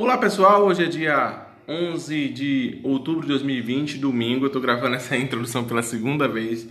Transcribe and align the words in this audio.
Olá 0.00 0.16
pessoal, 0.16 0.64
hoje 0.64 0.84
é 0.84 0.86
dia 0.86 1.44
11 1.66 2.28
de 2.28 2.78
outubro 2.84 3.22
de 3.22 3.26
2020, 3.30 3.98
domingo. 3.98 4.44
Eu 4.44 4.46
estou 4.46 4.62
gravando 4.62 4.94
essa 4.94 5.16
introdução 5.18 5.64
pela 5.64 5.82
segunda 5.82 6.28
vez. 6.28 6.68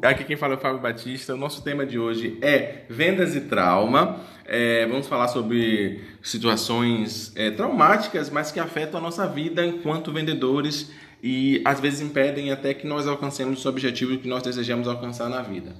Aqui 0.00 0.22
quem 0.22 0.36
fala 0.36 0.54
é 0.54 0.56
o 0.56 0.60
Fábio 0.60 0.78
Batista. 0.78 1.34
O 1.34 1.36
nosso 1.36 1.64
tema 1.64 1.84
de 1.84 1.98
hoje 1.98 2.38
é 2.40 2.84
vendas 2.88 3.34
e 3.34 3.40
trauma. 3.40 4.20
É, 4.44 4.86
vamos 4.86 5.08
falar 5.08 5.26
sobre 5.26 6.02
situações 6.22 7.32
é, 7.34 7.50
traumáticas, 7.50 8.30
mas 8.30 8.52
que 8.52 8.60
afetam 8.60 9.00
a 9.00 9.02
nossa 9.02 9.26
vida 9.26 9.66
enquanto 9.66 10.12
vendedores 10.12 10.92
e 11.20 11.60
às 11.64 11.80
vezes 11.80 12.00
impedem 12.00 12.52
até 12.52 12.72
que 12.74 12.86
nós 12.86 13.08
alcancemos 13.08 13.64
o 13.64 13.68
objetivo 13.68 14.16
que 14.18 14.28
nós 14.28 14.44
desejamos 14.44 14.86
alcançar 14.86 15.28
na 15.28 15.42
vida. 15.42 15.74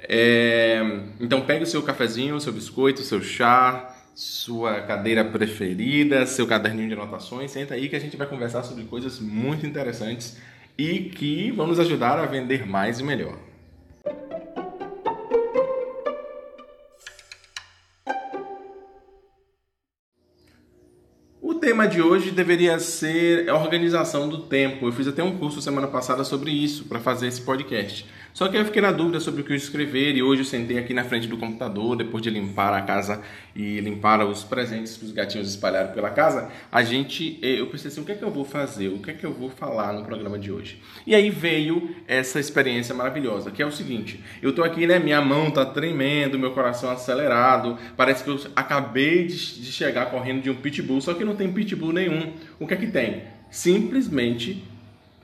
É, 0.00 0.80
então 1.20 1.42
pegue 1.42 1.64
o 1.64 1.66
seu 1.66 1.82
cafezinho, 1.82 2.36
o 2.36 2.40
seu 2.40 2.54
biscoito, 2.54 3.02
o 3.02 3.04
seu 3.04 3.20
chá, 3.20 3.97
sua 4.18 4.80
cadeira 4.80 5.24
preferida, 5.24 6.26
seu 6.26 6.44
caderninho 6.44 6.88
de 6.88 6.94
anotações. 6.94 7.52
Senta 7.52 7.74
aí 7.74 7.88
que 7.88 7.94
a 7.94 8.00
gente 8.00 8.16
vai 8.16 8.26
conversar 8.26 8.64
sobre 8.64 8.82
coisas 8.82 9.20
muito 9.20 9.64
interessantes 9.64 10.36
e 10.76 11.04
que 11.04 11.52
vão 11.52 11.68
nos 11.68 11.78
ajudar 11.78 12.18
a 12.18 12.26
vender 12.26 12.66
mais 12.66 12.98
e 12.98 13.04
melhor. 13.04 13.38
Tema 21.68 21.86
de 21.86 22.00
hoje 22.00 22.30
deveria 22.30 22.78
ser 22.78 23.46
a 23.46 23.54
organização 23.54 24.26
do 24.26 24.38
tempo. 24.38 24.86
Eu 24.86 24.92
fiz 24.92 25.06
até 25.06 25.22
um 25.22 25.36
curso 25.36 25.60
semana 25.60 25.86
passada 25.86 26.24
sobre 26.24 26.50
isso 26.50 26.86
para 26.86 26.98
fazer 26.98 27.26
esse 27.26 27.42
podcast. 27.42 28.06
Só 28.32 28.46
que 28.46 28.56
eu 28.56 28.64
fiquei 28.64 28.80
na 28.80 28.92
dúvida 28.92 29.18
sobre 29.18 29.42
o 29.42 29.44
que 29.44 29.52
escrever 29.54 30.14
e 30.14 30.22
hoje 30.22 30.42
eu 30.42 30.44
sentei 30.44 30.78
aqui 30.78 30.94
na 30.94 31.02
frente 31.02 31.26
do 31.26 31.36
computador, 31.36 31.96
depois 31.96 32.22
de 32.22 32.30
limpar 32.30 32.72
a 32.72 32.82
casa 32.82 33.20
e 33.54 33.80
limpar 33.80 34.24
os 34.24 34.44
presentes 34.44 34.96
que 34.96 35.04
os 35.04 35.10
gatinhos 35.10 35.50
espalharam 35.50 35.92
pela 35.92 36.10
casa, 36.10 36.48
a 36.70 36.84
gente, 36.84 37.40
eh, 37.42 37.60
eu 37.60 37.66
pensei 37.66 37.88
assim, 37.88 38.00
o 38.00 38.04
que 38.04 38.12
é 38.12 38.14
que 38.14 38.22
eu 38.22 38.30
vou 38.30 38.44
fazer? 38.44 38.88
O 38.88 39.00
que 39.00 39.10
é 39.10 39.14
que 39.14 39.26
eu 39.26 39.32
vou 39.32 39.50
falar 39.50 39.92
no 39.92 40.04
programa 40.04 40.38
de 40.38 40.52
hoje? 40.52 40.80
E 41.04 41.16
aí 41.16 41.30
veio 41.30 41.96
essa 42.06 42.38
experiência 42.38 42.94
maravilhosa, 42.94 43.50
que 43.50 43.60
é 43.60 43.66
o 43.66 43.72
seguinte, 43.72 44.22
eu 44.40 44.54
tô 44.54 44.62
aqui, 44.62 44.86
né, 44.86 45.00
minha 45.00 45.20
mão 45.20 45.50
tá 45.50 45.66
tremendo, 45.66 46.38
meu 46.38 46.52
coração 46.52 46.90
acelerado, 46.90 47.76
parece 47.96 48.22
que 48.22 48.30
eu 48.30 48.40
acabei 48.54 49.26
de, 49.26 49.60
de 49.60 49.72
chegar 49.72 50.06
correndo 50.06 50.42
de 50.42 50.50
um 50.50 50.54
pitbull, 50.54 51.00
só 51.00 51.12
que 51.12 51.24
não 51.24 51.34
tem 51.34 51.52
pitbull 51.58 51.92
nenhum. 51.92 52.32
O 52.60 52.66
que 52.66 52.74
é 52.74 52.76
que 52.76 52.86
tem? 52.86 53.22
Simplesmente 53.50 54.62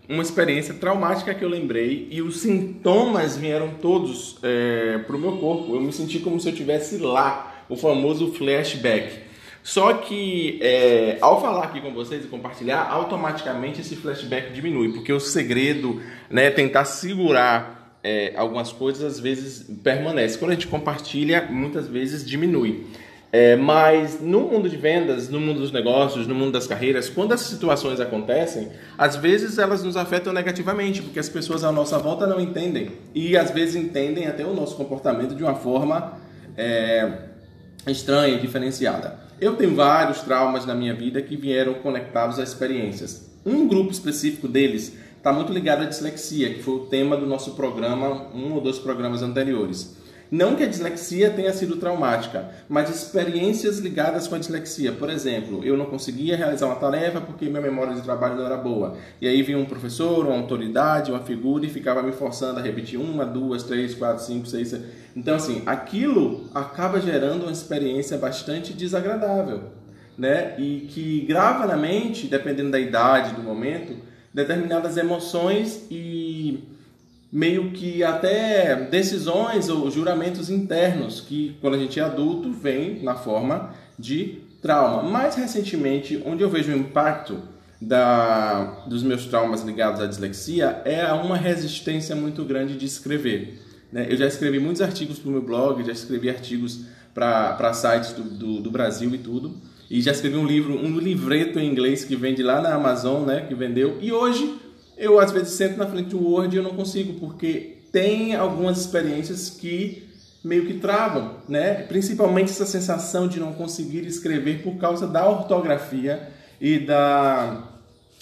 uma 0.08 0.22
experiência 0.22 0.74
traumática 0.74 1.32
que 1.32 1.44
eu 1.44 1.48
lembrei 1.48 2.08
e 2.10 2.20
os 2.20 2.40
sintomas 2.40 3.36
vieram 3.36 3.70
todos 3.80 4.36
é, 4.42 4.98
para 4.98 5.16
o 5.16 5.18
meu 5.18 5.36
corpo. 5.38 5.74
Eu 5.74 5.80
me 5.80 5.92
senti 5.92 6.18
como 6.18 6.40
se 6.40 6.48
eu 6.48 6.54
tivesse 6.54 6.98
lá, 6.98 7.64
o 7.68 7.76
famoso 7.76 8.32
flashback. 8.32 9.20
Só 9.62 9.94
que 9.94 10.58
é, 10.60 11.16
ao 11.22 11.40
falar 11.40 11.64
aqui 11.64 11.80
com 11.80 11.94
vocês 11.94 12.22
e 12.22 12.28
compartilhar, 12.28 12.82
automaticamente 12.82 13.80
esse 13.80 13.96
flashback 13.96 14.52
diminui, 14.52 14.92
porque 14.92 15.10
o 15.10 15.18
segredo, 15.18 16.02
né, 16.28 16.50
tentar 16.50 16.84
segurar 16.84 17.98
é, 18.04 18.34
algumas 18.36 18.70
coisas 18.70 19.02
às 19.02 19.18
vezes 19.18 19.66
permanece. 19.82 20.36
Quando 20.36 20.50
a 20.50 20.54
gente 20.54 20.66
compartilha, 20.66 21.48
muitas 21.50 21.88
vezes 21.88 22.26
diminui. 22.26 22.84
É, 23.36 23.56
mas 23.56 24.20
no 24.20 24.42
mundo 24.42 24.68
de 24.68 24.76
vendas, 24.76 25.28
no 25.28 25.40
mundo 25.40 25.58
dos 25.58 25.72
negócios, 25.72 26.24
no 26.24 26.36
mundo 26.36 26.52
das 26.52 26.68
carreiras, 26.68 27.08
quando 27.08 27.34
essas 27.34 27.48
situações 27.48 27.98
acontecem, 27.98 28.68
às 28.96 29.16
vezes 29.16 29.58
elas 29.58 29.82
nos 29.82 29.96
afetam 29.96 30.32
negativamente, 30.32 31.02
porque 31.02 31.18
as 31.18 31.28
pessoas 31.28 31.64
à 31.64 31.72
nossa 31.72 31.98
volta 31.98 32.28
não 32.28 32.38
entendem. 32.38 32.92
E 33.12 33.36
às 33.36 33.50
vezes 33.50 33.74
entendem 33.74 34.28
até 34.28 34.46
o 34.46 34.54
nosso 34.54 34.76
comportamento 34.76 35.34
de 35.34 35.42
uma 35.42 35.56
forma 35.56 36.16
é, 36.56 37.10
estranha, 37.88 38.38
diferenciada. 38.38 39.18
Eu 39.40 39.56
tenho 39.56 39.74
vários 39.74 40.20
traumas 40.20 40.64
na 40.64 40.72
minha 40.76 40.94
vida 40.94 41.20
que 41.20 41.36
vieram 41.36 41.74
conectados 41.74 42.38
a 42.38 42.42
experiências. 42.44 43.28
Um 43.44 43.66
grupo 43.66 43.90
específico 43.90 44.46
deles 44.46 44.96
está 45.16 45.32
muito 45.32 45.52
ligado 45.52 45.82
à 45.82 45.86
dislexia, 45.86 46.54
que 46.54 46.62
foi 46.62 46.74
o 46.74 46.86
tema 46.86 47.16
do 47.16 47.26
nosso 47.26 47.56
programa, 47.56 48.28
um 48.32 48.52
ou 48.52 48.60
dois 48.60 48.78
programas 48.78 49.22
anteriores. 49.22 50.03
Não 50.34 50.56
que 50.56 50.64
a 50.64 50.66
dislexia 50.66 51.30
tenha 51.30 51.52
sido 51.52 51.76
traumática, 51.76 52.48
mas 52.68 52.90
experiências 52.90 53.78
ligadas 53.78 54.26
com 54.26 54.34
a 54.34 54.38
dislexia. 54.38 54.90
Por 54.90 55.08
exemplo, 55.08 55.64
eu 55.64 55.76
não 55.76 55.84
conseguia 55.86 56.36
realizar 56.36 56.66
uma 56.66 56.74
tarefa 56.74 57.20
porque 57.20 57.44
minha 57.48 57.60
memória 57.60 57.94
de 57.94 58.02
trabalho 58.02 58.34
não 58.34 58.44
era 58.44 58.56
boa. 58.56 58.96
E 59.20 59.28
aí 59.28 59.40
vinha 59.44 59.56
um 59.56 59.64
professor, 59.64 60.26
uma 60.26 60.36
autoridade, 60.36 61.12
uma 61.12 61.20
figura 61.20 61.64
e 61.64 61.70
ficava 61.70 62.02
me 62.02 62.10
forçando 62.10 62.58
a 62.58 62.62
repetir 62.64 62.98
uma, 62.98 63.24
duas, 63.24 63.62
três, 63.62 63.94
quatro, 63.94 64.24
cinco, 64.24 64.48
seis. 64.48 64.70
Sete. 64.70 64.84
Então, 65.14 65.36
assim, 65.36 65.62
aquilo 65.66 66.50
acaba 66.52 67.00
gerando 67.00 67.44
uma 67.44 67.52
experiência 67.52 68.18
bastante 68.18 68.72
desagradável, 68.72 69.60
né? 70.18 70.56
E 70.58 70.88
que 70.90 71.20
grava 71.28 71.64
na 71.64 71.76
mente, 71.76 72.26
dependendo 72.26 72.72
da 72.72 72.80
idade, 72.80 73.36
do 73.36 73.42
momento, 73.44 73.94
determinadas 74.32 74.96
emoções 74.96 75.86
e 75.88 76.73
meio 77.34 77.72
que 77.72 78.04
até 78.04 78.76
decisões 78.76 79.68
ou 79.68 79.90
juramentos 79.90 80.48
internos 80.48 81.20
que 81.20 81.56
quando 81.60 81.74
a 81.74 81.78
gente 81.78 81.98
é 81.98 82.02
adulto 82.04 82.52
vem 82.52 83.02
na 83.02 83.16
forma 83.16 83.74
de 83.98 84.38
trauma. 84.62 85.02
Mais 85.02 85.34
recentemente, 85.34 86.22
onde 86.24 86.44
eu 86.44 86.48
vejo 86.48 86.70
o 86.70 86.76
impacto 86.76 87.40
da, 87.80 88.84
dos 88.86 89.02
meus 89.02 89.26
traumas 89.26 89.62
ligados 89.62 90.00
à 90.00 90.06
dislexia 90.06 90.80
é 90.84 91.12
uma 91.12 91.36
resistência 91.36 92.14
muito 92.14 92.44
grande 92.44 92.76
de 92.76 92.86
escrever. 92.86 93.60
Né? 93.92 94.06
Eu 94.08 94.16
já 94.16 94.28
escrevi 94.28 94.60
muitos 94.60 94.80
artigos 94.80 95.18
para 95.18 95.28
o 95.28 95.32
meu 95.32 95.42
blog, 95.42 95.82
já 95.84 95.92
escrevi 95.92 96.30
artigos 96.30 96.82
para 97.12 97.74
sites 97.74 98.12
do, 98.12 98.22
do, 98.22 98.60
do, 98.60 98.70
Brasil 98.70 99.12
e 99.12 99.18
tudo. 99.18 99.56
E 99.90 100.00
já 100.00 100.12
escrevi 100.12 100.36
um 100.36 100.46
livro, 100.46 100.74
um 100.74 100.98
livreto 101.00 101.58
em 101.58 101.68
inglês 101.68 102.04
que 102.04 102.14
vende 102.14 102.44
lá 102.44 102.62
na 102.62 102.74
Amazon, 102.74 103.24
né, 103.24 103.40
que 103.40 103.56
vendeu. 103.56 103.98
E 104.00 104.12
hoje 104.12 104.54
eu 104.96 105.18
às 105.18 105.32
vezes 105.32 105.54
sento 105.54 105.76
na 105.76 105.86
frente 105.86 106.10
do 106.10 106.22
Word 106.22 106.54
e 106.54 106.58
eu 106.58 106.62
não 106.62 106.74
consigo, 106.74 107.18
porque 107.20 107.78
tem 107.92 108.34
algumas 108.34 108.78
experiências 108.78 109.50
que 109.50 110.08
meio 110.42 110.66
que 110.66 110.74
travam, 110.74 111.36
né? 111.48 111.82
Principalmente 111.84 112.50
essa 112.50 112.66
sensação 112.66 113.26
de 113.26 113.40
não 113.40 113.52
conseguir 113.52 114.06
escrever 114.06 114.62
por 114.62 114.76
causa 114.76 115.06
da 115.06 115.26
ortografia 115.26 116.28
e 116.60 116.78
da 116.78 117.64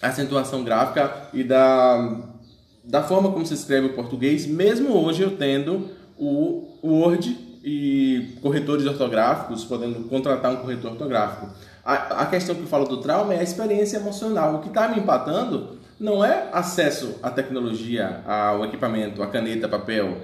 acentuação 0.00 0.62
gráfica 0.62 1.28
e 1.33 1.43
da, 1.43 2.21
da 2.84 3.03
forma 3.03 3.33
como 3.33 3.44
se 3.44 3.54
escreve 3.54 3.89
o 3.89 3.94
português, 3.94 4.47
mesmo 4.47 4.94
hoje 4.94 5.22
eu 5.22 5.37
tendo 5.37 5.91
o 6.16 6.78
Word 6.83 7.37
e 7.65 8.37
corretores 8.41 8.87
ortográficos, 8.87 9.65
podendo 9.65 10.09
contratar 10.09 10.53
um 10.53 10.56
corretor 10.56 10.93
ortográfico. 10.93 11.49
A, 11.84 12.22
a 12.22 12.27
questão 12.27 12.54
que 12.54 12.62
eu 12.62 12.66
falo 12.66 12.87
do 12.87 12.99
trauma 12.99 13.34
é 13.34 13.41
a 13.41 13.43
experiência 13.43 13.97
emocional. 13.97 14.56
O 14.56 14.59
que 14.60 14.69
está 14.69 14.89
me 14.89 15.00
empatando 15.00 15.81
não 16.02 16.24
é 16.24 16.48
acesso 16.52 17.20
à 17.22 17.30
tecnologia, 17.30 18.22
ao 18.26 18.64
equipamento, 18.64 19.22
à 19.22 19.28
caneta, 19.28 19.68
papel, 19.68 20.18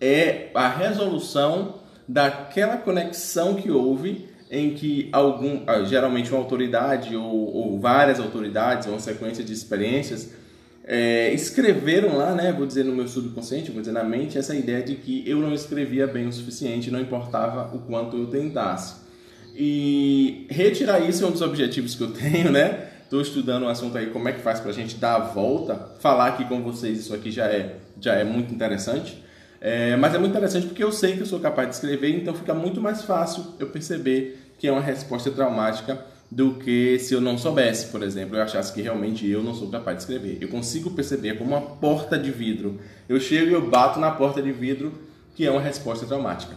é 0.00 0.50
a 0.54 0.68
resolução 0.68 1.80
daquela 2.06 2.76
conexão 2.76 3.56
que 3.56 3.68
houve 3.68 4.28
em 4.48 4.74
que 4.74 5.08
algum, 5.10 5.64
ah, 5.66 5.82
geralmente 5.82 6.30
uma 6.30 6.38
autoridade 6.38 7.16
ou, 7.16 7.52
ou 7.52 7.80
várias 7.80 8.20
autoridades, 8.20 8.86
uma 8.86 9.00
sequência 9.00 9.42
de 9.42 9.52
experiências, 9.52 10.32
é, 10.84 11.32
escreveram 11.32 12.16
lá, 12.16 12.34
né, 12.34 12.52
vou 12.52 12.64
dizer 12.64 12.84
no 12.84 12.94
meu 12.94 13.08
subconsciente, 13.08 13.72
vou 13.72 13.80
dizer 13.80 13.92
na 13.92 14.04
mente, 14.04 14.38
essa 14.38 14.54
ideia 14.54 14.82
de 14.82 14.94
que 14.94 15.28
eu 15.28 15.40
não 15.40 15.52
escrevia 15.52 16.06
bem 16.06 16.28
o 16.28 16.32
suficiente, 16.32 16.92
não 16.92 17.00
importava 17.00 17.74
o 17.74 17.80
quanto 17.80 18.16
eu 18.16 18.26
tentasse. 18.28 19.02
E 19.56 20.46
retirar 20.48 21.00
isso 21.00 21.24
é 21.24 21.26
um 21.26 21.32
dos 21.32 21.42
objetivos 21.42 21.96
que 21.96 22.02
eu 22.02 22.12
tenho, 22.12 22.52
né? 22.52 22.93
Estou 23.04 23.20
estudando 23.20 23.64
um 23.64 23.68
assunto 23.68 23.96
aí, 23.96 24.06
como 24.06 24.28
é 24.28 24.32
que 24.32 24.40
faz 24.40 24.60
para 24.60 24.70
a 24.70 24.74
gente 24.74 24.96
dar 24.96 25.16
a 25.16 25.18
volta. 25.20 25.90
Falar 26.00 26.28
aqui 26.28 26.44
com 26.46 26.62
vocês 26.62 26.98
isso 26.98 27.14
aqui 27.14 27.30
já 27.30 27.46
é, 27.46 27.76
já 28.00 28.14
é 28.14 28.24
muito 28.24 28.52
interessante. 28.52 29.22
É, 29.60 29.96
mas 29.96 30.14
é 30.14 30.18
muito 30.18 30.32
interessante 30.32 30.66
porque 30.66 30.82
eu 30.84 30.92
sei 30.92 31.14
que 31.14 31.20
eu 31.20 31.26
sou 31.26 31.40
capaz 31.40 31.68
de 31.68 31.74
escrever, 31.76 32.14
então 32.14 32.34
fica 32.34 32.52
muito 32.52 32.82
mais 32.82 33.02
fácil 33.02 33.46
eu 33.58 33.68
perceber 33.68 34.52
que 34.58 34.68
é 34.68 34.72
uma 34.72 34.80
resposta 34.80 35.30
traumática 35.30 36.04
do 36.30 36.54
que 36.54 36.98
se 36.98 37.14
eu 37.14 37.20
não 37.20 37.38
soubesse, 37.38 37.86
por 37.86 38.02
exemplo, 38.02 38.36
eu 38.36 38.42
achasse 38.42 38.72
que 38.72 38.82
realmente 38.82 39.26
eu 39.26 39.42
não 39.42 39.54
sou 39.54 39.70
capaz 39.70 39.96
de 39.96 40.02
escrever. 40.02 40.38
Eu 40.40 40.48
consigo 40.48 40.90
perceber 40.90 41.38
como 41.38 41.50
uma 41.50 41.60
porta 41.60 42.18
de 42.18 42.30
vidro. 42.30 42.80
Eu 43.08 43.20
chego 43.20 43.50
e 43.50 43.52
eu 43.52 43.70
bato 43.70 44.00
na 44.00 44.10
porta 44.10 44.42
de 44.42 44.50
vidro, 44.52 44.92
que 45.34 45.46
é 45.46 45.50
uma 45.50 45.60
resposta 45.60 46.04
traumática, 46.06 46.54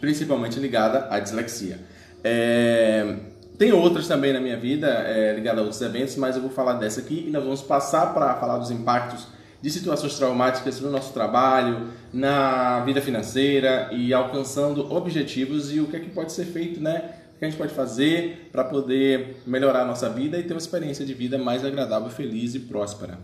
principalmente 0.00 0.58
ligada 0.58 1.06
à 1.10 1.20
dislexia. 1.20 1.78
É, 2.24 3.16
tem 3.58 3.72
outras 3.72 4.06
também 4.06 4.32
na 4.32 4.40
minha 4.40 4.56
vida 4.56 4.86
é, 4.86 5.34
ligadas 5.34 5.60
a 5.60 5.62
outros 5.62 5.80
eventos, 5.80 6.16
mas 6.16 6.36
eu 6.36 6.42
vou 6.42 6.50
falar 6.50 6.74
dessa 6.74 7.00
aqui 7.00 7.24
e 7.26 7.30
nós 7.30 7.42
vamos 7.42 7.62
passar 7.62 8.12
para 8.12 8.34
falar 8.34 8.58
dos 8.58 8.70
impactos 8.70 9.26
de 9.62 9.70
situações 9.70 10.16
traumáticas 10.16 10.80
no 10.80 10.90
nosso 10.90 11.12
trabalho, 11.12 11.88
na 12.12 12.80
vida 12.84 13.00
financeira 13.00 13.88
e 13.92 14.12
alcançando 14.12 14.92
objetivos 14.92 15.72
e 15.72 15.80
o 15.80 15.86
que 15.86 15.96
é 15.96 16.00
que 16.00 16.10
pode 16.10 16.32
ser 16.32 16.44
feito, 16.44 16.80
né? 16.80 17.12
O 17.34 17.38
que 17.38 17.44
a 17.44 17.48
gente 17.48 17.58
pode 17.58 17.72
fazer 17.72 18.48
para 18.52 18.64
poder 18.64 19.42
melhorar 19.46 19.82
a 19.82 19.84
nossa 19.84 20.08
vida 20.08 20.38
e 20.38 20.42
ter 20.42 20.52
uma 20.52 20.58
experiência 20.58 21.04
de 21.04 21.14
vida 21.14 21.38
mais 21.38 21.64
agradável, 21.64 22.08
feliz 22.10 22.54
e 22.54 22.60
próspera. 22.60 23.18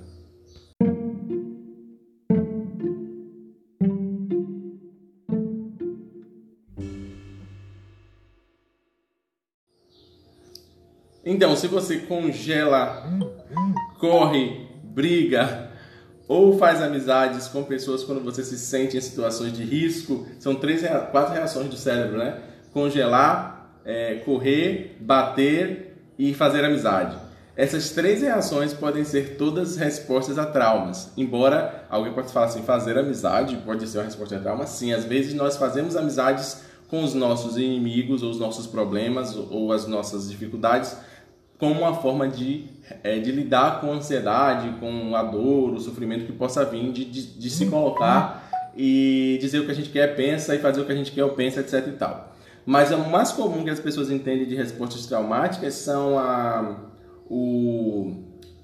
Então, 11.32 11.56
se 11.56 11.66
você 11.66 11.96
congela, 11.96 13.10
corre, 13.98 14.68
briga 14.84 15.70
ou 16.28 16.58
faz 16.58 16.82
amizades 16.82 17.48
com 17.48 17.64
pessoas 17.64 18.04
quando 18.04 18.22
você 18.22 18.44
se 18.44 18.58
sente 18.58 18.98
em 18.98 19.00
situações 19.00 19.54
de 19.54 19.64
risco, 19.64 20.26
são 20.38 20.54
três, 20.54 20.82
quatro 21.10 21.32
reações 21.32 21.70
do 21.70 21.76
cérebro, 21.76 22.18
né? 22.18 22.38
Congelar, 22.70 23.80
é, 23.82 24.16
correr, 24.16 24.98
bater 25.00 25.96
e 26.18 26.34
fazer 26.34 26.66
amizade. 26.66 27.16
Essas 27.56 27.88
três 27.90 28.20
reações 28.20 28.74
podem 28.74 29.02
ser 29.02 29.38
todas 29.38 29.78
respostas 29.78 30.38
a 30.38 30.44
traumas. 30.44 31.12
Embora 31.16 31.86
alguém 31.88 32.12
possa 32.12 32.28
falar 32.28 32.46
assim, 32.46 32.62
fazer 32.62 32.98
amizade 32.98 33.56
pode 33.64 33.88
ser 33.88 33.98
uma 33.98 34.04
resposta 34.04 34.36
a 34.36 34.40
trauma, 34.40 34.66
sim. 34.66 34.92
Às 34.92 35.06
vezes 35.06 35.32
nós 35.32 35.56
fazemos 35.56 35.96
amizades 35.96 36.62
com 36.92 37.02
os 37.02 37.14
nossos 37.14 37.56
inimigos, 37.56 38.22
ou 38.22 38.28
os 38.28 38.38
nossos 38.38 38.66
problemas, 38.66 39.34
ou 39.34 39.72
as 39.72 39.86
nossas 39.86 40.30
dificuldades, 40.30 40.94
como 41.62 41.78
uma 41.78 41.94
forma 41.94 42.26
de, 42.26 42.64
é, 43.04 43.20
de 43.20 43.30
lidar 43.30 43.80
com 43.80 43.92
a 43.92 43.94
ansiedade, 43.94 44.68
com 44.80 45.14
a 45.14 45.22
dor, 45.22 45.74
o 45.74 45.78
sofrimento 45.78 46.26
que 46.26 46.32
possa 46.32 46.64
vir 46.64 46.90
de, 46.90 47.04
de, 47.04 47.38
de 47.38 47.50
se 47.50 47.66
colocar 47.66 48.50
e 48.76 49.38
dizer 49.40 49.60
o 49.60 49.64
que 49.64 49.70
a 49.70 49.74
gente 49.74 49.90
quer, 49.90 50.16
pensa, 50.16 50.56
e 50.56 50.58
fazer 50.58 50.80
o 50.80 50.84
que 50.84 50.90
a 50.90 50.94
gente 50.96 51.12
quer, 51.12 51.24
pensa, 51.34 51.60
etc 51.60 51.86
e 51.86 51.92
tal. 51.92 52.34
Mas 52.66 52.90
o 52.90 52.98
mais 53.08 53.30
comum 53.30 53.62
que 53.62 53.70
as 53.70 53.78
pessoas 53.78 54.10
entendem 54.10 54.44
de 54.44 54.56
respostas 54.56 55.06
traumáticas 55.06 55.74
são 55.74 56.18
a 56.18 56.80
o 57.30 58.12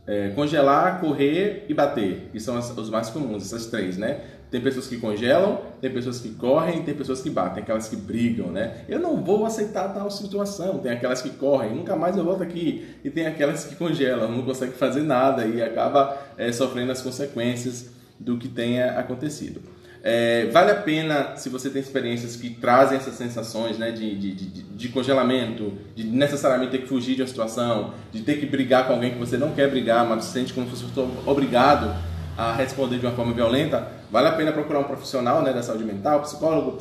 é, 0.05 0.31
congelar, 0.31 0.99
correr 0.99 1.67
e 1.69 1.75
bater, 1.75 2.31
que 2.33 2.41
são 2.41 2.56
as, 2.56 2.77
os 2.77 2.91
mais 2.91 3.11
comuns, 3.11 3.45
essas 3.45 3.67
três, 3.67 3.97
né? 3.97 4.23
Tem 4.50 4.61
pessoas 4.61 4.87
que 4.87 4.97
congelam, 4.97 5.61
tem 5.81 5.91
pessoas 5.91 6.21
que 6.21 6.31
correm, 6.31 6.83
tem 6.83 6.95
pessoas 6.95 7.21
que 7.21 7.29
batem, 7.29 7.62
aquelas 7.62 7.89
que 7.89 7.97
brigam, 7.97 8.49
né? 8.49 8.85
Eu 8.89 8.99
não 8.99 9.23
vou 9.23 9.45
aceitar 9.45 9.89
tal 9.93 10.11
situação. 10.11 10.79
Tem 10.79 10.93
aquelas 10.93 11.21
que 11.21 11.31
correm, 11.31 11.75
nunca 11.75 11.95
mais 11.95 12.17
eu 12.17 12.25
volto 12.25 12.43
aqui. 12.43 12.87
E 13.05 13.11
tem 13.11 13.27
aquelas 13.27 13.65
que 13.65 13.77
congelam, 13.77 14.31
não 14.31 14.43
conseguem 14.43 14.75
fazer 14.75 15.03
nada 15.03 15.45
e 15.45 15.62
acaba 15.62 16.17
é, 16.37 16.50
sofrendo 16.50 16.93
as 16.93 17.03
consequências 17.03 17.91
do 18.19 18.39
que 18.39 18.49
tenha 18.49 18.99
acontecido. 18.99 19.61
É, 20.03 20.47
vale 20.47 20.71
a 20.71 20.77
pena, 20.77 21.37
se 21.37 21.49
você 21.49 21.69
tem 21.69 21.83
experiências 21.83 22.37
que 22.37 22.50
trazem 22.50 22.97
essas 22.97 23.15
sensações 23.15 23.79
né, 23.79 23.91
de, 23.91 24.15
de, 24.15 24.33
de, 24.33 24.62
de, 24.62 24.89
congelamento, 24.89 25.73
de 25.95 26.05
necessariamente 26.05 26.71
ter 26.71 26.79
que 26.79 26.87
fugir 26.87 27.17
de 27.17 27.23
uma 27.23 27.29
situação, 27.29 27.93
de 28.12 28.23
ter 28.23 28.39
que 28.39 28.47
brigar 28.47 28.87
com 28.87 28.93
alguém 28.93 29.11
que 29.11 29.19
você 29.19 29.37
não 29.37 29.53
quer 29.53 29.69
brigar, 29.69 30.06
mas 30.06 30.25
se 30.25 30.33
sente 30.33 30.53
como 30.53 30.67
se 30.75 30.85
fosse 30.85 31.09
obrigado 31.27 31.95
a 32.37 32.55
responder 32.55 32.99
de 32.99 33.06
uma 33.06 33.12
forma 33.12 33.33
violenta, 33.33 33.98
vale 34.11 34.29
a 34.29 34.33
pena 34.33 34.53
procurar 34.53 34.81
um 34.81 34.85
profissional 34.85 35.43
né, 35.43 35.53
da 35.53 35.63
saúde 35.63 35.85
mental, 35.85 36.23
psicólogo, 36.23 36.79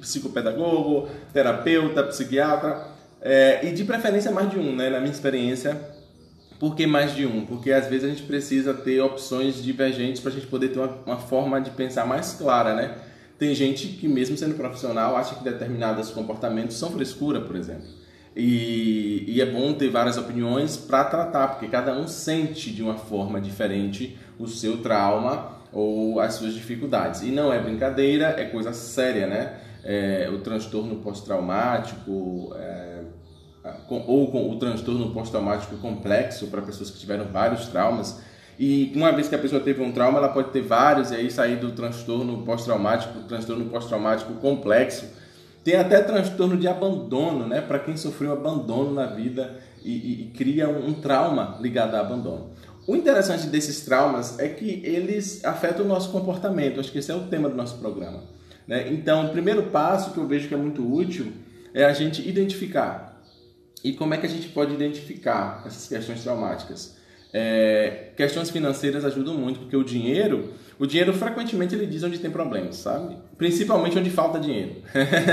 psicopedagogo, 0.00 1.08
terapeuta, 1.32 2.02
psiquiatra, 2.04 2.86
é, 3.20 3.66
e 3.66 3.72
de 3.72 3.84
preferência 3.84 4.30
mais 4.30 4.50
de 4.50 4.58
um, 4.58 4.76
né, 4.76 4.90
na 4.90 5.00
minha 5.00 5.12
experiência 5.12 5.96
por 6.58 6.74
que 6.74 6.86
mais 6.86 7.14
de 7.14 7.24
um? 7.24 7.46
Porque 7.46 7.70
às 7.70 7.86
vezes 7.86 8.04
a 8.04 8.08
gente 8.08 8.22
precisa 8.24 8.74
ter 8.74 9.00
opções 9.00 9.62
divergentes 9.62 10.20
para 10.20 10.32
a 10.32 10.34
gente 10.34 10.46
poder 10.48 10.68
ter 10.68 10.80
uma, 10.80 10.98
uma, 11.06 11.16
forma 11.16 11.60
de 11.60 11.70
pensar 11.70 12.04
mais 12.04 12.34
clara, 12.34 12.74
né? 12.74 12.96
Tem 13.38 13.54
gente 13.54 13.86
que, 13.86 14.08
mesmo 14.08 14.36
sendo 14.36 14.56
profissional, 14.56 15.16
acha 15.16 15.36
que 15.36 15.44
determinados 15.44 16.10
comportamentos 16.10 16.76
são 16.76 16.90
frescura, 16.90 17.40
por 17.40 17.54
exemplo. 17.54 17.86
E, 18.40 19.24
e 19.26 19.40
é 19.40 19.46
bom 19.46 19.72
ter 19.72 19.88
várias 19.88 20.16
opiniões 20.16 20.76
para 20.76 21.02
tratar, 21.02 21.48
porque 21.48 21.66
cada 21.66 21.92
um 21.92 22.06
sente 22.06 22.70
de 22.70 22.84
uma 22.84 22.94
forma 22.94 23.40
diferente 23.40 24.16
o 24.38 24.46
seu 24.46 24.76
trauma 24.76 25.58
ou 25.72 26.20
as 26.20 26.34
suas 26.34 26.54
dificuldades. 26.54 27.22
E 27.22 27.32
não 27.32 27.52
é 27.52 27.58
brincadeira, 27.58 28.36
é 28.38 28.44
coisa 28.44 28.72
séria, 28.72 29.26
né? 29.26 29.58
É, 29.82 30.30
o 30.32 30.38
transtorno 30.38 30.96
pós-traumático. 30.96 32.54
É, 32.56 33.00
ou 33.88 34.30
com 34.30 34.50
o 34.50 34.56
transtorno 34.56 35.10
pós-traumático 35.10 35.76
complexo 35.78 36.46
para 36.46 36.62
pessoas 36.62 36.90
que 36.90 36.98
tiveram 36.98 37.24
vários 37.24 37.66
traumas. 37.66 38.20
E 38.56 38.92
uma 38.94 39.10
vez 39.10 39.28
que 39.28 39.34
a 39.34 39.38
pessoa 39.38 39.60
teve 39.60 39.82
um 39.82 39.90
trauma, 39.90 40.18
ela 40.18 40.28
pode 40.28 40.50
ter 40.50 40.62
vários 40.62 41.10
e 41.10 41.16
aí 41.16 41.28
sair 41.28 41.56
do 41.56 41.72
transtorno 41.72 42.42
pós-traumático, 42.44 43.18
transtorno 43.24 43.64
pós-traumático 43.64 44.34
complexo. 44.34 45.06
Tem 45.68 45.76
até 45.76 46.00
transtorno 46.00 46.56
de 46.56 46.66
abandono, 46.66 47.46
né? 47.46 47.60
Para 47.60 47.78
quem 47.78 47.94
sofreu 47.94 48.32
abandono 48.32 48.94
na 48.94 49.04
vida 49.04 49.60
e, 49.84 49.92
e, 49.92 50.22
e 50.22 50.24
cria 50.34 50.66
um, 50.66 50.88
um 50.88 50.94
trauma 50.94 51.58
ligado 51.60 51.94
a 51.94 52.00
abandono. 52.00 52.52
O 52.86 52.96
interessante 52.96 53.48
desses 53.48 53.82
traumas 53.82 54.38
é 54.38 54.48
que 54.48 54.80
eles 54.82 55.44
afetam 55.44 55.84
o 55.84 55.88
nosso 55.88 56.10
comportamento. 56.10 56.80
Acho 56.80 56.90
que 56.90 56.96
esse 56.96 57.10
é 57.10 57.14
o 57.14 57.26
tema 57.26 57.50
do 57.50 57.54
nosso 57.54 57.76
programa. 57.76 58.22
Né? 58.66 58.90
Então, 58.90 59.26
o 59.26 59.28
primeiro 59.28 59.64
passo 59.64 60.12
que 60.12 60.16
eu 60.16 60.26
vejo 60.26 60.48
que 60.48 60.54
é 60.54 60.56
muito 60.56 60.90
útil 60.90 61.34
é 61.74 61.84
a 61.84 61.92
gente 61.92 62.26
identificar 62.26 63.22
e 63.84 63.92
como 63.92 64.14
é 64.14 64.16
que 64.16 64.24
a 64.24 64.30
gente 64.30 64.48
pode 64.48 64.72
identificar 64.72 65.64
essas 65.66 65.86
questões 65.86 66.22
traumáticas? 66.22 66.96
É, 67.32 68.10
questões 68.16 68.50
financeiras 68.50 69.04
ajudam 69.04 69.34
muito, 69.34 69.60
porque 69.60 69.76
o 69.76 69.84
dinheiro, 69.84 70.54
o 70.78 70.86
dinheiro 70.86 71.12
frequentemente 71.12 71.74
ele 71.74 71.86
diz 71.86 72.02
onde 72.02 72.18
tem 72.18 72.30
problemas, 72.30 72.76
sabe? 72.76 73.16
Principalmente 73.36 73.98
onde 73.98 74.10
falta 74.10 74.40
dinheiro. 74.40 74.76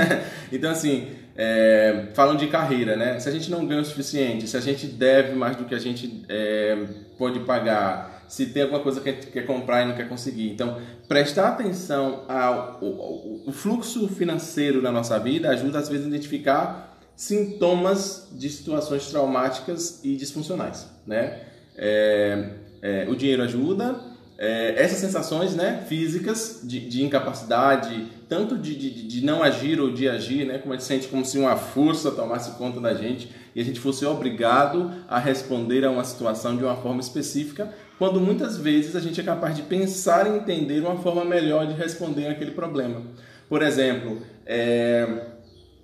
então, 0.52 0.70
assim, 0.70 1.08
é, 1.36 2.06
de 2.38 2.46
carreira, 2.48 2.96
né? 2.96 3.18
Se 3.18 3.28
a 3.28 3.32
gente 3.32 3.50
não 3.50 3.66
ganha 3.66 3.80
o 3.80 3.84
suficiente, 3.84 4.46
se 4.46 4.56
a 4.56 4.60
gente 4.60 4.86
deve 4.86 5.34
mais 5.34 5.56
do 5.56 5.64
que 5.64 5.74
a 5.74 5.78
gente 5.78 6.24
é, 6.28 6.86
pode 7.18 7.40
pagar, 7.40 8.24
se 8.28 8.46
tem 8.46 8.62
alguma 8.62 8.80
coisa 8.80 9.00
que 9.00 9.08
a 9.08 9.12
gente 9.12 9.28
quer 9.28 9.46
comprar 9.46 9.82
e 9.82 9.86
não 9.86 9.94
quer 9.94 10.08
conseguir. 10.08 10.50
Então, 10.50 10.80
prestar 11.08 11.48
atenção 11.48 12.24
ao, 12.28 12.78
ao, 12.82 13.42
ao 13.46 13.52
fluxo 13.52 14.08
financeiro 14.08 14.82
da 14.82 14.90
nossa 14.90 15.18
vida 15.18 15.50
ajuda, 15.50 15.78
às 15.78 15.88
vezes, 15.88 16.06
a 16.06 16.08
identificar 16.08 16.96
sintomas 17.14 18.28
de 18.32 18.50
situações 18.50 19.06
traumáticas 19.10 20.00
e 20.04 20.16
disfuncionais, 20.16 20.86
né? 21.06 21.40
É, 21.76 22.50
é, 22.82 23.06
o 23.08 23.14
dinheiro 23.14 23.42
ajuda, 23.42 24.00
é, 24.38 24.74
essas 24.76 24.98
sensações 24.98 25.54
né, 25.54 25.82
físicas 25.88 26.60
de, 26.62 26.80
de 26.80 27.02
incapacidade, 27.02 28.06
tanto 28.28 28.58
de, 28.58 28.74
de, 28.76 28.90
de, 29.06 29.24
não 29.24 29.42
agir 29.42 29.80
ou 29.80 29.90
de 29.90 30.08
agir, 30.08 30.46
né, 30.46 30.58
como 30.58 30.74
a 30.74 30.76
gente 30.76 30.86
sente 30.86 31.08
como 31.08 31.24
se 31.24 31.38
uma 31.38 31.56
força 31.56 32.10
tomasse 32.10 32.50
conta 32.58 32.78
da 32.78 32.92
gente 32.92 33.30
e 33.54 33.60
a 33.60 33.64
gente 33.64 33.80
fosse 33.80 34.04
obrigado 34.04 34.92
a 35.08 35.18
responder 35.18 35.84
a 35.84 35.90
uma 35.90 36.04
situação 36.04 36.56
de 36.56 36.64
uma 36.64 36.76
forma 36.76 37.00
específica, 37.00 37.72
quando 37.98 38.20
muitas 38.20 38.58
vezes 38.58 38.94
a 38.94 39.00
gente 39.00 39.18
é 39.18 39.24
capaz 39.24 39.56
de 39.56 39.62
pensar 39.62 40.26
e 40.26 40.36
entender 40.36 40.80
uma 40.80 40.96
forma 40.96 41.24
melhor 41.24 41.66
de 41.66 41.72
responder 41.72 42.26
aquele 42.26 42.50
problema. 42.50 43.00
Por 43.48 43.62
exemplo, 43.62 44.20
é, 44.44 45.06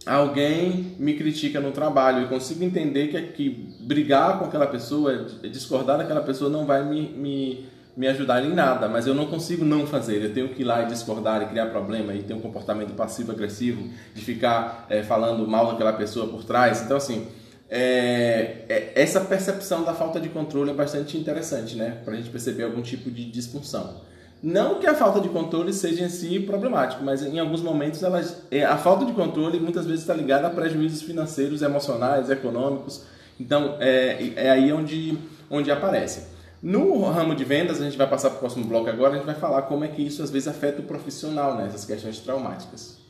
alguém 0.06 0.96
me 0.98 1.14
critica 1.14 1.60
no 1.60 1.70
trabalho, 1.70 2.22
eu 2.22 2.28
consigo 2.28 2.64
entender 2.64 3.08
que, 3.08 3.22
que 3.32 3.76
brigar 3.80 4.38
com 4.38 4.46
aquela 4.46 4.66
pessoa, 4.66 5.26
discordar 5.50 5.98
daquela 5.98 6.22
pessoa 6.22 6.50
não 6.50 6.66
vai 6.66 6.84
me, 6.84 7.08
me, 7.08 7.66
me 7.96 8.08
ajudar 8.08 8.44
em 8.44 8.52
nada, 8.52 8.88
mas 8.88 9.06
eu 9.06 9.14
não 9.14 9.26
consigo 9.26 9.64
não 9.64 9.86
fazer, 9.86 10.22
eu 10.22 10.34
tenho 10.34 10.48
que 10.48 10.62
ir 10.62 10.64
lá 10.64 10.82
e 10.82 10.86
discordar 10.86 11.42
e 11.42 11.46
criar 11.46 11.66
problema 11.66 12.14
e 12.14 12.22
ter 12.22 12.34
um 12.34 12.40
comportamento 12.40 12.94
passivo-agressivo, 12.94 13.88
de 14.14 14.22
ficar 14.22 14.86
é, 14.88 15.02
falando 15.02 15.46
mal 15.46 15.72
daquela 15.72 15.92
pessoa 15.92 16.26
por 16.26 16.42
trás. 16.44 16.82
Então, 16.82 16.96
assim, 16.96 17.28
é, 17.70 18.92
essa 18.94 19.20
percepção 19.20 19.84
da 19.84 19.94
falta 19.94 20.20
de 20.20 20.28
controle 20.28 20.70
é 20.70 20.74
bastante 20.74 21.16
interessante, 21.16 21.76
né? 21.76 22.02
Para 22.04 22.14
a 22.14 22.16
gente 22.16 22.28
perceber 22.28 22.64
algum 22.64 22.82
tipo 22.82 23.10
de 23.10 23.24
disfunção. 23.24 24.02
Não 24.42 24.80
que 24.80 24.86
a 24.86 24.94
falta 24.94 25.20
de 25.20 25.28
controle 25.28 25.72
seja 25.72 26.04
em 26.04 26.08
si 26.08 26.40
problemático, 26.40 27.04
mas 27.04 27.22
em 27.22 27.38
alguns 27.38 27.62
momentos 27.62 28.02
ela, 28.02 28.20
é, 28.50 28.64
a 28.64 28.76
falta 28.76 29.04
de 29.04 29.12
controle 29.12 29.60
muitas 29.60 29.86
vezes 29.86 30.00
está 30.00 30.12
ligada 30.12 30.48
a 30.48 30.50
prejuízos 30.50 31.02
financeiros, 31.02 31.62
emocionais, 31.62 32.28
econômicos. 32.28 33.04
Então 33.38 33.76
é, 33.78 34.32
é 34.34 34.50
aí 34.50 34.72
onde, 34.72 35.16
onde 35.48 35.70
aparece. 35.70 36.26
No 36.60 37.04
ramo 37.04 37.34
de 37.34 37.44
vendas, 37.44 37.80
a 37.80 37.84
gente 37.84 37.96
vai 37.96 38.08
passar 38.08 38.30
para 38.30 38.36
o 38.36 38.40
próximo 38.40 38.64
bloco 38.64 38.88
agora, 38.88 39.14
a 39.14 39.16
gente 39.16 39.26
vai 39.26 39.34
falar 39.34 39.62
como 39.62 39.84
é 39.84 39.88
que 39.88 40.02
isso 40.02 40.22
às 40.22 40.30
vezes 40.30 40.48
afeta 40.48 40.80
o 40.80 40.84
profissional 40.84 41.56
né, 41.56 41.68
questões 41.86 42.18
traumáticas. 42.18 43.01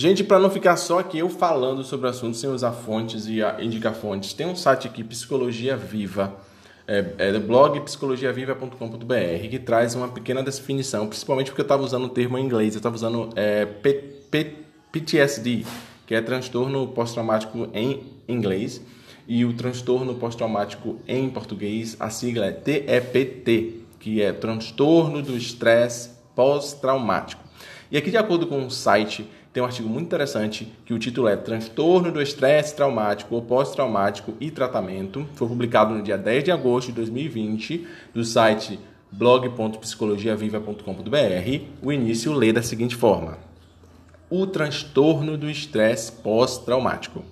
Gente, 0.00 0.24
para 0.24 0.38
não 0.38 0.48
ficar 0.48 0.78
só 0.78 1.00
aqui 1.00 1.18
eu 1.18 1.28
falando 1.28 1.84
sobre 1.84 2.06
o 2.06 2.08
assunto 2.08 2.34
sem 2.34 2.48
usar 2.48 2.72
fontes 2.72 3.26
e 3.26 3.40
indicar 3.62 3.92
fontes, 3.92 4.32
tem 4.32 4.46
um 4.46 4.56
site 4.56 4.86
aqui, 4.86 5.04
Psicologia 5.04 5.76
Viva, 5.76 6.34
é, 6.88 7.04
é 7.18 7.38
blog 7.38 7.78
psicologiaviva.com.br, 7.80 9.48
que 9.50 9.58
traz 9.58 9.94
uma 9.94 10.08
pequena 10.08 10.42
definição, 10.42 11.06
principalmente 11.06 11.48
porque 11.48 11.60
eu 11.60 11.64
estava 11.64 11.82
usando 11.82 12.04
o 12.04 12.08
termo 12.08 12.38
em 12.38 12.46
inglês, 12.46 12.72
eu 12.72 12.78
estava 12.78 12.94
usando 12.94 13.28
é, 13.36 13.66
P, 13.66 13.92
P, 14.30 14.56
PTSD, 14.90 15.66
que 16.06 16.14
é 16.14 16.22
transtorno 16.22 16.88
pós-traumático 16.88 17.68
em 17.74 18.02
inglês, 18.26 18.80
e 19.28 19.44
o 19.44 19.52
transtorno 19.52 20.14
pós-traumático 20.14 20.98
em 21.06 21.28
português, 21.28 21.98
a 22.00 22.08
sigla 22.08 22.46
é 22.46 22.52
TEPT, 22.52 23.84
que 23.98 24.22
é 24.22 24.32
transtorno 24.32 25.20
do 25.20 25.36
estresse 25.36 26.12
pós-traumático. 26.34 27.50
E 27.90 27.98
aqui, 27.98 28.10
de 28.10 28.16
acordo 28.16 28.46
com 28.46 28.64
o 28.64 28.70
site 28.70 29.28
tem 29.52 29.62
um 29.62 29.66
artigo 29.66 29.88
muito 29.88 30.06
interessante 30.06 30.72
que 30.84 30.94
o 30.94 30.98
título 30.98 31.26
é 31.26 31.36
Transtorno 31.36 32.12
do 32.12 32.22
Estresse 32.22 32.76
Traumático 32.76 33.34
ou 33.34 33.42
Pós-Traumático 33.42 34.34
e 34.38 34.48
Tratamento. 34.48 35.26
Foi 35.34 35.48
publicado 35.48 35.92
no 35.92 36.02
dia 36.02 36.16
10 36.16 36.44
de 36.44 36.52
agosto 36.52 36.86
de 36.88 36.94
2020 36.94 37.84
do 38.14 38.24
site 38.24 38.78
blog.psicologiaviva.com.br, 39.10 41.64
o 41.82 41.92
início 41.92 42.32
lê 42.32 42.52
da 42.52 42.62
seguinte 42.62 42.94
forma: 42.94 43.38
O 44.30 44.46
transtorno 44.46 45.36
do 45.36 45.50
estresse 45.50 46.12
pós-traumático. 46.12 47.24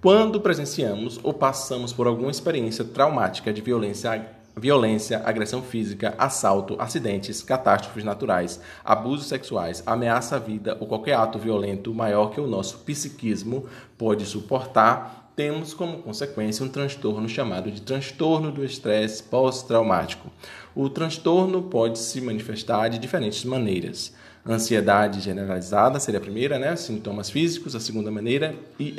Quando 0.00 0.40
presenciamos 0.40 1.20
ou 1.22 1.32
passamos 1.32 1.92
por 1.92 2.08
alguma 2.08 2.32
experiência 2.32 2.84
traumática 2.84 3.52
de 3.52 3.60
violência, 3.60 4.39
violência, 4.56 5.22
agressão 5.24 5.62
física, 5.62 6.14
assalto, 6.18 6.76
acidentes, 6.78 7.42
catástrofes 7.42 8.04
naturais, 8.04 8.60
abusos 8.84 9.26
sexuais, 9.26 9.82
ameaça 9.86 10.36
à 10.36 10.38
vida 10.38 10.76
ou 10.80 10.86
qualquer 10.86 11.14
ato 11.14 11.38
violento 11.38 11.94
maior 11.94 12.30
que 12.30 12.40
o 12.40 12.46
nosso 12.46 12.78
psiquismo 12.78 13.66
pode 13.96 14.26
suportar, 14.26 15.32
temos 15.36 15.72
como 15.72 15.98
consequência 15.98 16.64
um 16.64 16.68
transtorno 16.68 17.28
chamado 17.28 17.70
de 17.70 17.80
transtorno 17.80 18.52
do 18.52 18.64
estresse 18.64 19.22
pós-traumático. 19.22 20.30
O 20.74 20.90
transtorno 20.90 21.62
pode 21.62 21.98
se 21.98 22.20
manifestar 22.20 22.88
de 22.88 22.98
diferentes 22.98 23.44
maneiras. 23.44 24.12
Ansiedade 24.46 25.20
generalizada 25.20 26.00
seria 26.00 26.18
a 26.18 26.22
primeira, 26.22 26.58
né? 26.58 26.74
Sintomas 26.76 27.30
físicos, 27.30 27.74
a 27.74 27.80
segunda 27.80 28.10
maneira, 28.10 28.54
e 28.78 28.94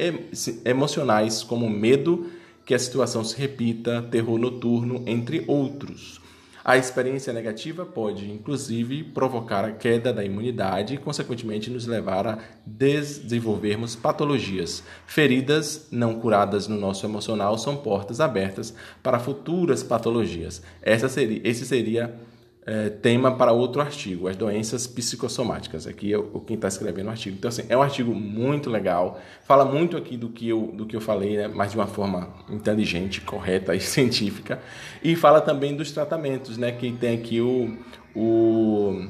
emocionais, 0.66 1.44
como 1.44 1.70
medo, 1.70 2.30
que 2.66 2.74
a 2.74 2.80
situação 2.80 3.24
se 3.24 3.38
repita, 3.38 4.02
terror 4.04 4.38
noturno, 4.38 5.04
entre 5.08 5.44
outros. 5.48 6.22
A 6.64 6.78
experiência 6.78 7.34
negativa 7.34 7.84
pode, 7.84 8.30
inclusive, 8.30 9.04
provocar 9.04 9.66
a 9.66 9.72
queda 9.72 10.14
da 10.14 10.24
imunidade 10.24 10.94
e, 10.94 10.98
consequentemente, 10.98 11.72
nos 11.72 11.88
levar 11.88 12.28
a 12.28 12.38
desenvolvermos 12.64 13.96
patologias. 13.96 14.84
Feridas 15.08 15.88
não 15.92 16.20
curadas 16.20 16.68
no 16.68 16.78
nosso 16.78 17.04
emocional 17.04 17.58
são 17.58 17.78
portas 17.78 18.20
abertas 18.20 18.76
para 19.02 19.20
futuras 19.20 19.82
patologias. 19.82 20.62
Essa 20.84 21.10
seria, 21.10 21.42
esse 21.44 21.66
seria 21.66 22.16
é, 22.66 22.90
tema 22.90 23.36
para 23.36 23.52
outro 23.52 23.82
artigo, 23.82 24.28
as 24.28 24.36
doenças 24.36 24.86
psicossomáticas. 24.86 25.88
Aqui 25.88 26.14
é 26.14 26.18
o 26.18 26.40
quem 26.40 26.56
está 26.56 26.68
escrevendo 26.68 27.08
o 27.08 27.10
artigo. 27.10 27.36
Então, 27.38 27.50
assim, 27.50 27.64
é 27.68 27.76
um 27.76 27.82
artigo 27.82 28.14
muito 28.14 28.70
legal, 28.70 29.20
fala 29.44 29.66
muito 29.66 29.98
aqui 29.98 30.16
do 30.16 30.30
que 30.30 30.48
eu, 30.48 30.72
do 30.74 30.86
que 30.86 30.96
eu 30.96 31.02
falei, 31.02 31.38
né, 31.38 31.48
mas 31.48 31.72
de 31.72 31.78
uma 31.78 31.88
forma 31.88 32.30
inteligente, 32.50 33.22
correta 33.22 33.74
e 33.76 33.80
científica. 33.80 34.60
E 35.04 35.16
fala 35.16 35.42
também 35.42 35.76
dos 35.76 35.92
tratamentos, 35.92 36.58
né, 36.58 36.72
que 36.72 36.92
tem 36.92 37.16
aqui 37.16 37.42
o, 37.42 37.78
o 38.16 39.08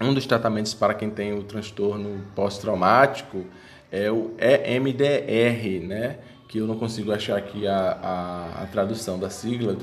um 0.00 0.12
dos 0.12 0.26
tratamentos 0.26 0.74
para 0.74 0.92
quem 0.92 1.08
tem 1.08 1.32
o 1.32 1.42
transtorno 1.42 2.22
pós-traumático 2.34 3.46
é 3.90 4.10
o 4.10 4.34
EMDR, 4.38 5.86
né? 5.86 6.18
Que 6.48 6.58
eu 6.58 6.66
não 6.66 6.76
consigo 6.76 7.12
achar 7.12 7.36
aqui 7.36 7.66
a, 7.66 7.98
a, 8.02 8.62
a 8.62 8.66
tradução 8.66 9.18
da 9.18 9.28
sigla, 9.28 9.76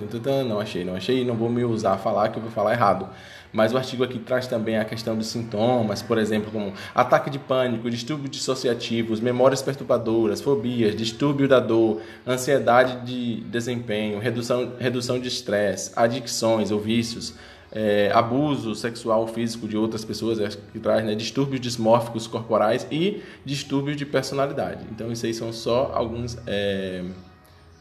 não 0.47 0.59
achei, 0.59 0.85
não 0.85 0.95
achei, 0.95 1.25
não 1.25 1.35
vou 1.35 1.49
me 1.49 1.63
usar 1.63 1.93
a 1.93 1.97
falar 1.97 2.29
que 2.29 2.37
eu 2.37 2.41
vou 2.41 2.51
falar 2.51 2.73
errado. 2.73 3.09
Mas 3.51 3.71
o 3.71 3.77
artigo 3.77 4.03
aqui 4.03 4.17
traz 4.17 4.47
também 4.47 4.77
a 4.77 4.85
questão 4.85 5.15
dos 5.15 5.27
sintomas, 5.27 6.01
por 6.01 6.17
exemplo, 6.17 6.51
como 6.51 6.73
ataque 6.95 7.29
de 7.29 7.37
pânico, 7.37 7.89
distúrbios 7.89 8.31
dissociativos, 8.31 9.19
memórias 9.19 9.61
perturbadoras, 9.61 10.41
fobias, 10.41 10.95
distúrbio 10.95 11.47
da 11.47 11.59
dor, 11.59 12.01
ansiedade 12.25 13.05
de 13.05 13.41
desempenho, 13.41 14.17
redução, 14.17 14.73
redução 14.79 15.19
de 15.19 15.27
estresse, 15.27 15.91
adicções 15.95 16.71
ou 16.71 16.79
vícios, 16.79 17.35
é, 17.75 18.11
abuso 18.13 18.75
sexual 18.75 19.27
físico 19.27 19.67
de 19.67 19.75
outras 19.75 20.05
pessoas, 20.05 20.55
que 20.71 20.79
traz 20.79 21.03
né, 21.03 21.15
distúrbios 21.15 21.59
dismórficos 21.59 22.27
corporais 22.27 22.85
e 22.91 23.23
distúrbios 23.43 23.97
de 23.97 24.05
personalidade. 24.05 24.85
Então, 24.91 25.11
isso 25.11 25.25
aí 25.25 25.33
são 25.33 25.51
só 25.51 25.91
alguns, 25.93 26.37
é, 26.45 27.03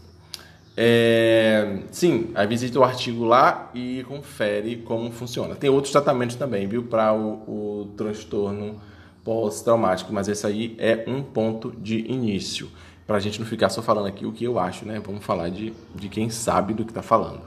É, 0.76 1.80
sim, 1.92 2.32
aí 2.34 2.48
visita 2.48 2.80
o 2.80 2.84
artigo 2.84 3.26
lá 3.26 3.70
e 3.74 4.04
confere 4.08 4.78
como 4.78 5.12
funciona. 5.12 5.56
Tem 5.56 5.70
outros 5.70 5.92
tratamentos 5.92 6.36
também, 6.36 6.68
viu, 6.68 6.84
para 6.84 7.14
o, 7.14 7.82
o 7.82 7.94
transtorno 7.98 8.80
pós-traumático, 9.24 10.12
mas 10.14 10.28
esse 10.28 10.46
aí 10.48 10.76
é 10.80 11.04
um 11.08 11.22
ponto 11.22 11.72
de 11.78 12.00
início. 12.12 12.70
Para 13.06 13.18
a 13.18 13.20
gente 13.20 13.40
não 13.40 13.46
ficar 13.46 13.70
só 13.70 13.82
falando 13.82 14.08
aqui 14.08 14.26
o 14.26 14.32
que 14.32 14.46
eu 14.46 14.58
acho, 14.58 14.86
né? 14.86 15.02
Vamos 15.06 15.24
falar 15.24 15.50
de, 15.50 15.74
de 15.94 16.08
quem 16.08 16.30
sabe 16.30 16.74
do 16.74 16.86
que 16.86 16.92
está 16.92 17.02
falando. 17.02 17.42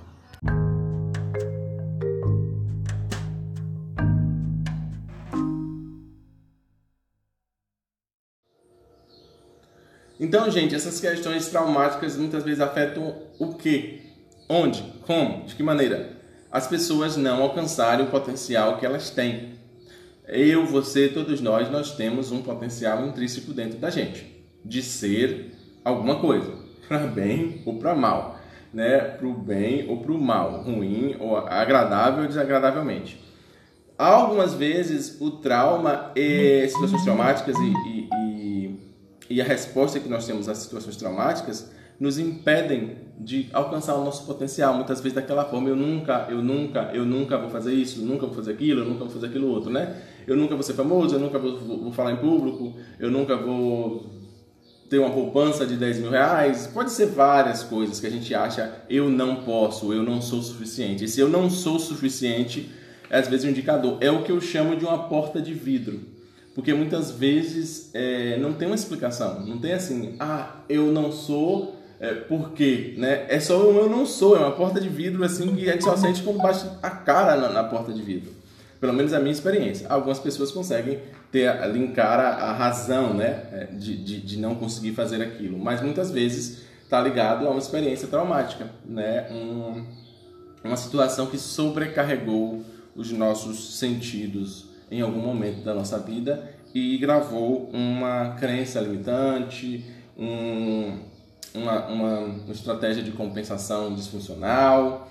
Então, 10.34 10.50
gente, 10.50 10.74
essas 10.74 10.98
questões 10.98 11.46
traumáticas 11.46 12.16
muitas 12.16 12.42
vezes 12.42 12.60
afetam 12.60 13.14
o 13.38 13.54
quê? 13.54 14.00
Onde? 14.48 14.82
Como? 15.06 15.46
De 15.46 15.54
que 15.54 15.62
maneira? 15.62 16.10
As 16.50 16.66
pessoas 16.66 17.16
não 17.16 17.40
alcançarem 17.40 18.04
o 18.04 18.10
potencial 18.10 18.76
que 18.76 18.84
elas 18.84 19.10
têm. 19.10 19.50
Eu, 20.26 20.66
você, 20.66 21.06
todos 21.06 21.40
nós, 21.40 21.70
nós 21.70 21.94
temos 21.94 22.32
um 22.32 22.42
potencial 22.42 23.06
intrínseco 23.06 23.52
dentro 23.52 23.78
da 23.78 23.90
gente 23.90 24.44
de 24.64 24.82
ser 24.82 25.54
alguma 25.84 26.16
coisa, 26.16 26.52
para 26.88 27.06
bem 27.06 27.62
ou 27.64 27.78
para 27.78 27.94
mal, 27.94 28.36
né? 28.72 28.98
Para 28.98 29.28
o 29.28 29.34
bem 29.34 29.88
ou 29.88 29.98
para 29.98 30.10
o 30.10 30.20
mal, 30.20 30.64
ruim 30.64 31.14
ou 31.20 31.36
agradável 31.36 32.22
ou 32.22 32.26
desagradavelmente. 32.28 33.22
Algumas 33.96 34.52
vezes 34.52 35.16
o 35.20 35.30
trauma 35.30 36.10
e 36.16 36.66
situações 36.66 37.04
traumáticas 37.04 37.56
e, 37.56 37.62
e, 37.62 38.08
e 39.28 39.40
a 39.40 39.44
resposta 39.44 39.98
que 39.98 40.08
nós 40.08 40.26
temos 40.26 40.48
às 40.48 40.58
situações 40.58 40.96
traumáticas 40.96 41.70
nos 41.98 42.18
impedem 42.18 42.96
de 43.18 43.48
alcançar 43.52 43.94
o 43.94 44.04
nosso 44.04 44.26
potencial. 44.26 44.74
Muitas 44.74 45.00
vezes 45.00 45.14
daquela 45.14 45.44
forma, 45.44 45.68
eu 45.68 45.76
nunca, 45.76 46.26
eu 46.28 46.42
nunca, 46.42 46.90
eu 46.92 47.04
nunca 47.04 47.38
vou 47.38 47.48
fazer 47.48 47.72
isso, 47.72 48.00
eu 48.00 48.06
nunca 48.06 48.26
vou 48.26 48.34
fazer 48.34 48.52
aquilo, 48.52 48.80
eu 48.80 48.84
nunca 48.84 49.04
vou 49.04 49.10
fazer 49.10 49.26
aquilo 49.26 49.48
outro, 49.48 49.70
né? 49.70 49.96
Eu 50.26 50.36
nunca 50.36 50.54
vou 50.54 50.62
ser 50.62 50.74
famoso, 50.74 51.14
eu 51.14 51.20
nunca 51.20 51.38
vou, 51.38 51.58
vou, 51.58 51.92
falar 51.92 52.12
em 52.12 52.16
público, 52.16 52.74
eu 52.98 53.10
nunca 53.10 53.36
vou 53.36 54.10
ter 54.90 54.98
uma 54.98 55.10
poupança 55.10 55.64
de 55.64 55.76
10 55.76 56.00
mil 56.00 56.10
reais. 56.10 56.66
Pode 56.66 56.90
ser 56.90 57.06
várias 57.06 57.62
coisas 57.62 58.00
que 58.00 58.06
a 58.06 58.10
gente 58.10 58.34
acha 58.34 58.82
eu 58.90 59.08
não 59.08 59.36
posso, 59.36 59.92
eu 59.92 60.02
não 60.02 60.20
sou 60.20 60.42
suficiente. 60.42 61.04
E 61.04 61.08
se 61.08 61.20
eu 61.20 61.28
não 61.28 61.48
sou 61.48 61.78
suficiente, 61.78 62.70
é 63.08 63.18
às 63.18 63.28
vezes 63.28 63.46
um 63.46 63.50
indicador. 63.50 63.98
É 64.00 64.10
o 64.10 64.24
que 64.24 64.32
eu 64.32 64.40
chamo 64.40 64.74
de 64.74 64.84
uma 64.84 65.08
porta 65.08 65.40
de 65.40 65.54
vidro 65.54 66.13
porque 66.54 66.72
muitas 66.72 67.10
vezes 67.10 67.90
é, 67.92 68.36
não 68.38 68.52
tem 68.52 68.66
uma 68.66 68.74
explicação, 68.74 69.40
não 69.40 69.58
tem 69.58 69.72
assim, 69.72 70.14
ah, 70.20 70.56
eu 70.68 70.92
não 70.92 71.10
sou, 71.10 71.76
é, 71.98 72.14
por 72.14 72.52
quê? 72.52 72.94
Né? 72.96 73.26
É 73.28 73.40
só 73.40 73.58
um 73.68 73.76
eu 73.76 73.88
não 73.88 74.06
sou, 74.06 74.36
é 74.36 74.40
uma 74.40 74.52
porta 74.52 74.80
de 74.80 74.88
vidro 74.88 75.24
assim 75.24 75.54
que 75.54 75.68
a 75.68 75.72
gente 75.72 75.84
só 75.84 75.96
sente 75.96 76.22
quando 76.22 76.38
bate 76.38 76.64
a 76.82 76.90
cara 76.90 77.36
na, 77.36 77.48
na 77.48 77.64
porta 77.64 77.92
de 77.92 78.02
vidro. 78.02 78.32
Pelo 78.80 78.92
menos 78.92 79.12
a 79.12 79.18
minha 79.18 79.32
experiência. 79.32 79.88
Algumas 79.88 80.18
pessoas 80.18 80.52
conseguem 80.52 81.00
ter, 81.32 81.50
linkar 81.72 82.20
a, 82.20 82.50
a 82.50 82.52
razão 82.52 83.14
né, 83.14 83.44
é, 83.50 83.64
de, 83.72 83.96
de, 83.96 84.20
de 84.20 84.38
não 84.38 84.54
conseguir 84.54 84.92
fazer 84.92 85.22
aquilo, 85.22 85.58
mas 85.58 85.80
muitas 85.80 86.10
vezes 86.10 86.64
está 86.82 87.00
ligado 87.00 87.46
a 87.46 87.50
uma 87.50 87.58
experiência 87.58 88.06
traumática, 88.06 88.70
né? 88.84 89.26
Um, 89.30 89.84
uma 90.62 90.76
situação 90.76 91.26
que 91.26 91.38
sobrecarregou 91.38 92.62
os 92.94 93.10
nossos 93.10 93.78
sentidos, 93.78 94.66
em 94.94 95.00
algum 95.00 95.20
momento 95.20 95.64
da 95.64 95.74
nossa 95.74 95.98
vida 95.98 96.48
e 96.72 96.96
gravou 96.98 97.68
uma 97.72 98.36
crença 98.38 98.80
limitante, 98.80 99.84
um, 100.16 100.98
uma, 101.52 101.86
uma, 101.86 102.52
estratégia 102.52 103.02
de 103.02 103.10
compensação 103.10 103.94
disfuncional 103.94 105.10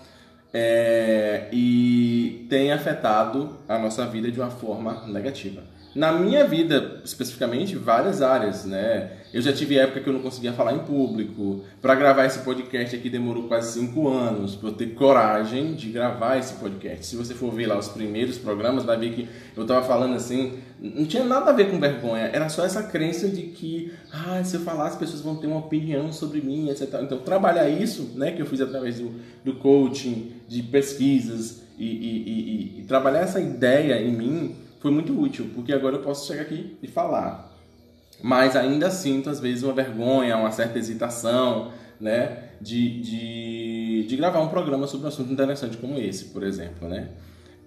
é, 0.54 1.50
e 1.52 2.46
tem 2.50 2.72
afetado 2.72 3.58
a 3.68 3.78
nossa 3.78 4.06
vida 4.06 4.32
de 4.32 4.40
uma 4.40 4.50
forma 4.50 5.06
negativa. 5.08 5.64
Na 5.94 6.12
minha 6.14 6.48
vida, 6.48 7.02
especificamente, 7.04 7.76
várias 7.76 8.22
áreas, 8.22 8.66
né? 8.66 9.18
Eu 9.34 9.42
já 9.42 9.52
tive 9.52 9.80
época 9.80 10.00
que 10.00 10.08
eu 10.08 10.14
não 10.14 10.22
conseguia 10.22 10.54
falar 10.54 10.74
em 10.74 10.80
público. 10.80 11.64
Para 11.82 11.96
gravar 11.96 12.26
esse 12.26 12.40
podcast 12.40 12.96
aqui 12.96 13.10
demorou 13.10 13.48
quase 13.48 13.80
cinco 13.80 14.08
anos 14.08 14.56
para 14.56 14.70
eu 14.70 14.74
ter 14.74 14.94
coragem 14.94 15.74
de 15.74 15.90
gravar 15.90 16.38
esse 16.38 16.54
podcast. 16.54 17.08
Se 17.08 17.16
você 17.16 17.34
for 17.34 17.52
ver 17.52 17.66
lá 17.66 17.76
os 17.76 17.88
primeiros 17.88 18.38
programas, 18.38 18.86
vai 18.86 18.96
ver 18.96 19.12
que 19.14 19.28
eu 19.58 19.64
estava 19.64 19.84
falando 19.84 20.14
assim, 20.14 20.60
não 20.80 21.06
tinha 21.06 21.24
nada 21.24 21.50
a 21.50 21.54
ver 21.54 21.72
com 21.72 21.80
vergonha. 21.80 22.30
Era 22.32 22.48
só 22.48 22.64
essa 22.64 22.84
crença 22.84 23.28
de 23.28 23.42
que, 23.42 23.92
ah, 24.12 24.44
se 24.44 24.56
eu 24.56 24.62
falar 24.62 24.90
as 24.90 24.96
pessoas 24.96 25.22
vão 25.22 25.36
ter 25.38 25.48
uma 25.48 25.58
opinião 25.58 26.14
sobre 26.14 26.40
mim, 26.40 26.70
etc. 26.70 27.00
Então 27.02 27.18
trabalhar 27.18 27.68
isso, 27.68 28.12
né, 28.14 28.34
que 28.34 28.42
eu 28.42 28.46
fiz 28.46 28.62
através 28.62 29.00
do, 29.00 29.14
do 29.44 29.56
coaching, 29.56 30.32
de 30.48 30.62
pesquisas 30.62 31.64
e, 31.80 31.86
e, 31.86 32.78
e, 32.78 32.80
e 32.82 32.84
trabalhar 32.84 33.22
essa 33.22 33.42
ideia 33.42 34.00
em 34.00 34.12
mim 34.12 34.56
foi 34.80 34.92
muito 34.92 35.20
útil, 35.20 35.50
porque 35.56 35.74
agora 35.74 35.96
eu 35.96 36.02
posso 36.04 36.28
chegar 36.28 36.44
aqui 36.44 36.78
e 36.84 36.88
falar. 36.88 37.53
Mas 38.24 38.56
ainda 38.56 38.90
sinto, 38.90 39.30
às 39.30 39.42
vezes, 39.42 39.64
uma 39.64 39.74
vergonha, 39.74 40.38
uma 40.38 40.50
certa 40.50 40.80
hesitação, 40.80 41.74
né? 42.00 42.52
De, 42.62 43.02
de, 43.02 44.06
de 44.08 44.16
gravar 44.16 44.40
um 44.40 44.48
programa 44.48 44.88
sobre 44.88 45.06
um 45.06 45.10
assunto 45.10 45.34
interessante 45.34 45.76
como 45.76 46.00
esse, 46.00 46.26
por 46.26 46.42
exemplo, 46.42 46.88
né? 46.88 47.10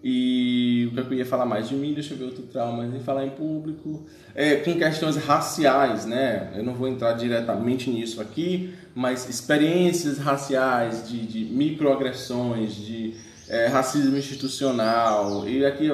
E 0.02 0.88
o 0.90 0.94
que 0.94 1.12
eu 1.12 1.18
ia 1.18 1.26
falar 1.26 1.44
mais 1.44 1.68
de 1.68 1.75
mim, 1.75 1.92
deixa 1.92 2.14
eu 2.14 2.18
ver 2.18 2.25
outro 2.25 2.44
trauma, 2.44 2.86
em 2.86 3.00
falar 3.00 3.26
em 3.26 3.30
público, 3.30 4.06
é, 4.34 4.56
com 4.56 4.75
questões 4.78 5.16
raciais, 5.16 6.06
né? 6.06 6.52
Eu 6.56 6.64
não 6.64 6.72
vou 6.72 6.88
entrar 6.88 7.12
diretamente 7.12 7.90
nisso 7.90 8.18
aqui, 8.18 8.72
mas 8.94 9.28
experiências 9.28 10.16
raciais, 10.16 11.06
de, 11.06 11.26
de 11.26 11.44
microagressões, 11.52 12.75
de 12.75 13.14
é, 13.48 13.66
racismo 13.66 14.16
institucional. 14.16 15.48
E 15.48 15.64
aqui 15.64 15.86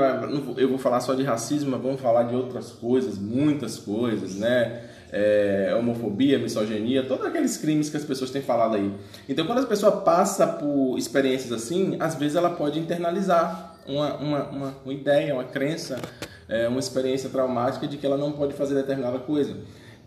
eu 0.56 0.68
vou 0.68 0.78
falar 0.78 1.00
só 1.00 1.14
de 1.14 1.23
racismo, 1.23 1.71
mas 1.71 1.82
vamos 1.82 2.00
falar 2.00 2.25
de 2.25 2.35
outras 2.35 2.71
coisas, 2.71 3.18
muitas 3.18 3.78
coisas, 3.78 4.37
né? 4.37 4.88
É, 5.14 5.75
homofobia, 5.78 6.38
misoginia, 6.38 7.02
todos 7.02 7.26
aqueles 7.26 7.59
crimes 7.59 7.90
que 7.90 7.99
as 7.99 8.04
pessoas 8.04 8.30
têm 8.30 8.40
falado 8.40 8.76
aí. 8.76 8.90
Então, 9.28 9.47
quando 9.47 9.59
a 9.59 9.66
pessoa 9.66 9.92
passa 9.92 10.47
por 10.47 10.97
experiências 10.97 11.52
assim, 11.52 11.97
às 12.00 12.14
vezes 12.14 12.35
ela 12.35 12.49
pode 12.49 12.78
internalizar 12.78 13.76
uma, 13.87 14.14
uma, 14.14 14.44
uma, 14.44 14.75
uma 14.82 14.94
ideia, 14.94 15.35
uma 15.35 15.44
crença, 15.44 16.00
é, 16.49 16.66
uma 16.66 16.80
experiência 16.80 17.28
traumática 17.28 17.87
de 17.87 17.99
que 17.99 18.06
ela 18.06 18.16
não 18.16 18.32
pode 18.32 18.54
fazer 18.54 18.75
determinada 18.75 19.18
coisa. 19.18 19.54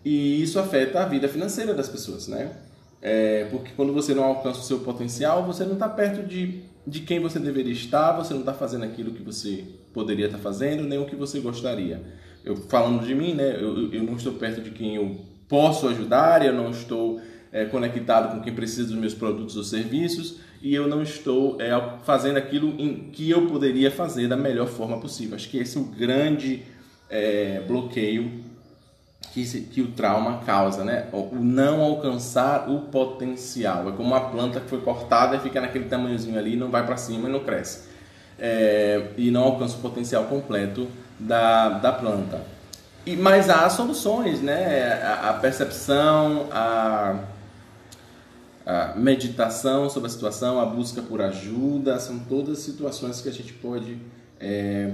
E 0.03 0.41
isso 0.41 0.59
afeta 0.59 1.01
a 1.01 1.05
vida 1.05 1.27
financeira 1.27 1.73
das 1.75 1.87
pessoas, 1.87 2.27
né? 2.27 2.51
É, 2.99 3.45
porque 3.51 3.73
quando 3.75 3.93
você 3.93 4.15
não 4.15 4.23
alcança 4.23 4.59
o 4.59 4.63
seu 4.63 4.79
potencial, 4.79 5.45
você 5.45 5.63
não 5.63 5.73
está 5.73 5.87
perto 5.87 6.23
de, 6.23 6.63
de 6.87 6.99
quem 7.01 7.19
você 7.19 7.39
deveria 7.39 7.73
estar, 7.73 8.11
você 8.13 8.33
não 8.33 8.41
está 8.41 8.53
fazendo 8.53 8.83
aquilo 8.83 9.11
que 9.11 9.23
você 9.23 9.63
poderia 9.93 10.25
estar 10.25 10.37
tá 10.37 10.43
fazendo, 10.43 10.83
nem 10.83 10.99
o 10.99 11.05
que 11.05 11.15
você 11.15 11.39
gostaria. 11.39 12.01
Eu 12.43 12.55
falando 12.55 13.05
de 13.05 13.15
mim, 13.15 13.33
né? 13.33 13.55
Eu, 13.55 13.91
eu 13.91 14.03
não 14.03 14.15
estou 14.15 14.33
perto 14.33 14.61
de 14.61 14.69
quem 14.71 14.95
eu 14.95 15.19
posso 15.47 15.87
ajudar, 15.87 16.45
eu 16.45 16.53
não 16.53 16.69
estou 16.69 17.19
é, 17.51 17.65
conectado 17.65 18.35
com 18.35 18.41
quem 18.43 18.53
precisa 18.53 18.89
dos 18.89 18.97
meus 18.97 19.13
produtos 19.13 19.55
ou 19.55 19.63
serviços 19.63 20.39
e 20.61 20.73
eu 20.73 20.87
não 20.87 21.01
estou 21.01 21.59
é, 21.61 21.71
fazendo 22.03 22.37
aquilo 22.37 22.75
em 22.79 23.09
que 23.11 23.29
eu 23.29 23.47
poderia 23.47 23.89
fazer 23.89 24.27
da 24.27 24.35
melhor 24.35 24.67
forma 24.67 24.99
possível. 24.99 25.35
Acho 25.35 25.49
que 25.49 25.57
esse 25.57 25.77
é 25.77 25.81
o 25.81 25.85
grande 25.85 26.63
é, 27.09 27.61
bloqueio 27.67 28.43
que, 29.33 29.61
que, 29.61 29.81
o 29.81 29.87
trauma 29.91 30.39
causa, 30.45 30.83
né? 30.83 31.07
O 31.11 31.35
não 31.35 31.81
alcançar 31.81 32.69
o 32.69 32.81
potencial. 32.81 33.89
É 33.89 33.91
como 33.91 34.09
uma 34.09 34.29
planta 34.29 34.59
que 34.59 34.69
foi 34.69 34.81
cortada 34.81 35.35
e 35.35 35.39
fica 35.39 35.59
naquele 35.59 35.85
tamanhozinho 35.85 36.37
ali, 36.37 36.55
não 36.55 36.69
vai 36.69 36.85
para 36.85 36.97
cima 36.97 37.27
e 37.27 37.31
não 37.31 37.41
cresce. 37.41 37.89
É, 38.37 39.11
e 39.17 39.31
não 39.31 39.43
alcança 39.43 39.77
o 39.77 39.79
potencial 39.79 40.25
completo 40.25 40.87
da, 41.19 41.69
da 41.69 41.91
planta. 41.91 42.41
E, 43.05 43.15
mas 43.15 43.49
há 43.49 43.69
soluções, 43.69 44.41
né? 44.41 45.01
A, 45.03 45.29
a 45.29 45.33
percepção, 45.33 46.47
a 46.51 47.15
a 48.65 48.95
meditação 48.95 49.89
sobre 49.89 50.07
a 50.07 50.09
situação, 50.09 50.59
a 50.59 50.65
busca 50.65 51.01
por 51.01 51.21
ajuda, 51.21 51.99
são 51.99 52.17
todas 52.17 52.59
situações 52.59 53.21
que 53.21 53.29
a 53.29 53.31
gente 53.31 53.53
pode 53.53 53.99
é, 54.39 54.91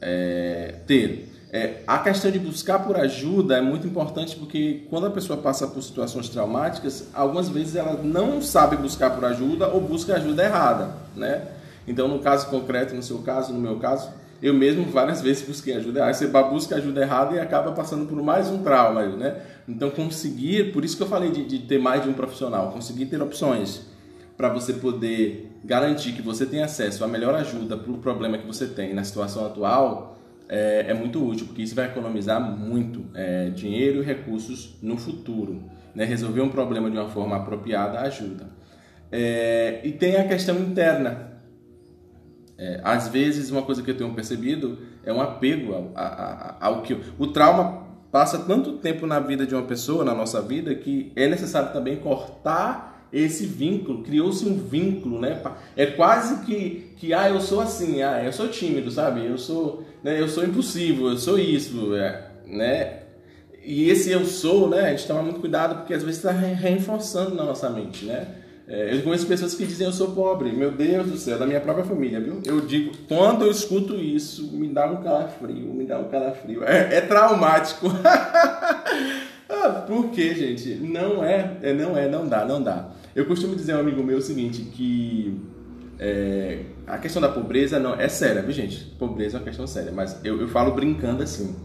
é, 0.00 0.74
ter. 0.86 1.29
É, 1.52 1.82
a 1.84 1.98
questão 1.98 2.30
de 2.30 2.38
buscar 2.38 2.78
por 2.78 2.96
ajuda 2.96 3.58
é 3.58 3.60
muito 3.60 3.84
importante 3.84 4.36
porque 4.36 4.82
quando 4.88 5.06
a 5.06 5.10
pessoa 5.10 5.36
passa 5.36 5.66
por 5.66 5.82
situações 5.82 6.28
traumáticas, 6.28 7.08
algumas 7.12 7.48
vezes 7.48 7.74
ela 7.74 8.00
não 8.02 8.40
sabe 8.40 8.76
buscar 8.76 9.10
por 9.10 9.24
ajuda 9.24 9.66
ou 9.68 9.80
busca 9.80 10.14
ajuda 10.14 10.44
errada, 10.44 10.94
né? 11.16 11.48
Então, 11.88 12.06
no 12.06 12.20
caso 12.20 12.48
concreto, 12.48 12.94
no 12.94 13.02
seu 13.02 13.18
caso, 13.18 13.52
no 13.52 13.58
meu 13.58 13.78
caso, 13.78 14.10
eu 14.40 14.54
mesmo 14.54 14.84
várias 14.84 15.20
vezes 15.20 15.46
busquei 15.46 15.74
ajuda. 15.74 16.04
Aí 16.04 16.14
você 16.14 16.28
busca 16.28 16.76
ajuda 16.76 17.02
errada 17.02 17.34
e 17.34 17.40
acaba 17.40 17.72
passando 17.72 18.06
por 18.06 18.22
mais 18.22 18.48
um 18.48 18.62
trauma, 18.62 19.04
né? 19.06 19.42
Então 19.68 19.90
conseguir, 19.90 20.72
por 20.72 20.84
isso 20.84 20.96
que 20.96 21.02
eu 21.02 21.08
falei 21.08 21.32
de, 21.32 21.44
de 21.44 21.58
ter 21.58 21.78
mais 21.78 22.04
de 22.04 22.08
um 22.08 22.12
profissional, 22.12 22.70
conseguir 22.70 23.06
ter 23.06 23.20
opções 23.20 23.82
para 24.36 24.48
você 24.48 24.72
poder 24.72 25.50
garantir 25.64 26.12
que 26.12 26.22
você 26.22 26.46
tem 26.46 26.62
acesso 26.62 27.04
à 27.04 27.08
melhor 27.08 27.34
ajuda 27.34 27.76
para 27.76 27.92
o 27.92 27.98
problema 27.98 28.38
que 28.38 28.46
você 28.46 28.66
tem 28.66 28.94
na 28.94 29.02
situação 29.02 29.44
atual 29.44 30.19
é, 30.50 30.86
é 30.88 30.94
muito 30.94 31.24
útil, 31.24 31.46
porque 31.46 31.62
isso 31.62 31.76
vai 31.76 31.86
economizar 31.86 32.40
muito 32.40 33.04
é, 33.14 33.50
dinheiro 33.50 34.02
e 34.02 34.04
recursos 34.04 34.76
no 34.82 34.96
futuro. 34.96 35.62
Né? 35.94 36.04
Resolver 36.04 36.40
um 36.40 36.48
problema 36.48 36.90
de 36.90 36.98
uma 36.98 37.08
forma 37.08 37.36
apropriada 37.36 38.00
ajuda. 38.00 38.48
É, 39.12 39.80
e 39.84 39.92
tem 39.92 40.16
a 40.16 40.26
questão 40.26 40.58
interna, 40.58 41.40
é, 42.58 42.80
às 42.82 43.06
vezes, 43.06 43.50
uma 43.50 43.62
coisa 43.62 43.80
que 43.80 43.92
eu 43.92 43.96
tenho 43.96 44.12
percebido 44.12 44.78
é 45.04 45.12
um 45.12 45.20
apego 45.20 45.72
ao, 45.72 45.92
ao, 45.94 46.56
ao 46.60 46.82
que. 46.82 46.98
O 47.16 47.28
trauma 47.28 47.86
passa 48.10 48.40
tanto 48.40 48.78
tempo 48.78 49.06
na 49.06 49.20
vida 49.20 49.46
de 49.46 49.54
uma 49.54 49.62
pessoa, 49.62 50.04
na 50.04 50.14
nossa 50.14 50.42
vida, 50.42 50.74
que 50.74 51.12
é 51.14 51.28
necessário 51.28 51.72
também 51.72 51.96
cortar 51.96 52.89
esse 53.12 53.46
vínculo. 53.46 54.02
Criou-se 54.02 54.44
um 54.46 54.56
vínculo, 54.56 55.20
né? 55.20 55.42
É 55.76 55.86
quase 55.86 56.44
que, 56.44 56.92
que, 56.96 57.12
ah, 57.12 57.28
eu 57.28 57.40
sou 57.40 57.60
assim, 57.60 58.02
ah, 58.02 58.22
eu 58.24 58.32
sou 58.32 58.48
tímido, 58.48 58.90
sabe? 58.90 59.24
Eu 59.26 59.38
sou, 59.38 59.84
né, 60.02 60.20
eu 60.20 60.28
sou 60.28 60.44
impossível, 60.44 61.08
eu 61.08 61.18
sou 61.18 61.38
isso, 61.38 61.94
é, 61.94 62.30
né? 62.46 63.00
E 63.62 63.90
esse 63.90 64.10
eu 64.10 64.24
sou, 64.24 64.68
né? 64.68 64.88
A 64.88 64.90
gente 64.90 65.06
toma 65.06 65.22
muito 65.22 65.40
cuidado 65.40 65.76
porque 65.76 65.94
às 65.94 66.02
vezes 66.02 66.16
está 66.16 66.30
reforçando 66.32 67.34
na 67.34 67.44
nossa 67.44 67.68
mente, 67.68 68.04
né? 68.04 68.26
É, 68.66 68.94
eu 68.94 69.02
conheço 69.02 69.26
pessoas 69.26 69.52
que 69.52 69.66
dizem 69.66 69.84
eu 69.84 69.92
sou 69.92 70.12
pobre, 70.12 70.52
meu 70.52 70.70
Deus 70.70 71.08
do 71.08 71.16
céu, 71.16 71.36
da 71.36 71.44
minha 71.44 71.60
própria 71.60 71.84
família, 71.84 72.20
viu? 72.20 72.40
Eu 72.46 72.60
digo, 72.60 72.92
quando 73.08 73.44
eu 73.44 73.50
escuto 73.50 73.96
isso, 73.96 74.52
me 74.52 74.68
dá 74.68 74.86
um 74.86 75.02
calafrio, 75.02 75.74
me 75.74 75.84
dá 75.84 75.98
um 75.98 76.04
calafrio. 76.04 76.62
É, 76.62 76.98
é 76.98 77.00
traumático. 77.00 77.88
ah, 79.50 79.84
por 79.88 80.10
quê, 80.10 80.36
gente? 80.36 80.74
Não 80.76 81.24
é, 81.24 81.56
é, 81.62 81.72
não 81.72 81.98
é, 81.98 82.08
não 82.08 82.28
dá, 82.28 82.44
não 82.44 82.62
dá. 82.62 82.90
Eu 83.14 83.26
costumo 83.26 83.56
dizer 83.56 83.72
a 83.72 83.76
um 83.76 83.80
amigo 83.80 84.02
meu 84.02 84.18
o 84.18 84.22
seguinte, 84.22 84.62
que 84.62 85.40
é, 85.98 86.62
a 86.86 86.96
questão 86.96 87.20
da 87.20 87.28
pobreza 87.28 87.78
não 87.78 87.94
é 87.94 88.08
séria, 88.08 88.40
viu, 88.40 88.52
gente? 88.52 88.84
Pobreza 88.98 89.36
é 89.36 89.40
uma 89.40 89.44
questão 89.44 89.66
séria, 89.66 89.92
mas 89.92 90.18
eu, 90.24 90.40
eu 90.40 90.48
falo 90.48 90.72
brincando 90.72 91.22
assim. 91.22 91.56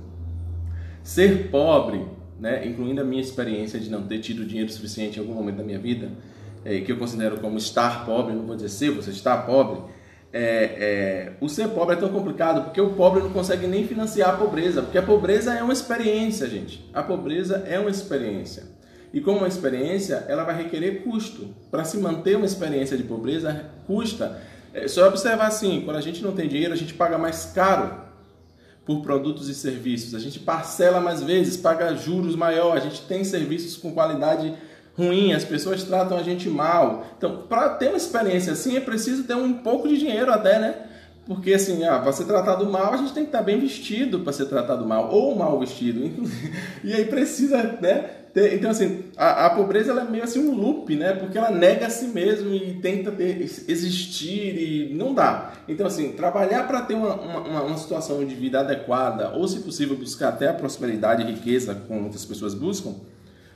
Ser 1.03 1.49
pobre, 1.49 2.03
né, 2.39 2.67
incluindo 2.67 2.99
a 2.99 3.03
minha 3.03 3.21
experiência 3.21 3.79
de 3.79 3.89
não 3.89 4.03
ter 4.03 4.19
tido 4.19 4.43
dinheiro 4.43 4.71
suficiente 4.71 5.17
em 5.17 5.21
algum 5.21 5.33
momento 5.33 5.57
da 5.57 5.63
minha 5.63 5.79
vida, 5.79 6.09
é, 6.65 6.81
que 6.81 6.91
eu 6.91 6.97
considero 6.97 7.37
como 7.39 7.57
estar 7.57 8.05
pobre, 8.05 8.33
não 8.33 8.45
vou 8.45 8.55
dizer 8.55 8.69
se 8.69 8.89
você 8.89 9.11
está 9.11 9.37
pobre, 9.37 9.81
é, 10.33 10.41
é, 10.41 11.33
o 11.39 11.47
ser 11.47 11.69
pobre 11.69 11.95
é 11.95 11.99
tão 11.99 12.09
complicado 12.09 12.65
porque 12.65 12.81
o 12.81 12.89
pobre 12.89 13.21
não 13.23 13.29
consegue 13.29 13.67
nem 13.67 13.87
financiar 13.87 14.31
a 14.31 14.37
pobreza, 14.37 14.81
porque 14.81 14.97
a 14.97 15.03
pobreza 15.03 15.53
é 15.53 15.63
uma 15.63 15.71
experiência, 15.71 16.49
gente. 16.49 16.89
A 16.93 17.01
pobreza 17.01 17.63
é 17.67 17.79
uma 17.79 17.89
experiência. 17.89 18.63
E 19.15 19.21
como 19.21 19.37
uma 19.37 19.47
experiência, 19.47 20.25
ela 20.27 20.43
vai 20.43 20.57
requerer 20.57 21.01
custo. 21.01 21.47
Para 21.71 21.85
se 21.85 21.97
manter 21.97 22.35
uma 22.35 22.45
experiência 22.45 22.97
de 22.97 23.03
pobreza, 23.03 23.63
custa. 23.87 24.41
É 24.73 24.89
só 24.89 25.07
observar 25.07 25.47
assim, 25.47 25.83
quando 25.85 25.95
a 25.95 26.01
gente 26.01 26.21
não 26.21 26.33
tem 26.33 26.49
dinheiro, 26.49 26.73
a 26.73 26.75
gente 26.75 26.93
paga 26.93 27.17
mais 27.17 27.45
caro 27.45 27.95
por 28.85 29.01
produtos 29.01 29.47
e 29.47 29.55
serviços. 29.55 30.13
A 30.13 30.19
gente 30.19 30.39
parcela 30.39 30.99
mais 30.99 31.23
vezes, 31.23 31.55
paga 31.55 31.95
juros 31.95 32.35
maior, 32.35 32.75
a 32.75 32.81
gente 32.81 33.03
tem 33.03 33.23
serviços 33.23 33.77
com 33.77 33.93
qualidade 33.93 34.53
ruim, 34.97 35.31
as 35.31 35.45
pessoas 35.45 35.81
tratam 35.85 36.17
a 36.17 36.21
gente 36.21 36.49
mal. 36.49 37.05
Então, 37.17 37.43
para 37.47 37.69
ter 37.69 37.87
uma 37.87 37.97
experiência 37.97 38.51
assim, 38.51 38.75
é 38.75 38.81
preciso 38.81 39.23
ter 39.23 39.35
um 39.35 39.53
pouco 39.53 39.87
de 39.87 39.97
dinheiro 39.97 40.29
até, 40.29 40.59
né? 40.59 40.75
Porque 41.25 41.53
assim, 41.53 41.85
ah, 41.85 41.99
para 41.99 42.11
ser 42.11 42.25
tratado 42.25 42.65
mal, 42.65 42.93
a 42.93 42.97
gente 42.97 43.13
tem 43.13 43.23
que 43.23 43.29
estar 43.29 43.41
bem 43.41 43.61
vestido 43.61 44.19
para 44.19 44.33
ser 44.33 44.47
tratado 44.47 44.85
mal, 44.85 45.09
ou 45.09 45.33
mal 45.37 45.57
vestido. 45.57 46.01
E 46.83 46.93
aí 46.93 47.05
precisa, 47.05 47.63
né? 47.81 48.24
Então, 48.35 48.69
assim, 48.69 49.05
a, 49.15 49.45
a, 49.45 49.49
pobreza 49.51 49.93
é 49.93 50.03
meio 50.03 50.23
assim 50.25 50.39
um 50.39 50.53
loop, 50.53 50.93
né? 50.93 51.13
Porque 51.13 51.37
ela 51.37 51.49
nega 51.49 51.87
a 51.87 51.89
si 51.89 52.07
mesmo 52.07 52.53
e 52.53 52.81
tenta 52.81 53.09
ter, 53.09 53.41
existir 53.41 54.57
e 54.57 54.93
não 54.93 55.13
dá. 55.13 55.53
Então, 55.69 55.87
assim, 55.87 56.11
trabalhar 56.11 56.67
para 56.67 56.81
ter 56.81 56.95
uma, 56.95 57.15
uma, 57.15 57.61
uma 57.63 57.77
situação 57.77 58.25
de 58.25 58.35
vida 58.35 58.59
adequada, 58.59 59.29
ou 59.29 59.47
se 59.47 59.61
possível, 59.61 59.95
buscar 59.95 60.29
até 60.29 60.49
a 60.49 60.53
prosperidade 60.53 61.23
e 61.23 61.31
riqueza, 61.31 61.75
como 61.87 62.01
muitas 62.01 62.25
pessoas 62.25 62.53
buscam, 62.53 62.95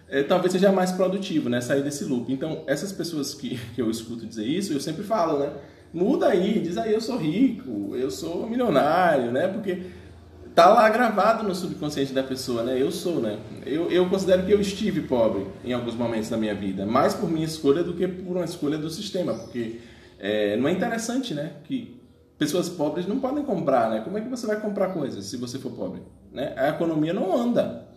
é, 0.07 0.23
talvez 0.23 0.53
seja 0.53 0.71
mais 0.71 0.93
produtivo, 0.93 1.49
né? 1.49 1.59
Sair 1.59 1.83
desse 1.83 2.05
loop. 2.05 2.31
Então, 2.31 2.63
essas 2.65 2.93
pessoas 2.93 3.33
que, 3.33 3.59
que 3.75 3.81
eu 3.81 3.91
escuto 3.91 4.25
dizer 4.25 4.45
isso, 4.45 4.71
eu 4.71 4.79
sempre 4.79 5.03
falo, 5.03 5.39
né? 5.39 5.51
Muda 5.93 6.27
aí, 6.27 6.59
diz 6.59 6.77
aí, 6.77 6.93
eu 6.93 7.01
sou 7.01 7.17
rico, 7.17 7.95
eu 7.95 8.09
sou 8.09 8.47
milionário, 8.47 9.29
né? 9.29 9.47
Porque 9.49 9.79
tá 10.55 10.69
lá 10.69 10.89
gravado 10.89 11.43
no 11.43 11.55
subconsciente 11.55 12.13
da 12.13 12.23
pessoa, 12.23 12.63
né? 12.63 12.81
Eu 12.81 12.91
sou, 12.91 13.19
né? 13.21 13.39
Eu, 13.65 13.89
eu 13.91 14.09
considero 14.09 14.45
que 14.45 14.51
eu 14.51 14.59
estive 14.59 15.01
pobre 15.01 15.47
em 15.63 15.73
alguns 15.73 15.95
momentos 15.95 16.29
da 16.29 16.37
minha 16.37 16.55
vida, 16.55 16.85
mais 16.85 17.13
por 17.13 17.29
minha 17.29 17.45
escolha 17.45 17.83
do 17.83 17.93
que 17.93 18.07
por 18.07 18.35
uma 18.35 18.45
escolha 18.45 18.77
do 18.77 18.89
sistema, 18.89 19.33
porque 19.33 19.79
é, 20.19 20.57
não 20.57 20.67
é 20.67 20.71
interessante, 20.71 21.33
né? 21.33 21.53
Que 21.63 21.99
pessoas 22.37 22.69
pobres 22.69 23.05
não 23.07 23.19
podem 23.19 23.43
comprar, 23.43 23.89
né? 23.89 24.01
Como 24.01 24.17
é 24.17 24.21
que 24.21 24.29
você 24.29 24.47
vai 24.47 24.59
comprar 24.59 24.89
coisas 24.89 25.25
se 25.25 25.37
você 25.37 25.59
for 25.59 25.71
pobre? 25.71 26.01
Né? 26.31 26.53
A 26.57 26.69
economia 26.69 27.13
não 27.13 27.35
anda. 27.35 27.87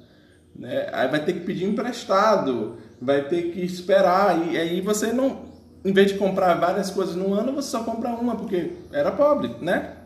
Né? 0.55 0.89
Aí 0.93 1.09
vai 1.09 1.25
ter 1.25 1.33
que 1.35 1.41
pedir 1.41 1.65
emprestado, 1.65 2.77
vai 3.01 3.29
ter 3.29 3.53
que 3.53 3.61
esperar, 3.61 4.53
e 4.53 4.57
aí 4.57 4.81
você 4.81 5.13
não, 5.13 5.45
em 5.85 5.93
vez 5.93 6.13
de 6.13 6.19
comprar 6.19 6.55
várias 6.55 6.91
coisas 6.91 7.15
no 7.15 7.33
ano, 7.35 7.53
você 7.53 7.71
só 7.71 7.83
compra 7.85 8.11
uma, 8.11 8.37
porque 8.37 8.73
era 8.93 9.11
pobre, 9.11 9.55
né? 9.61 9.97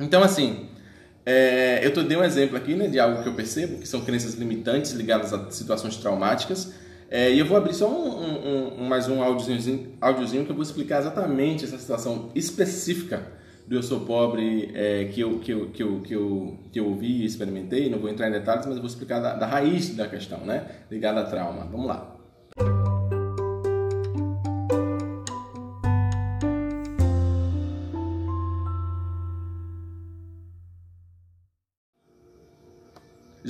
Então, 0.00 0.22
assim, 0.22 0.68
é, 1.24 1.84
eu 1.84 1.92
tô, 1.92 2.02
dei 2.02 2.16
um 2.16 2.24
exemplo 2.24 2.56
aqui 2.56 2.74
né, 2.74 2.88
de 2.88 2.98
algo 2.98 3.22
que 3.22 3.28
eu 3.28 3.34
percebo, 3.34 3.78
que 3.78 3.86
são 3.86 4.00
crenças 4.00 4.34
limitantes 4.34 4.92
ligadas 4.92 5.32
a 5.32 5.50
situações 5.50 5.96
traumáticas, 5.96 6.72
é, 7.10 7.32
e 7.32 7.38
eu 7.38 7.44
vou 7.44 7.56
abrir 7.56 7.74
só 7.74 7.88
um, 7.88 8.22
um, 8.22 8.82
um 8.82 8.84
mais 8.84 9.08
um 9.08 9.22
áudiozinho, 9.22 9.92
áudiozinho 10.00 10.44
que 10.44 10.50
eu 10.50 10.56
vou 10.56 10.62
explicar 10.62 10.98
exatamente 10.98 11.64
essa 11.64 11.78
situação 11.78 12.30
específica 12.34 13.22
do 13.66 13.76
Eu 13.76 13.82
Sou 13.82 14.00
Pobre 14.00 14.70
é, 14.74 15.04
que, 15.04 15.20
eu, 15.20 15.38
que, 15.38 15.52
eu, 15.52 15.68
que, 15.70 15.82
eu, 15.82 16.00
que, 16.00 16.14
eu, 16.14 16.58
que 16.72 16.80
eu 16.80 16.86
ouvi 16.86 17.22
e 17.22 17.24
experimentei, 17.24 17.88
não 17.88 17.98
vou 17.98 18.10
entrar 18.10 18.28
em 18.28 18.32
detalhes, 18.32 18.66
mas 18.66 18.76
eu 18.76 18.82
vou 18.82 18.88
explicar 18.88 19.20
da, 19.20 19.34
da 19.34 19.46
raiz 19.46 19.94
da 19.94 20.08
questão, 20.08 20.38
né? 20.38 20.66
Ligada 20.90 21.20
a 21.20 21.24
trauma. 21.24 21.68
Vamos 21.70 21.86
lá. 21.86 22.11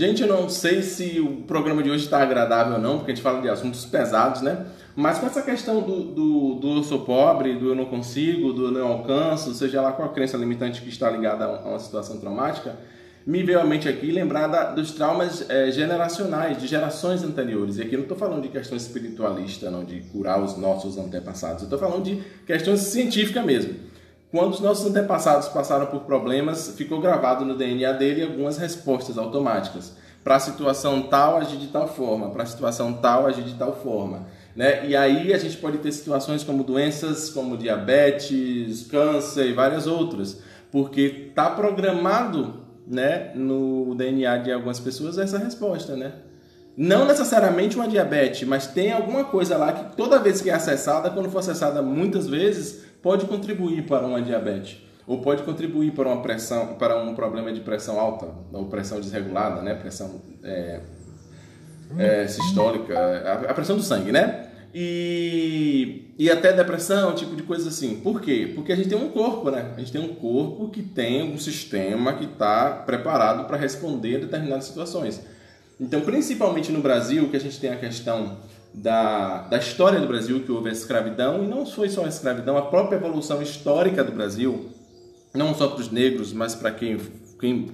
Gente, 0.02 0.20
eu 0.20 0.26
não 0.26 0.48
sei 0.48 0.82
se 0.82 1.20
o 1.20 1.42
programa 1.42 1.80
de 1.80 1.88
hoje 1.88 2.02
está 2.02 2.20
agradável 2.20 2.74
ou 2.74 2.80
não, 2.80 2.98
porque 2.98 3.12
a 3.12 3.14
gente 3.14 3.22
fala 3.22 3.40
de 3.40 3.48
assuntos 3.48 3.84
pesados, 3.84 4.42
né? 4.42 4.66
Mas 4.96 5.20
com 5.20 5.26
essa 5.26 5.40
questão 5.42 5.80
do, 5.80 6.02
do, 6.02 6.54
do, 6.56 6.76
eu 6.78 6.82
sou 6.82 7.02
pobre, 7.04 7.54
do 7.54 7.68
eu 7.68 7.76
não 7.76 7.84
consigo, 7.84 8.52
do 8.52 8.64
eu 8.64 8.72
não 8.72 8.88
alcanço, 8.88 9.54
seja 9.54 9.80
lá 9.80 9.92
qual 9.92 10.08
a 10.08 10.12
crença 10.12 10.36
limitante 10.36 10.82
que 10.82 10.88
está 10.88 11.08
ligada 11.08 11.44
a 11.44 11.68
uma 11.68 11.78
situação 11.78 12.18
traumática, 12.18 12.74
me 13.24 13.44
veio 13.44 13.60
à 13.60 13.64
mente 13.64 13.88
aqui 13.88 14.10
lembrar 14.10 14.48
da, 14.48 14.72
dos 14.72 14.90
traumas 14.90 15.48
é, 15.48 15.70
generacionais, 15.70 16.60
de 16.60 16.66
gerações 16.66 17.22
anteriores. 17.22 17.76
E 17.76 17.82
aqui 17.82 17.94
eu 17.94 17.98
não 17.98 18.06
estou 18.06 18.18
falando 18.18 18.42
de 18.42 18.48
questões 18.48 18.82
espiritualistas, 18.82 19.70
não, 19.70 19.84
de 19.84 20.00
curar 20.12 20.42
os 20.42 20.56
nossos 20.56 20.98
antepassados. 20.98 21.62
Eu 21.62 21.66
estou 21.66 21.78
falando 21.78 22.02
de 22.02 22.20
questões 22.44 22.80
científicas 22.80 23.44
mesmo. 23.44 23.91
Quando 24.32 24.54
os 24.54 24.60
nossos 24.60 24.86
antepassados 24.86 25.48
passaram 25.48 25.84
por 25.86 26.00
problemas, 26.00 26.72
ficou 26.74 27.02
gravado 27.02 27.44
no 27.44 27.54
DNA 27.54 27.92
dele 27.92 28.22
algumas 28.22 28.56
respostas 28.56 29.18
automáticas. 29.18 29.92
Para 30.24 30.36
a 30.36 30.40
situação 30.40 31.02
tal, 31.02 31.36
agir 31.36 31.58
de 31.58 31.66
tal 31.66 31.86
forma. 31.86 32.30
Para 32.30 32.44
a 32.44 32.46
situação 32.46 32.94
tal, 32.94 33.26
agir 33.26 33.42
de 33.42 33.52
tal 33.54 33.76
forma. 33.76 34.26
Né? 34.56 34.88
E 34.88 34.96
aí 34.96 35.34
a 35.34 35.38
gente 35.38 35.58
pode 35.58 35.78
ter 35.78 35.92
situações 35.92 36.42
como 36.42 36.64
doenças 36.64 37.28
como 37.28 37.58
diabetes, 37.58 38.86
câncer 38.90 39.50
e 39.50 39.52
várias 39.52 39.86
outras. 39.86 40.40
Porque 40.70 41.26
está 41.28 41.50
programado 41.50 42.62
né, 42.86 43.32
no 43.34 43.94
DNA 43.94 44.38
de 44.38 44.50
algumas 44.50 44.80
pessoas 44.80 45.18
essa 45.18 45.36
resposta. 45.36 45.94
Né? 45.94 46.10
Não 46.74 47.04
necessariamente 47.04 47.76
uma 47.76 47.86
diabetes, 47.86 48.48
mas 48.48 48.66
tem 48.66 48.92
alguma 48.92 49.24
coisa 49.24 49.58
lá 49.58 49.74
que 49.74 49.94
toda 49.94 50.18
vez 50.18 50.40
que 50.40 50.48
é 50.48 50.54
acessada, 50.54 51.10
quando 51.10 51.30
for 51.30 51.40
acessada 51.40 51.82
muitas 51.82 52.26
vezes, 52.26 52.91
pode 53.02 53.26
contribuir 53.26 53.84
para 53.86 54.06
uma 54.06 54.22
diabetes 54.22 54.78
ou 55.06 55.20
pode 55.20 55.42
contribuir 55.42 55.92
para 55.92 56.08
uma 56.08 56.22
pressão, 56.22 56.74
para 56.74 56.96
um 57.02 57.14
problema 57.14 57.52
de 57.52 57.60
pressão 57.60 57.98
alta 57.98 58.28
ou 58.52 58.66
pressão 58.66 59.00
desregulada, 59.00 59.60
né? 59.60 59.74
Pressão 59.74 60.22
é, 60.42 60.80
é, 61.98 62.26
sistólica, 62.26 62.94
a, 63.48 63.52
pressão 63.52 63.76
do 63.76 63.82
sangue, 63.82 64.12
né? 64.12 64.48
E, 64.74 66.14
e 66.18 66.30
até 66.30 66.52
depressão, 66.52 67.14
tipo 67.14 67.36
de 67.36 67.42
coisa 67.42 67.68
assim. 67.68 68.00
Por 68.00 68.20
quê? 68.22 68.52
Porque 68.54 68.72
a 68.72 68.76
gente 68.76 68.88
tem 68.88 68.96
um 68.96 69.10
corpo, 69.10 69.50
né? 69.50 69.72
A 69.76 69.80
gente 69.80 69.92
tem 69.92 70.00
um 70.00 70.14
corpo 70.14 70.70
que 70.70 70.82
tem 70.82 71.22
um 71.22 71.36
sistema 71.36 72.14
que 72.14 72.24
está 72.24 72.70
preparado 72.70 73.46
para 73.46 73.56
responder 73.56 74.16
a 74.16 74.20
determinadas 74.20 74.64
situações. 74.64 75.20
Então, 75.78 76.00
principalmente 76.00 76.70
no 76.70 76.80
Brasil, 76.80 77.28
que 77.28 77.36
a 77.36 77.40
gente 77.40 77.60
tem 77.60 77.70
a 77.70 77.76
questão 77.76 78.38
da, 78.74 79.42
da 79.42 79.58
história 79.58 80.00
do 80.00 80.06
Brasil, 80.06 80.42
que 80.42 80.52
houve 80.52 80.68
a 80.68 80.72
escravidão, 80.72 81.44
e 81.44 81.46
não 81.46 81.66
foi 81.66 81.88
só 81.88 82.04
a 82.04 82.08
escravidão, 82.08 82.56
a 82.56 82.62
própria 82.62 82.96
evolução 82.96 83.42
histórica 83.42 84.02
do 84.02 84.12
Brasil, 84.12 84.70
não 85.34 85.54
só 85.54 85.68
para 85.68 85.80
os 85.80 85.90
negros, 85.90 86.32
mas 86.32 86.54
para 86.54 86.70
quem 86.70 86.98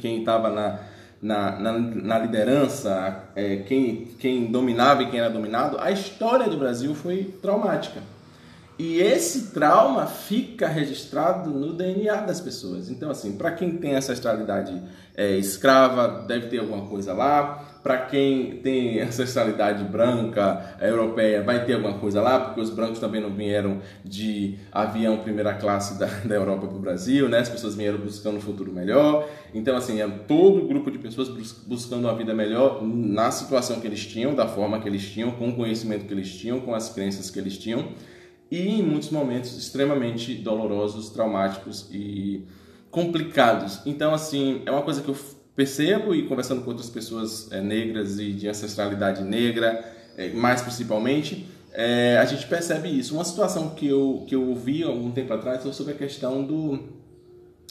quem 0.01 0.21
estava 0.21 0.49
na, 0.49 0.81
na, 1.21 1.61
na, 1.61 1.73
na, 1.79 2.19
liderança, 2.19 3.25
é, 3.37 3.57
quem, 3.57 4.07
quem 4.19 4.51
dominava 4.51 5.03
e 5.03 5.11
quem 5.11 5.21
era 5.21 5.29
dominado, 5.29 5.77
a 5.79 5.91
história 5.91 6.49
do 6.49 6.57
Brasil 6.57 6.95
foi 6.95 7.25
traumática. 7.43 8.01
E 8.79 9.01
esse 9.01 9.51
trauma 9.51 10.07
fica 10.07 10.69
registrado 10.69 11.51
no 11.51 11.73
DNA 11.73 12.15
das 12.21 12.41
pessoas. 12.41 12.89
Então, 12.89 13.11
assim, 13.11 13.37
para 13.37 13.51
quem 13.51 13.77
tem 13.77 13.97
ancestralidade 13.97 14.81
é, 15.17 15.37
escrava, 15.37 16.25
deve 16.29 16.47
ter 16.47 16.61
alguma 16.61 16.87
coisa 16.87 17.13
lá. 17.13 17.65
Para 17.83 17.99
quem 17.99 18.59
tem 18.59 19.01
ancestralidade 19.03 19.83
branca, 19.83 20.77
é, 20.81 20.89
europeia, 20.91 21.43
vai 21.43 21.65
ter 21.65 21.73
alguma 21.75 21.95
coisa 21.95 22.23
lá, 22.23 22.39
porque 22.39 22.61
os 22.61 22.71
brancos 22.71 23.01
também 23.01 23.21
não 23.21 23.31
vieram 23.31 23.81
de 24.05 24.57
avião 24.71 25.17
primeira 25.17 25.55
classe 25.55 25.99
da, 25.99 26.07
da 26.07 26.37
Europa 26.37 26.69
para 26.69 26.77
o 26.77 26.81
Brasil, 26.81 27.29
né? 27.29 27.41
As 27.41 27.49
pessoas 27.49 27.75
vieram 27.75 27.99
buscando 27.99 28.37
um 28.37 28.41
futuro 28.41 28.73
melhor. 28.73 29.29
Então, 29.53 29.77
assim, 29.77 30.01
é 30.01 30.07
todo 30.07 30.69
grupo 30.69 30.89
de 30.89 30.99
pessoas 30.99 31.29
buscando 31.67 32.05
uma 32.05 32.15
vida 32.15 32.33
melhor 32.33 32.81
na 32.85 33.33
situação 33.33 33.81
que 33.81 33.89
eles 33.89 34.07
tinham, 34.07 34.37
da 34.37 34.47
forma 34.47 34.79
que 34.79 34.89
eles 34.89 35.03
tinham, 35.03 35.33
com 35.33 35.49
o 35.49 35.57
conhecimento 35.57 36.05
que 36.05 36.15
eles 36.15 36.33
tinham, 36.33 36.61
com 36.61 36.73
as 36.73 36.91
crenças 36.91 37.29
que 37.29 37.41
eles 37.41 37.59
tinham 37.59 37.89
e 38.51 38.81
em 38.81 38.83
muitos 38.83 39.11
momentos 39.11 39.57
extremamente 39.57 40.35
dolorosos, 40.35 41.11
traumáticos 41.11 41.89
e 41.91 42.47
complicados. 42.91 43.81
Então, 43.85 44.15
assim, 44.15 44.63
é 44.65 44.71
uma 44.71 44.83
coisa 44.83 45.03
que 45.03 45.09
eu 45.09 45.17
percebo 45.55 46.15
e 46.15 46.27
conversando 46.27 46.63
com 46.63 46.71
outras 46.71 46.89
pessoas 46.89 47.51
é, 47.53 47.61
negras 47.61 48.19
e 48.19 48.33
de 48.33 48.49
ancestralidade 48.49 49.23
negra, 49.23 49.85
é, 50.17 50.31
mais 50.31 50.63
principalmente, 50.63 51.47
é, 51.73 52.17
a 52.19 52.25
gente 52.25 52.47
percebe 52.47 52.89
isso. 52.89 53.15
Uma 53.15 53.25
situação 53.25 53.71
que 53.71 53.87
eu, 53.87 54.25
que 54.27 54.35
eu 54.35 54.55
vi 54.55 54.83
algum 54.83 55.11
tempo 55.11 55.33
atrás 55.35 55.63
foi 55.63 55.73
sobre 55.73 55.93
a 55.93 55.97
questão 55.97 56.43
do, 56.43 56.79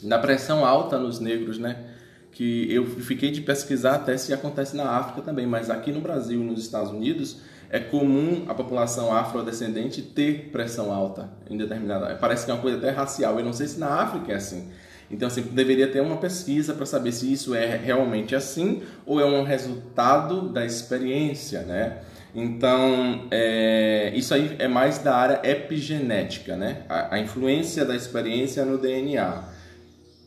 da 0.02 0.18
pressão 0.18 0.64
alta 0.64 0.98
nos 0.98 1.18
negros, 1.18 1.58
né? 1.58 1.94
Que 2.30 2.72
eu 2.72 2.86
fiquei 2.86 3.30
de 3.30 3.40
pesquisar 3.40 3.96
até 3.96 4.16
se 4.16 4.32
acontece 4.32 4.76
na 4.76 4.88
África 4.90 5.22
também, 5.22 5.46
mas 5.46 5.70
aqui 5.70 5.90
no 5.90 6.00
Brasil 6.00 6.40
e 6.40 6.44
nos 6.44 6.60
Estados 6.60 6.92
Unidos 6.92 7.40
é 7.70 7.78
comum 7.78 8.44
a 8.48 8.54
população 8.54 9.14
afrodescendente 9.14 10.00
ter 10.00 10.48
pressão 10.50 10.92
alta 10.92 11.28
em 11.48 11.56
determinada. 11.56 12.14
Parece 12.16 12.44
que 12.44 12.50
é 12.50 12.54
uma 12.54 12.62
coisa 12.62 12.78
até 12.78 12.90
racial. 12.90 13.38
Eu 13.38 13.44
não 13.44 13.52
sei 13.52 13.66
se 13.66 13.78
na 13.78 13.88
África 13.88 14.32
é 14.32 14.36
assim. 14.36 14.70
Então, 15.10 15.26
assim, 15.26 15.42
deveria 15.42 15.88
ter 15.88 16.00
uma 16.00 16.16
pesquisa 16.16 16.74
para 16.74 16.84
saber 16.84 17.12
se 17.12 17.32
isso 17.32 17.54
é 17.54 17.76
realmente 17.76 18.34
assim 18.34 18.82
ou 19.06 19.20
é 19.20 19.24
um 19.24 19.42
resultado 19.42 20.48
da 20.48 20.64
experiência, 20.64 21.62
né? 21.62 21.98
Então, 22.34 23.26
é, 23.30 24.12
isso 24.14 24.34
aí 24.34 24.54
é 24.58 24.68
mais 24.68 24.98
da 24.98 25.16
área 25.16 25.40
epigenética, 25.50 26.56
né? 26.56 26.82
A, 26.88 27.16
a, 27.16 27.18
influência 27.18 27.86
da 27.86 27.96
experiência 27.96 28.64
no 28.66 28.76
DNA. 28.76 29.44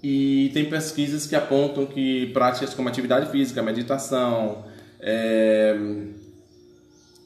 E 0.02 0.50
tem 0.52 0.66
pesquisas 0.66 1.28
que 1.28 1.36
apontam 1.36 1.86
que 1.86 2.28
práticas 2.34 2.74
como 2.74 2.90
atividade 2.90 3.30
física, 3.30 3.62
meditação, 3.62 4.66
é, 5.00 5.76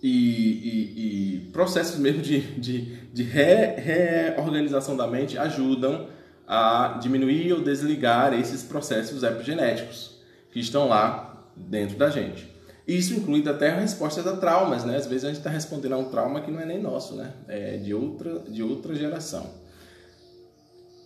e, 0.05 0.07
e, 0.07 1.35
e 1.35 1.39
processos 1.51 1.97
mesmo 1.97 2.21
de, 2.21 2.39
de, 2.59 2.81
de 3.11 3.23
re, 3.23 3.75
reorganização 3.77 4.95
da 4.95 5.07
mente 5.07 5.35
ajudam 5.35 6.07
a 6.47 6.99
diminuir 7.01 7.51
ou 7.53 7.61
desligar 7.61 8.31
esses 8.39 8.61
processos 8.61 9.23
epigenéticos 9.23 10.19
que 10.51 10.59
estão 10.59 10.87
lá 10.87 11.43
dentro 11.55 11.97
da 11.97 12.11
gente. 12.11 12.53
Isso 12.87 13.15
inclui 13.15 13.47
até 13.49 13.73
respostas 13.73 14.27
a 14.27 14.37
traumas, 14.37 14.85
né? 14.85 14.95
Às 14.95 15.07
vezes 15.07 15.23
a 15.23 15.27
gente 15.29 15.37
está 15.39 15.49
respondendo 15.49 15.93
a 15.93 15.97
um 15.97 16.05
trauma 16.05 16.39
que 16.41 16.51
não 16.51 16.59
é 16.59 16.65
nem 16.67 16.79
nosso, 16.79 17.15
né? 17.15 17.33
É 17.47 17.77
de 17.77 17.91
outra, 17.91 18.41
de 18.41 18.61
outra 18.61 18.93
geração. 18.93 19.49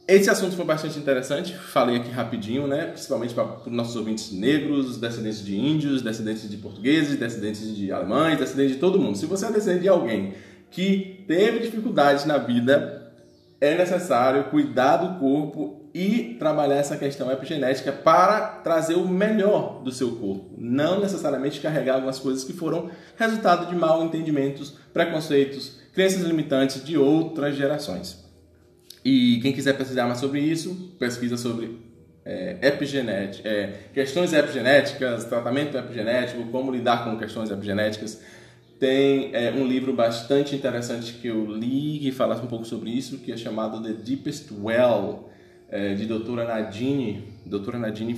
Esse 0.09 0.27
assunto 0.27 0.55
foi 0.55 0.65
bastante 0.65 0.97
interessante, 0.97 1.55
falei 1.55 1.97
aqui 1.97 2.09
rapidinho, 2.09 2.65
né? 2.65 2.87
principalmente 2.87 3.31
para 3.31 3.59
os 3.63 3.71
nossos 3.71 3.95
ouvintes 3.95 4.31
negros, 4.31 4.97
descendentes 4.97 5.45
de 5.45 5.55
índios, 5.55 6.01
descendentes 6.01 6.49
de 6.49 6.57
portugueses, 6.57 7.15
descendentes 7.15 7.75
de 7.75 7.91
alemães, 7.91 8.39
descendentes 8.39 8.73
de 8.73 8.79
todo 8.79 8.97
mundo. 8.97 9.19
Se 9.19 9.27
você 9.27 9.45
é 9.45 9.51
descendente 9.51 9.83
de 9.83 9.87
alguém 9.87 10.33
que 10.71 11.23
teve 11.27 11.59
dificuldades 11.59 12.25
na 12.25 12.39
vida, 12.39 13.13
é 13.61 13.77
necessário 13.77 14.45
cuidar 14.45 14.97
do 14.97 15.19
corpo 15.19 15.91
e 15.93 16.35
trabalhar 16.39 16.77
essa 16.77 16.97
questão 16.97 17.31
epigenética 17.31 17.91
para 17.91 18.47
trazer 18.63 18.95
o 18.95 19.07
melhor 19.07 19.83
do 19.83 19.91
seu 19.91 20.13
corpo, 20.13 20.55
não 20.57 20.99
necessariamente 20.99 21.61
carregar 21.61 21.93
algumas 21.93 22.17
coisas 22.17 22.43
que 22.43 22.53
foram 22.53 22.89
resultado 23.15 23.67
de 23.67 23.75
mal 23.75 24.03
entendimentos, 24.03 24.73
preconceitos, 24.91 25.77
crenças 25.93 26.23
limitantes 26.23 26.83
de 26.83 26.97
outras 26.97 27.55
gerações. 27.55 28.27
E 29.03 29.39
quem 29.41 29.53
quiser 29.53 29.73
pesquisar 29.77 30.05
mais 30.05 30.19
sobre 30.19 30.41
isso, 30.41 30.95
pesquisa 30.99 31.37
sobre 31.37 31.79
é, 32.25 32.57
epigenética, 32.61 33.47
é, 33.47 33.73
questões 33.93 34.33
epigenéticas, 34.33 35.25
tratamento 35.25 35.77
epigenético, 35.77 36.43
como 36.51 36.71
lidar 36.71 37.03
com 37.03 37.17
questões 37.17 37.49
epigenéticas. 37.49 38.21
Tem 38.79 39.31
é, 39.33 39.51
um 39.51 39.65
livro 39.65 39.93
bastante 39.93 40.55
interessante 40.55 41.13
que 41.13 41.27
eu 41.27 41.45
li 41.45 41.99
que 41.99 42.11
fala 42.11 42.35
um 42.35 42.47
pouco 42.47 42.65
sobre 42.65 42.89
isso, 42.89 43.19
que 43.19 43.31
é 43.31 43.37
chamado 43.37 43.81
The 43.81 43.93
Deepest 43.93 44.51
Well, 44.51 45.29
é, 45.69 45.93
de 45.93 46.05
doutora 46.05 46.45
Nadine. 46.45 47.23
Doutora 47.45 47.77
Nadine, 47.77 48.17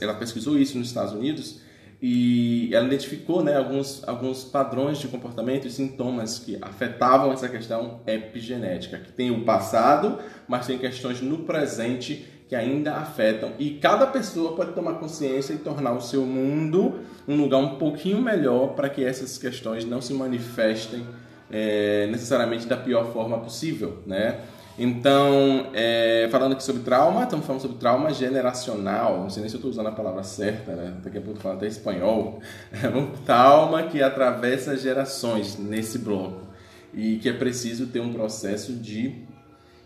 ela 0.00 0.14
pesquisou 0.14 0.58
isso 0.58 0.78
nos 0.78 0.88
Estados 0.88 1.12
Unidos 1.12 1.60
e 2.02 2.74
ela 2.74 2.86
identificou 2.86 3.44
né, 3.44 3.56
alguns, 3.56 4.02
alguns 4.08 4.42
padrões 4.42 4.98
de 4.98 5.08
comportamento 5.08 5.66
e 5.66 5.70
sintomas 5.70 6.38
que 6.38 6.56
afetavam 6.62 7.30
essa 7.32 7.48
questão 7.48 8.00
epigenética, 8.06 8.98
que 8.98 9.12
tem 9.12 9.30
o 9.30 9.44
passado, 9.44 10.18
mas 10.48 10.66
tem 10.66 10.78
questões 10.78 11.20
no 11.20 11.38
presente 11.38 12.26
que 12.48 12.56
ainda 12.56 12.94
afetam. 12.94 13.52
E 13.58 13.72
cada 13.72 14.06
pessoa 14.06 14.56
pode 14.56 14.72
tomar 14.72 14.94
consciência 14.94 15.52
e 15.52 15.58
tornar 15.58 15.92
o 15.92 16.00
seu 16.00 16.24
mundo 16.24 17.00
um 17.28 17.36
lugar 17.36 17.58
um 17.58 17.76
pouquinho 17.76 18.20
melhor 18.20 18.74
para 18.74 18.88
que 18.88 19.04
essas 19.04 19.36
questões 19.36 19.84
não 19.84 20.00
se 20.00 20.14
manifestem 20.14 21.06
é, 21.50 22.08
necessariamente 22.10 22.66
da 22.66 22.76
pior 22.76 23.12
forma 23.12 23.38
possível, 23.38 24.02
né? 24.06 24.40
Então, 24.78 25.68
é, 25.74 26.28
falando 26.30 26.52
aqui 26.52 26.64
sobre 26.64 26.82
trauma, 26.82 27.24
estamos 27.24 27.44
falando 27.44 27.60
sobre 27.60 27.76
trauma 27.78 28.12
generacional. 28.14 29.20
Não 29.20 29.30
sei 29.30 29.42
nem 29.42 29.48
se 29.48 29.56
eu 29.56 29.58
estou 29.58 29.70
usando 29.70 29.88
a 29.88 29.92
palavra 29.92 30.22
certa, 30.22 30.72
né? 30.72 30.94
Daqui 31.02 31.18
a 31.18 31.20
pouco 31.20 31.40
falo 31.40 31.56
até 31.56 31.66
espanhol. 31.66 32.40
É 32.82 32.88
um 32.88 33.08
trauma 33.24 33.82
que 33.84 34.02
atravessa 34.02 34.76
gerações 34.76 35.58
nesse 35.58 35.98
bloco 35.98 36.48
e 36.94 37.16
que 37.16 37.28
é 37.28 37.32
preciso 37.32 37.88
ter 37.88 38.00
um 38.00 38.12
processo 38.12 38.72
de 38.72 39.28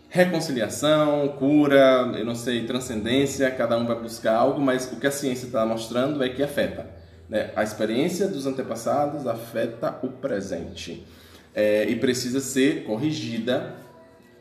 reconciliação, 0.09 1.27
cura, 1.39 2.13
eu 2.17 2.25
não 2.25 2.35
sei, 2.35 2.65
transcendência. 2.65 3.51
Cada 3.51 3.77
um 3.77 3.85
vai 3.85 3.99
buscar 3.99 4.35
algo, 4.35 4.61
mas 4.61 4.89
o 4.91 4.95
que 4.95 5.07
a 5.07 5.11
ciência 5.11 5.47
está 5.47 5.65
mostrando 5.65 6.23
é 6.23 6.29
que 6.29 6.41
afeta. 6.41 6.87
Né? 7.29 7.51
A 7.55 7.63
experiência 7.63 8.27
dos 8.27 8.45
antepassados 8.45 9.27
afeta 9.27 9.99
o 10.03 10.09
presente 10.09 11.05
é, 11.53 11.89
e 11.89 11.95
precisa 11.95 12.39
ser 12.39 12.83
corrigida 12.83 13.84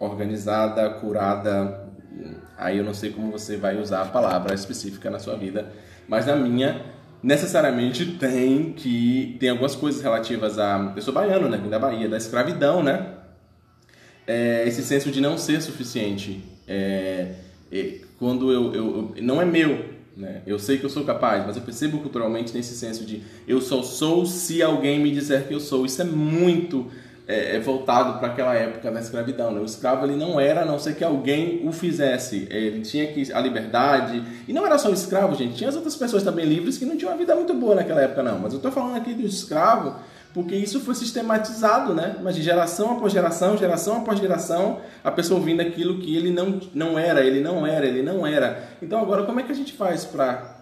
organizada, 0.04 0.88
curada. 0.90 1.88
Aí 2.56 2.78
eu 2.78 2.84
não 2.84 2.94
sei 2.94 3.10
como 3.10 3.32
você 3.32 3.56
vai 3.56 3.80
usar 3.80 4.02
a 4.02 4.06
palavra 4.06 4.54
específica 4.54 5.10
na 5.10 5.18
sua 5.18 5.36
vida, 5.36 5.72
mas 6.08 6.26
na 6.26 6.36
minha 6.36 6.82
necessariamente 7.22 8.04
tem 8.18 8.72
que 8.72 9.36
tem 9.40 9.48
algumas 9.48 9.74
coisas 9.74 10.02
relativas 10.02 10.58
a 10.58 10.92
eu 10.94 11.02
sou 11.02 11.12
baiano, 11.12 11.48
né, 11.48 11.58
da 11.58 11.78
Bahia, 11.78 12.08
da 12.08 12.16
escravidão, 12.16 12.82
né? 12.82 13.14
É, 14.26 14.64
esse 14.66 14.82
senso 14.82 15.10
de 15.10 15.20
não 15.20 15.36
ser 15.36 15.60
suficiente, 15.60 16.42
é, 16.66 17.34
é, 17.70 18.00
quando 18.18 18.50
eu, 18.52 18.74
eu, 18.74 19.14
eu, 19.16 19.22
não 19.22 19.40
é 19.40 19.44
meu, 19.44 19.94
né? 20.16 20.42
Eu 20.46 20.58
sei 20.58 20.78
que 20.78 20.84
eu 20.84 20.90
sou 20.90 21.04
capaz, 21.04 21.44
mas 21.46 21.56
eu 21.56 21.62
percebo 21.62 21.98
culturalmente 21.98 22.54
nesse 22.54 22.74
senso 22.74 23.04
de 23.04 23.22
eu 23.48 23.60
só 23.60 23.82
sou 23.82 24.24
se 24.24 24.62
alguém 24.62 25.00
me 25.00 25.10
disser 25.10 25.46
que 25.46 25.54
eu 25.54 25.60
sou. 25.60 25.84
Isso 25.84 26.00
é 26.00 26.04
muito 26.04 26.90
é, 27.26 27.56
é, 27.56 27.60
voltado 27.60 28.18
para 28.18 28.28
aquela 28.28 28.54
época 28.54 28.90
da 28.90 29.00
escravidão. 29.00 29.50
Né? 29.52 29.60
O 29.60 29.64
escravo 29.64 30.04
ele 30.04 30.16
não 30.16 30.38
era 30.38 30.62
a 30.62 30.64
não 30.64 30.78
ser 30.78 30.94
que 30.94 31.02
alguém 31.02 31.66
o 31.66 31.72
fizesse. 31.72 32.46
Ele 32.50 32.82
tinha 32.82 33.06
que 33.06 33.32
a 33.32 33.40
liberdade. 33.40 34.22
E 34.46 34.52
não 34.52 34.66
era 34.66 34.76
só 34.78 34.90
o 34.90 34.94
escravo, 34.94 35.34
gente. 35.34 35.56
Tinha 35.56 35.70
as 35.70 35.76
outras 35.76 35.96
pessoas 35.96 36.22
também 36.22 36.44
livres 36.44 36.76
que 36.76 36.84
não 36.84 36.96
tinham 36.96 37.12
uma 37.12 37.18
vida 37.18 37.34
muito 37.34 37.54
boa 37.54 37.74
naquela 37.74 38.02
época, 38.02 38.22
não. 38.22 38.38
Mas 38.38 38.52
eu 38.52 38.58
estou 38.58 38.70
falando 38.70 38.96
aqui 38.96 39.14
do 39.14 39.26
escravo 39.26 39.96
porque 40.34 40.56
isso 40.56 40.80
foi 40.80 40.96
sistematizado, 40.96 41.94
né? 41.94 42.16
Mas 42.20 42.34
de 42.34 42.42
geração 42.42 42.96
após 42.96 43.12
geração, 43.12 43.56
geração 43.56 43.98
após 43.98 44.18
geração, 44.18 44.80
a 45.02 45.10
pessoa 45.12 45.38
ouvindo 45.38 45.60
aquilo 45.60 46.00
que 46.00 46.16
ele 46.16 46.30
não, 46.30 46.60
não 46.74 46.98
era, 46.98 47.24
ele 47.24 47.40
não 47.40 47.64
era, 47.64 47.86
ele 47.86 48.02
não 48.02 48.26
era. 48.26 48.68
Então 48.82 49.00
agora 49.00 49.22
como 49.22 49.38
é 49.38 49.44
que 49.44 49.52
a 49.52 49.54
gente 49.54 49.72
faz 49.72 50.04
para 50.04 50.60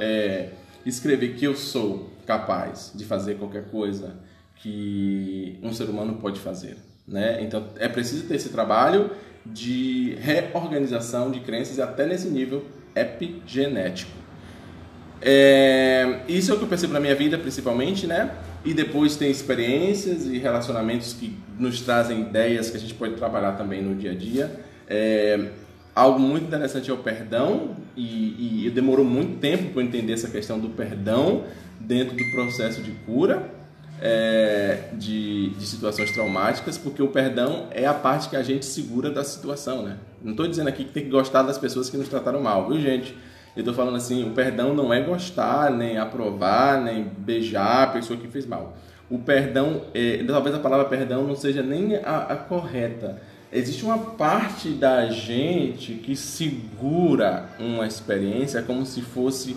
é, 0.00 0.48
escrever 0.84 1.36
que 1.36 1.44
eu 1.44 1.54
sou 1.54 2.10
capaz 2.26 2.90
de 2.92 3.04
fazer 3.04 3.36
qualquer 3.36 3.70
coisa? 3.70 4.16
Que 4.62 5.58
um 5.62 5.72
ser 5.72 5.84
humano 5.84 6.14
pode 6.14 6.40
fazer. 6.40 6.76
Né? 7.06 7.42
Então 7.42 7.68
é 7.78 7.88
preciso 7.88 8.26
ter 8.26 8.34
esse 8.36 8.50
trabalho 8.50 9.10
de 9.46 10.16
reorganização 10.20 11.30
de 11.30 11.40
crenças 11.40 11.78
até 11.78 12.06
nesse 12.06 12.28
nível 12.28 12.66
epigenético. 12.94 14.10
É, 15.20 16.20
isso 16.28 16.50
é 16.52 16.54
o 16.54 16.58
que 16.58 16.64
eu 16.64 16.68
percebo 16.68 16.92
na 16.92 17.00
minha 17.00 17.14
vida 17.14 17.38
principalmente, 17.38 18.06
né? 18.06 18.30
E 18.64 18.74
depois 18.74 19.16
tem 19.16 19.30
experiências 19.30 20.26
e 20.26 20.38
relacionamentos 20.38 21.12
que 21.12 21.36
nos 21.58 21.80
trazem 21.80 22.20
ideias 22.20 22.70
que 22.70 22.76
a 22.76 22.80
gente 22.80 22.94
pode 22.94 23.14
trabalhar 23.14 23.52
também 23.52 23.82
no 23.82 23.94
dia 23.94 24.12
a 24.12 24.14
dia. 24.14 24.60
É, 24.88 25.48
algo 25.94 26.20
muito 26.20 26.46
interessante 26.46 26.90
é 26.90 26.92
o 26.92 26.98
perdão 26.98 27.76
e, 27.96 28.66
e 28.66 28.70
demorou 28.70 29.04
muito 29.04 29.38
tempo 29.40 29.72
para 29.72 29.82
entender 29.82 30.12
essa 30.12 30.28
questão 30.28 30.58
do 30.58 30.68
perdão 30.68 31.44
dentro 31.80 32.16
do 32.16 32.30
processo 32.30 32.82
de 32.82 32.90
cura 32.90 33.57
é, 34.00 34.90
de, 34.92 35.50
de 35.50 35.66
situações 35.66 36.10
traumáticas, 36.12 36.78
porque 36.78 37.02
o 37.02 37.08
perdão 37.08 37.66
é 37.70 37.86
a 37.86 37.94
parte 37.94 38.28
que 38.28 38.36
a 38.36 38.42
gente 38.42 38.64
segura 38.64 39.10
da 39.10 39.24
situação, 39.24 39.82
né? 39.82 39.96
Não 40.22 40.32
estou 40.32 40.46
dizendo 40.46 40.68
aqui 40.68 40.84
que 40.84 40.92
tem 40.92 41.04
que 41.04 41.10
gostar 41.10 41.42
das 41.42 41.58
pessoas 41.58 41.90
que 41.90 41.96
nos 41.96 42.08
trataram 42.08 42.40
mal, 42.40 42.68
viu, 42.68 42.80
gente? 42.80 43.16
Eu 43.56 43.60
estou 43.60 43.74
falando 43.74 43.96
assim, 43.96 44.28
o 44.28 44.30
perdão 44.30 44.74
não 44.74 44.92
é 44.92 45.00
gostar, 45.00 45.70
nem 45.70 45.98
aprovar, 45.98 46.80
nem 46.80 47.04
beijar 47.18 47.84
a 47.84 47.86
pessoa 47.88 48.18
que 48.18 48.28
fez 48.28 48.46
mal. 48.46 48.76
O 49.10 49.18
perdão, 49.18 49.82
é, 49.94 50.22
talvez 50.26 50.54
a 50.54 50.58
palavra 50.58 50.84
perdão 50.86 51.24
não 51.24 51.34
seja 51.34 51.62
nem 51.62 51.96
a, 51.96 52.26
a 52.28 52.36
correta. 52.36 53.20
Existe 53.50 53.84
uma 53.84 53.98
parte 53.98 54.68
da 54.68 55.06
gente 55.06 55.94
que 55.94 56.14
segura 56.14 57.48
uma 57.58 57.86
experiência 57.86 58.62
como 58.62 58.84
se 58.84 59.00
fosse 59.00 59.56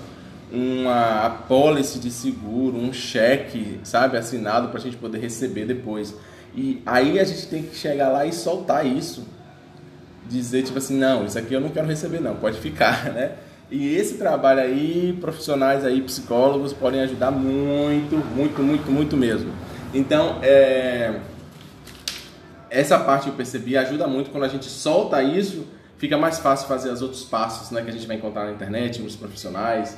uma 0.51 1.25
apólice 1.25 1.97
de 1.97 2.11
seguro, 2.11 2.77
um 2.77 2.91
cheque, 2.91 3.79
sabe, 3.83 4.17
assinado 4.17 4.67
para 4.67 4.79
a 4.79 4.81
gente 4.81 4.97
poder 4.97 5.19
receber 5.19 5.65
depois. 5.65 6.13
E 6.53 6.81
aí 6.85 7.19
a 7.19 7.23
gente 7.23 7.47
tem 7.47 7.63
que 7.63 7.75
chegar 7.75 8.09
lá 8.09 8.25
e 8.25 8.33
soltar 8.33 8.85
isso. 8.85 9.25
Dizer, 10.27 10.63
tipo 10.63 10.77
assim, 10.77 10.97
não, 10.97 11.25
isso 11.25 11.37
aqui 11.39 11.53
eu 11.53 11.61
não 11.61 11.69
quero 11.69 11.87
receber 11.87 12.19
não, 12.19 12.35
pode 12.35 12.59
ficar, 12.59 13.11
né? 13.13 13.31
E 13.69 13.95
esse 13.95 14.15
trabalho 14.15 14.59
aí, 14.59 15.17
profissionais 15.21 15.85
aí, 15.85 16.01
psicólogos, 16.01 16.73
podem 16.73 16.99
ajudar 17.01 17.31
muito, 17.31 18.17
muito, 18.17 18.61
muito, 18.61 18.91
muito 18.91 19.15
mesmo. 19.17 19.53
Então, 19.93 20.39
é... 20.41 21.19
essa 22.69 22.99
parte 22.99 23.29
eu 23.29 23.33
percebi 23.33 23.77
ajuda 23.77 24.07
muito 24.07 24.29
quando 24.29 24.43
a 24.43 24.49
gente 24.49 24.65
solta 24.65 25.23
isso, 25.23 25.65
fica 25.97 26.17
mais 26.17 26.39
fácil 26.39 26.67
fazer 26.67 26.89
os 26.89 27.01
outros 27.01 27.23
passos 27.23 27.71
né, 27.71 27.81
que 27.81 27.89
a 27.89 27.93
gente 27.93 28.05
vai 28.05 28.17
encontrar 28.17 28.43
na 28.43 28.51
internet, 28.51 29.01
nos 29.01 29.15
profissionais, 29.15 29.97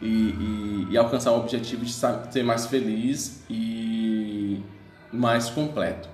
e, 0.00 0.06
e, 0.08 0.86
e 0.90 0.98
alcançar 0.98 1.32
o 1.32 1.38
objetivo 1.38 1.84
de 1.84 1.92
ser 1.92 2.42
mais 2.42 2.66
feliz 2.66 3.42
e 3.48 4.62
mais 5.12 5.48
completo. 5.50 6.08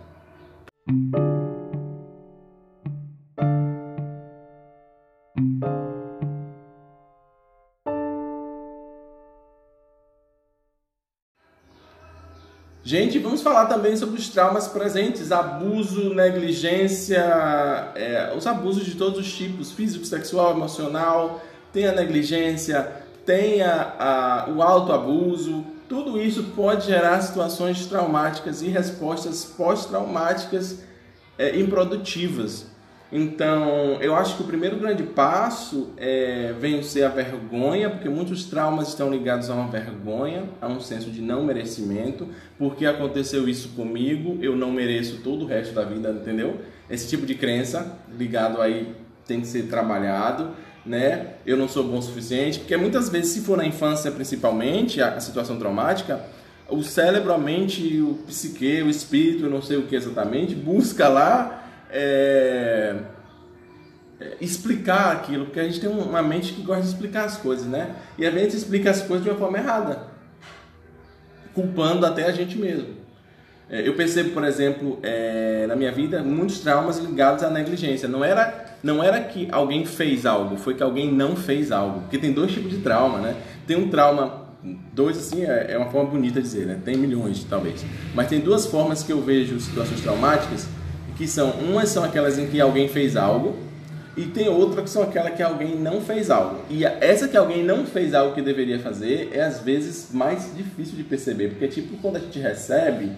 Gente, 12.82 13.20
vamos 13.20 13.40
falar 13.40 13.66
também 13.66 13.96
sobre 13.96 14.18
os 14.18 14.28
traumas 14.30 14.66
presentes, 14.66 15.30
abuso, 15.30 16.12
negligência, 16.12 17.22
é, 17.94 18.34
os 18.36 18.44
abusos 18.48 18.84
de 18.84 18.96
todos 18.96 19.20
os 19.20 19.32
tipos, 19.32 19.70
físico, 19.70 20.04
sexual, 20.04 20.50
emocional, 20.56 21.40
tem 21.72 21.86
a 21.86 21.92
negligência, 21.92 22.90
tem 23.24 23.62
a, 23.62 23.94
a, 23.98 24.50
o 24.50 24.62
autoabuso, 24.62 25.64
tudo 25.88 26.20
isso 26.20 26.44
pode 26.54 26.86
gerar 26.86 27.20
situações 27.20 27.86
traumáticas 27.86 28.62
e 28.62 28.68
respostas 28.68 29.44
pós-traumáticas 29.44 30.82
é, 31.38 31.58
improdutivas. 31.58 32.70
Então, 33.12 34.00
eu 34.00 34.14
acho 34.14 34.36
que 34.36 34.42
o 34.44 34.46
primeiro 34.46 34.76
grande 34.76 35.02
passo 35.02 35.90
é 35.96 36.54
vencer 36.60 37.04
a 37.04 37.08
vergonha, 37.08 37.90
porque 37.90 38.08
muitos 38.08 38.44
traumas 38.44 38.88
estão 38.88 39.10
ligados 39.10 39.50
a 39.50 39.54
uma 39.54 39.66
vergonha, 39.66 40.44
a 40.60 40.68
um 40.68 40.78
senso 40.78 41.10
de 41.10 41.20
não 41.20 41.44
merecimento, 41.44 42.28
porque 42.56 42.86
aconteceu 42.86 43.48
isso 43.48 43.70
comigo, 43.70 44.38
eu 44.40 44.54
não 44.54 44.70
mereço 44.70 45.22
todo 45.24 45.44
o 45.44 45.48
resto 45.48 45.74
da 45.74 45.82
vida, 45.82 46.10
entendeu? 46.10 46.60
Esse 46.88 47.08
tipo 47.08 47.26
de 47.26 47.34
crença 47.34 47.98
ligado 48.16 48.62
aí 48.62 48.94
tem 49.26 49.40
que 49.40 49.48
ser 49.48 49.64
trabalhado 49.64 50.50
né? 50.84 51.34
Eu 51.46 51.56
não 51.56 51.68
sou 51.68 51.84
bom 51.84 51.98
o 51.98 52.02
suficiente, 52.02 52.58
porque 52.58 52.76
muitas 52.76 53.08
vezes, 53.08 53.32
se 53.32 53.40
for 53.40 53.56
na 53.56 53.66
infância 53.66 54.10
principalmente, 54.10 55.00
a, 55.00 55.20
situação 55.20 55.58
traumática, 55.58 56.20
o 56.68 56.82
cérebro, 56.82 57.32
a 57.32 57.38
mente, 57.38 58.00
o 58.00 58.14
psique, 58.26 58.82
o 58.82 58.88
espírito, 58.88 59.44
eu 59.44 59.50
não 59.50 59.60
sei 59.60 59.76
o 59.76 59.82
que 59.82 59.96
exatamente, 59.96 60.54
busca 60.54 61.08
lá 61.08 61.64
é, 61.90 62.96
é, 64.20 64.36
explicar 64.40 65.12
aquilo, 65.12 65.46
porque 65.46 65.60
a 65.60 65.64
gente 65.64 65.80
tem 65.80 65.90
uma 65.90 66.22
mente 66.22 66.52
que 66.52 66.62
gosta 66.62 66.82
de 66.82 66.88
explicar 66.88 67.24
as 67.24 67.36
coisas, 67.36 67.66
né? 67.66 67.96
E 68.16 68.26
a 68.26 68.30
gente 68.30 68.56
explica 68.56 68.90
as 68.90 69.02
coisas 69.02 69.24
de 69.24 69.30
uma 69.30 69.38
forma 69.38 69.58
errada, 69.58 70.06
culpando 71.54 72.06
até 72.06 72.24
a 72.24 72.32
gente 72.32 72.56
mesmo. 72.56 73.00
É, 73.68 73.86
eu 73.86 73.94
percebo, 73.94 74.30
por 74.30 74.44
exemplo, 74.44 74.98
é, 75.00 75.64
na 75.68 75.76
minha 75.76 75.92
vida, 75.92 76.22
muitos 76.22 76.58
traumas 76.58 76.98
ligados 76.98 77.44
à 77.44 77.50
negligência. 77.50 78.08
Não 78.08 78.24
era, 78.24 78.69
não 78.82 79.02
era 79.02 79.20
que 79.20 79.48
alguém 79.50 79.84
fez 79.84 80.24
algo, 80.24 80.56
foi 80.56 80.74
que 80.74 80.82
alguém 80.82 81.12
não 81.12 81.36
fez 81.36 81.70
algo. 81.70 82.00
Porque 82.00 82.18
tem 82.18 82.32
dois 82.32 82.52
tipos 82.52 82.70
de 82.70 82.78
trauma, 82.78 83.18
né? 83.18 83.36
Tem 83.66 83.76
um 83.76 83.88
trauma, 83.88 84.46
dois 84.92 85.18
assim, 85.18 85.44
é, 85.44 85.72
é 85.72 85.78
uma 85.78 85.90
forma 85.90 86.10
bonita 86.10 86.40
de 86.40 86.46
dizer, 86.46 86.66
né? 86.66 86.78
Tem 86.84 86.96
milhões, 86.96 87.44
talvez. 87.44 87.84
Mas 88.14 88.28
tem 88.28 88.40
duas 88.40 88.66
formas 88.66 89.02
que 89.02 89.12
eu 89.12 89.20
vejo 89.20 89.60
situações 89.60 90.00
traumáticas, 90.00 90.66
que 91.16 91.26
são, 91.26 91.50
umas 91.50 91.90
são 91.90 92.02
aquelas 92.02 92.38
em 92.38 92.46
que 92.46 92.60
alguém 92.60 92.88
fez 92.88 93.16
algo, 93.16 93.56
e 94.16 94.26
tem 94.26 94.48
outra 94.48 94.82
que 94.82 94.90
são 94.90 95.02
aquelas 95.02 95.34
que 95.34 95.42
alguém 95.42 95.76
não 95.76 96.00
fez 96.00 96.30
algo. 96.30 96.60
E 96.68 96.84
essa 96.84 97.28
que 97.28 97.36
alguém 97.36 97.62
não 97.62 97.86
fez 97.86 98.14
algo 98.14 98.34
que 98.34 98.42
deveria 98.42 98.78
fazer 98.78 99.30
é 99.32 99.42
às 99.42 99.60
vezes 99.60 100.08
mais 100.12 100.50
difícil 100.56 100.96
de 100.96 101.04
perceber, 101.04 101.50
porque 101.50 101.68
tipo 101.68 101.96
quando 101.98 102.16
a 102.16 102.20
gente 102.20 102.38
recebe 102.38 103.12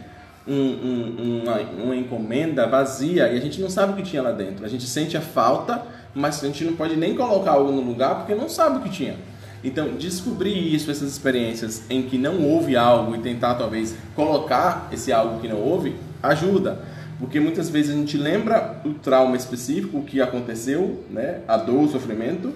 um, 0.46 0.54
um, 0.54 1.42
uma, 1.42 1.60
uma 1.84 1.96
encomenda 1.96 2.66
vazia 2.66 3.28
e 3.28 3.36
a 3.36 3.40
gente 3.40 3.60
não 3.60 3.70
sabe 3.70 3.92
o 3.92 3.96
que 3.96 4.02
tinha 4.02 4.22
lá 4.22 4.32
dentro. 4.32 4.64
A 4.64 4.68
gente 4.68 4.86
sente 4.86 5.16
a 5.16 5.20
falta, 5.20 5.82
mas 6.14 6.42
a 6.42 6.46
gente 6.46 6.64
não 6.64 6.74
pode 6.74 6.96
nem 6.96 7.14
colocar 7.14 7.52
algo 7.52 7.70
no 7.70 7.80
lugar 7.80 8.16
porque 8.16 8.34
não 8.34 8.48
sabe 8.48 8.78
o 8.78 8.80
que 8.80 8.90
tinha. 8.90 9.16
Então, 9.64 9.94
descobrir 9.96 10.74
isso, 10.74 10.90
essas 10.90 11.08
experiências 11.08 11.84
em 11.88 12.02
que 12.02 12.18
não 12.18 12.42
houve 12.42 12.76
algo 12.76 13.14
e 13.14 13.18
tentar 13.18 13.54
talvez 13.54 13.94
colocar 14.16 14.88
esse 14.92 15.12
algo 15.12 15.40
que 15.40 15.46
não 15.46 15.58
houve, 15.58 15.94
ajuda. 16.20 16.80
Porque 17.20 17.38
muitas 17.38 17.70
vezes 17.70 17.94
a 17.94 17.98
gente 17.98 18.16
lembra 18.16 18.80
o 18.84 18.94
trauma 18.94 19.36
específico, 19.36 19.98
o 19.98 20.02
que 20.02 20.20
aconteceu, 20.20 21.04
né? 21.08 21.42
a 21.46 21.56
dor, 21.56 21.84
o 21.84 21.88
sofrimento, 21.88 22.52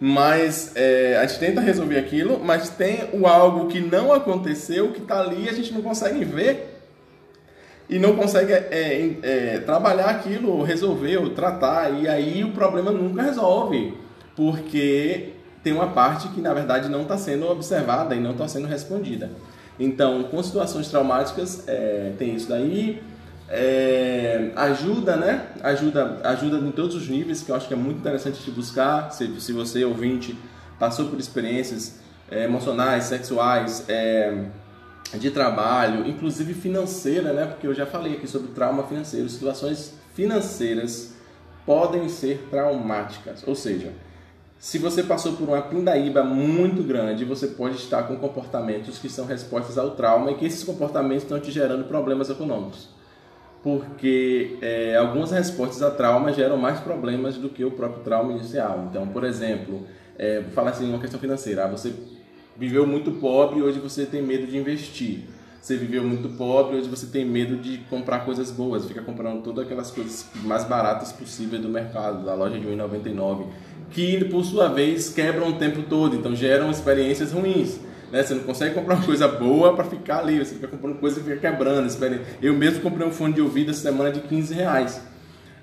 mas 0.00 0.72
é, 0.74 1.18
a 1.18 1.26
gente 1.26 1.38
tenta 1.38 1.60
resolver 1.60 1.98
aquilo, 1.98 2.40
mas 2.42 2.70
tem 2.70 3.10
o 3.12 3.26
algo 3.26 3.66
que 3.66 3.80
não 3.80 4.10
aconteceu, 4.10 4.92
que 4.92 5.02
está 5.02 5.20
ali 5.20 5.44
e 5.44 5.48
a 5.50 5.52
gente 5.52 5.74
não 5.74 5.82
consegue 5.82 6.24
ver 6.24 6.77
e 7.88 7.98
não 7.98 8.14
consegue 8.14 8.52
é, 8.52 9.16
é, 9.22 9.58
trabalhar 9.60 10.06
aquilo, 10.06 10.62
resolver 10.62 11.16
ou 11.18 11.30
tratar, 11.30 11.90
e 11.90 12.06
aí 12.06 12.44
o 12.44 12.52
problema 12.52 12.90
nunca 12.90 13.22
resolve, 13.22 13.94
porque 14.36 15.30
tem 15.62 15.72
uma 15.72 15.88
parte 15.88 16.28
que 16.28 16.40
na 16.40 16.52
verdade 16.52 16.88
não 16.88 17.02
está 17.02 17.16
sendo 17.16 17.48
observada 17.48 18.14
e 18.14 18.20
não 18.20 18.32
está 18.32 18.46
sendo 18.46 18.66
respondida. 18.66 19.30
Então, 19.78 20.24
com 20.24 20.42
situações 20.42 20.88
traumáticas, 20.88 21.64
é, 21.68 22.12
tem 22.18 22.34
isso 22.34 22.48
daí. 22.48 23.00
É, 23.48 24.50
ajuda, 24.56 25.16
né? 25.16 25.46
Ajuda, 25.62 26.20
ajuda 26.24 26.58
em 26.58 26.70
todos 26.72 26.94
os 26.94 27.08
níveis, 27.08 27.42
que 27.42 27.50
eu 27.50 27.56
acho 27.56 27.68
que 27.68 27.74
é 27.74 27.76
muito 27.76 27.98
interessante 27.98 28.42
de 28.42 28.50
buscar. 28.50 29.10
Se, 29.12 29.40
se 29.40 29.52
você, 29.52 29.84
ouvinte, 29.84 30.36
passou 30.78 31.06
por 31.06 31.18
experiências 31.18 32.00
é, 32.30 32.44
emocionais, 32.44 33.04
sexuais, 33.04 33.84
é, 33.88 34.44
de 35.14 35.30
trabalho, 35.30 36.06
inclusive 36.06 36.52
financeira, 36.54 37.32
né? 37.32 37.46
Porque 37.46 37.66
eu 37.66 37.74
já 37.74 37.86
falei 37.86 38.14
aqui 38.14 38.26
sobre 38.26 38.48
trauma 38.52 38.82
financeiro. 38.82 39.28
Situações 39.28 39.94
financeiras 40.14 41.14
podem 41.64 42.08
ser 42.08 42.46
traumáticas, 42.50 43.46
ou 43.46 43.54
seja, 43.54 43.92
se 44.58 44.76
você 44.76 45.04
passou 45.04 45.34
por 45.34 45.48
uma 45.48 45.62
pindaíba 45.62 46.24
muito 46.24 46.82
grande, 46.82 47.24
você 47.24 47.46
pode 47.46 47.76
estar 47.76 48.02
com 48.02 48.16
comportamentos 48.16 48.98
que 48.98 49.08
são 49.08 49.24
respostas 49.24 49.78
ao 49.78 49.92
trauma 49.92 50.32
e 50.32 50.34
que 50.34 50.44
esses 50.44 50.64
comportamentos 50.64 51.22
estão 51.22 51.38
te 51.38 51.52
gerando 51.52 51.84
problemas 51.84 52.28
econômicos. 52.28 52.88
Porque 53.62 54.58
é, 54.60 54.96
algumas 54.96 55.30
respostas 55.30 55.80
a 55.80 55.90
trauma 55.92 56.32
geram 56.32 56.56
mais 56.56 56.80
problemas 56.80 57.36
do 57.36 57.48
que 57.48 57.64
o 57.64 57.70
próprio 57.70 58.02
trauma 58.02 58.32
inicial. 58.32 58.88
Então, 58.90 59.06
por 59.06 59.22
exemplo, 59.22 59.86
é, 60.18 60.42
falar 60.52 60.70
assim 60.70 60.88
uma 60.88 60.98
questão 60.98 61.20
financeira. 61.20 61.64
Ah, 61.64 61.68
você 61.68 61.94
viveu 62.58 62.86
muito 62.86 63.12
pobre 63.12 63.60
e 63.60 63.62
hoje 63.62 63.78
você 63.78 64.04
tem 64.04 64.22
medo 64.22 64.46
de 64.46 64.56
investir. 64.58 65.20
Você 65.60 65.76
viveu 65.76 66.02
muito 66.04 66.28
pobre, 66.30 66.76
hoje 66.76 66.88
você 66.88 67.06
tem 67.06 67.24
medo 67.24 67.56
de 67.56 67.78
comprar 67.90 68.20
coisas 68.20 68.50
boas, 68.50 68.86
fica 68.86 69.02
comprando 69.02 69.42
todas 69.42 69.64
aquelas 69.64 69.90
coisas 69.90 70.26
mais 70.44 70.64
baratas 70.64 71.12
possíveis 71.12 71.60
do 71.60 71.68
mercado, 71.68 72.24
da 72.24 72.34
loja 72.34 72.58
de 72.58 72.66
1,99, 72.66 73.46
que 73.90 74.24
por 74.24 74.44
sua 74.44 74.68
vez 74.68 75.10
quebram 75.10 75.48
o 75.48 75.52
tempo 75.54 75.82
todo, 75.82 76.16
então 76.16 76.34
geram 76.34 76.70
experiências 76.70 77.32
ruins. 77.32 77.80
Né? 78.10 78.22
Você 78.22 78.34
não 78.34 78.44
consegue 78.44 78.74
comprar 78.74 78.94
uma 78.96 79.04
coisa 79.04 79.28
boa 79.28 79.74
para 79.74 79.84
ficar 79.84 80.20
ali, 80.20 80.38
você 80.38 80.54
fica 80.54 80.68
comprando 80.68 80.98
coisa 80.98 81.20
e 81.20 81.22
fica 81.22 81.36
quebrando. 81.36 81.88
Eu 82.40 82.54
mesmo 82.54 82.80
comprei 82.80 83.06
um 83.06 83.12
fone 83.12 83.34
de 83.34 83.40
ouvido 83.40 83.70
essa 83.70 83.82
semana 83.82 84.10
de 84.10 84.20
15 84.20 84.54
reais. 84.54 85.02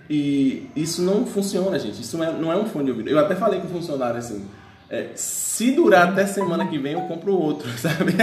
E 0.09 0.69
isso 0.75 1.01
não 1.01 1.25
funciona, 1.25 1.79
gente. 1.79 2.01
Isso 2.01 2.21
é, 2.21 2.31
não 2.31 2.51
é 2.51 2.55
um 2.55 2.65
fone 2.65 2.85
de 2.85 2.91
ouvido. 2.91 3.09
Eu 3.09 3.17
até 3.17 3.33
falei 3.35 3.59
com 3.59 3.67
o 3.67 3.71
funcionário 3.71 4.17
assim: 4.17 4.45
é, 4.95 5.09
se 5.13 5.71
durar 5.71 6.09
até 6.09 6.25
semana 6.25 6.65
que 6.67 6.77
vem, 6.77 6.93
eu 6.93 7.01
compro 7.01 7.33
outro, 7.33 7.69
sabe? 7.77 8.13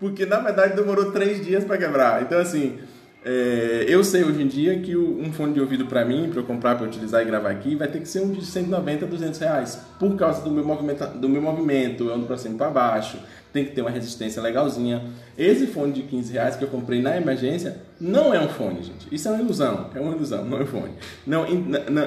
Porque 0.00 0.24
na 0.24 0.40
verdade 0.40 0.74
demorou 0.74 1.12
três 1.12 1.44
dias 1.44 1.62
para 1.64 1.76
quebrar. 1.76 2.22
Então, 2.22 2.38
assim, 2.38 2.78
é, 3.24 3.84
eu 3.86 4.02
sei 4.02 4.24
hoje 4.24 4.42
em 4.42 4.46
dia 4.46 4.78
que 4.80 4.96
um 4.96 5.32
fone 5.32 5.52
de 5.52 5.60
ouvido 5.60 5.86
para 5.86 6.04
mim, 6.04 6.28
para 6.30 6.40
eu 6.40 6.44
comprar, 6.44 6.74
para 6.76 6.86
utilizar 6.86 7.22
e 7.22 7.24
gravar 7.26 7.50
aqui, 7.50 7.74
vai 7.74 7.88
ter 7.88 8.00
que 8.00 8.08
ser 8.08 8.20
um 8.20 8.32
de 8.32 8.44
190, 8.44 9.06
200 9.06 9.38
reais. 9.40 9.80
Por 9.98 10.16
causa 10.16 10.42
do 10.42 10.50
meu 10.50 10.64
movimento, 10.64 11.06
do 11.18 11.28
meu 11.28 11.42
movimento 11.42 12.04
eu 12.04 12.14
ando 12.14 12.26
para 12.26 12.38
cima 12.38 12.54
e 12.54 12.58
para 12.58 12.70
baixo, 12.70 13.18
tem 13.52 13.64
que 13.64 13.72
ter 13.72 13.82
uma 13.82 13.90
resistência 13.90 14.42
legalzinha. 14.42 15.02
Esse 15.38 15.66
fone 15.66 15.92
de 15.92 16.02
15 16.02 16.32
reais 16.32 16.56
que 16.56 16.64
eu 16.64 16.68
comprei 16.68 17.00
na 17.00 17.16
emergência 17.16 17.76
não 18.00 18.34
é 18.34 18.40
um 18.40 18.48
fone, 18.48 18.82
gente. 18.82 19.06
Isso 19.12 19.28
é 19.28 19.30
uma 19.30 19.40
ilusão, 19.40 19.90
é 19.94 20.00
uma 20.00 20.14
ilusão, 20.14 20.44
não 20.44 20.58
é 20.58 20.62
um 20.62 20.66
fone. 20.66 20.92
Não, 21.26 21.46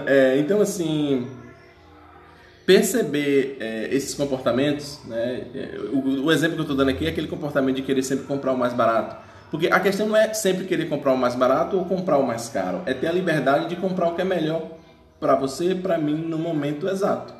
é, 0.05 0.37
então, 0.37 0.59
assim 0.61 1.25
perceber 2.67 3.55
é, 3.61 3.87
esses 3.91 4.13
comportamentos, 4.13 4.99
né? 5.05 5.45
É, 5.55 5.79
o, 5.89 6.25
o, 6.25 6.31
exemplo 6.33 6.55
que 6.55 6.59
eu 6.59 6.63
estou 6.63 6.75
dando 6.75 6.89
aqui 6.89 7.05
é 7.05 7.09
aquele 7.09 7.27
comportamento 7.27 7.77
de 7.77 7.81
querer 7.81 8.03
sempre 8.03 8.25
comprar 8.25 8.51
o 8.51 8.57
mais 8.57 8.73
barato. 8.73 9.15
Porque 9.49 9.67
a 9.67 9.79
questão 9.79 10.05
não 10.05 10.17
é 10.17 10.33
sempre 10.33 10.65
querer 10.65 10.89
comprar 10.89 11.13
o 11.13 11.17
mais 11.17 11.33
barato 11.33 11.77
ou 11.77 11.85
comprar 11.85 12.17
o 12.17 12.27
mais 12.27 12.49
caro, 12.49 12.81
é 12.85 12.93
ter 12.93 13.07
a 13.07 13.11
liberdade 13.13 13.69
de 13.69 13.77
comprar 13.77 14.09
o 14.09 14.15
que 14.15 14.21
é 14.21 14.25
melhor 14.25 14.67
para 15.17 15.33
você 15.35 15.73
para 15.75 15.97
mim 15.97 16.15
no 16.15 16.37
momento 16.37 16.89
exato. 16.89 17.33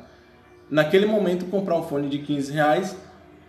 Naquele 0.70 1.04
momento, 1.04 1.44
comprar 1.44 1.76
um 1.76 1.82
fone 1.82 2.08
de 2.08 2.20
15 2.20 2.50
reais 2.50 2.96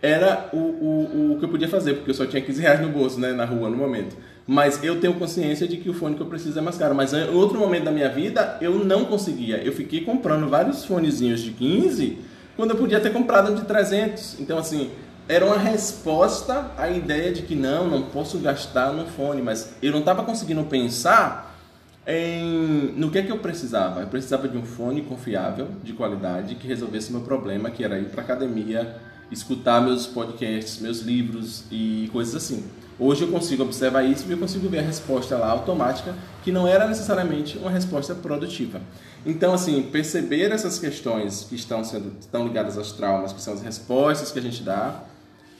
era 0.02 0.50
o, 0.52 0.58
o, 0.58 1.32
o 1.32 1.38
que 1.38 1.46
eu 1.46 1.48
podia 1.48 1.68
fazer, 1.68 1.94
porque 1.94 2.10
eu 2.10 2.14
só 2.14 2.26
tinha 2.26 2.42
15 2.42 2.60
reais 2.60 2.80
no 2.80 2.90
bolso, 2.90 3.18
né, 3.18 3.32
na 3.32 3.46
rua 3.46 3.70
no 3.70 3.76
momento. 3.78 4.14
Mas 4.52 4.82
eu 4.82 5.00
tenho 5.00 5.14
consciência 5.14 5.68
de 5.68 5.76
que 5.76 5.88
o 5.88 5.94
fone 5.94 6.16
que 6.16 6.22
eu 6.22 6.26
preciso 6.26 6.58
é 6.58 6.60
mais 6.60 6.76
caro. 6.76 6.92
Mas 6.92 7.12
em 7.12 7.28
outro 7.28 7.56
momento 7.56 7.84
da 7.84 7.92
minha 7.92 8.08
vida, 8.08 8.58
eu 8.60 8.84
não 8.84 9.04
conseguia. 9.04 9.58
Eu 9.58 9.72
fiquei 9.72 10.00
comprando 10.00 10.48
vários 10.48 10.84
fonezinhos 10.84 11.40
de 11.40 11.52
15 11.52 12.18
quando 12.56 12.72
eu 12.72 12.76
podia 12.76 12.98
ter 12.98 13.12
comprado 13.12 13.54
de 13.54 13.62
300. 13.62 14.40
Então, 14.40 14.58
assim, 14.58 14.90
era 15.28 15.46
uma 15.46 15.56
resposta 15.56 16.72
à 16.76 16.90
ideia 16.90 17.32
de 17.32 17.42
que 17.42 17.54
não, 17.54 17.86
não 17.88 18.02
posso 18.02 18.40
gastar 18.40 18.92
no 18.92 19.06
fone. 19.06 19.40
Mas 19.40 19.76
eu 19.80 19.92
não 19.92 20.00
estava 20.00 20.24
conseguindo 20.24 20.64
pensar 20.64 21.56
em, 22.04 22.92
no 22.96 23.08
que 23.08 23.18
é 23.18 23.22
que 23.22 23.30
eu 23.30 23.38
precisava. 23.38 24.00
Eu 24.00 24.08
precisava 24.08 24.48
de 24.48 24.58
um 24.58 24.64
fone 24.64 25.02
confiável, 25.02 25.68
de 25.80 25.92
qualidade, 25.92 26.56
que 26.56 26.66
resolvesse 26.66 27.12
meu 27.12 27.20
problema, 27.20 27.70
que 27.70 27.84
era 27.84 28.00
ir 28.00 28.06
para 28.06 28.22
academia, 28.22 28.96
escutar 29.30 29.80
meus 29.80 30.08
podcasts, 30.08 30.80
meus 30.80 31.02
livros 31.02 31.62
e 31.70 32.10
coisas 32.12 32.34
assim. 32.34 32.64
Hoje 33.00 33.22
eu 33.22 33.28
consigo 33.28 33.62
observar 33.62 34.02
isso 34.02 34.28
e 34.28 34.32
eu 34.32 34.36
consigo 34.36 34.68
ver 34.68 34.80
a 34.80 34.82
resposta 34.82 35.34
lá 35.38 35.48
automática, 35.48 36.14
que 36.44 36.52
não 36.52 36.68
era 36.68 36.86
necessariamente 36.86 37.56
uma 37.56 37.70
resposta 37.70 38.14
produtiva. 38.14 38.78
Então, 39.24 39.54
assim, 39.54 39.82
perceber 39.84 40.52
essas 40.52 40.78
questões 40.78 41.44
que 41.44 41.54
estão 41.54 41.82
sendo 41.82 42.12
estão 42.20 42.46
ligadas 42.46 42.76
aos 42.76 42.92
traumas, 42.92 43.32
que 43.32 43.40
são 43.40 43.54
as 43.54 43.62
respostas 43.62 44.30
que 44.30 44.38
a 44.38 44.42
gente 44.42 44.62
dá, 44.62 45.02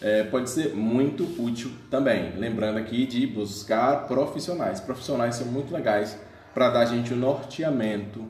é, 0.03 0.23
pode 0.25 0.51
ser 0.51 0.75
muito 0.75 1.25
útil 1.43 1.71
também. 1.91 2.33
Lembrando 2.37 2.77
aqui 2.77 3.07
de 3.07 3.27
buscar 3.27 4.07
profissionais. 4.07 4.79
Profissionais 4.79 5.37
são 5.37 5.47
muito 5.47 5.73
legais 5.73 6.19
para 6.53 6.69
dar 6.69 6.81
a 6.81 6.85
gente 6.85 7.15
um 7.15 7.17
norteamento 7.17 8.23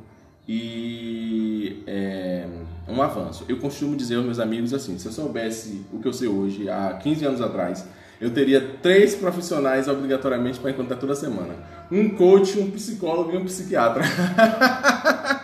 e 0.47 1.83
é, 1.85 2.47
um 2.89 3.03
avanço. 3.03 3.45
Eu 3.49 3.59
costumo 3.59 3.97
dizer 3.97 4.17
aos 4.17 4.25
meus 4.25 4.39
amigos 4.39 4.73
assim: 4.73 4.99
se 4.99 5.07
eu 5.07 5.13
soubesse 5.13 5.85
o 5.93 5.99
que 5.99 6.07
eu 6.07 6.13
sei 6.13 6.29
hoje, 6.29 6.69
há 6.69 6.95
15 6.95 7.25
anos 7.25 7.41
atrás, 7.41 7.87
eu 8.21 8.31
teria 8.31 8.61
três 8.83 9.15
profissionais 9.15 9.89
obrigatoriamente 9.89 10.59
para 10.59 10.71
encontrar 10.71 10.97
toda 10.97 11.15
semana: 11.15 11.55
um 11.91 12.11
coach, 12.11 12.59
um 12.59 12.71
psicólogo 12.71 13.33
e 13.33 13.37
um 13.39 13.45
psiquiatra. 13.45 14.05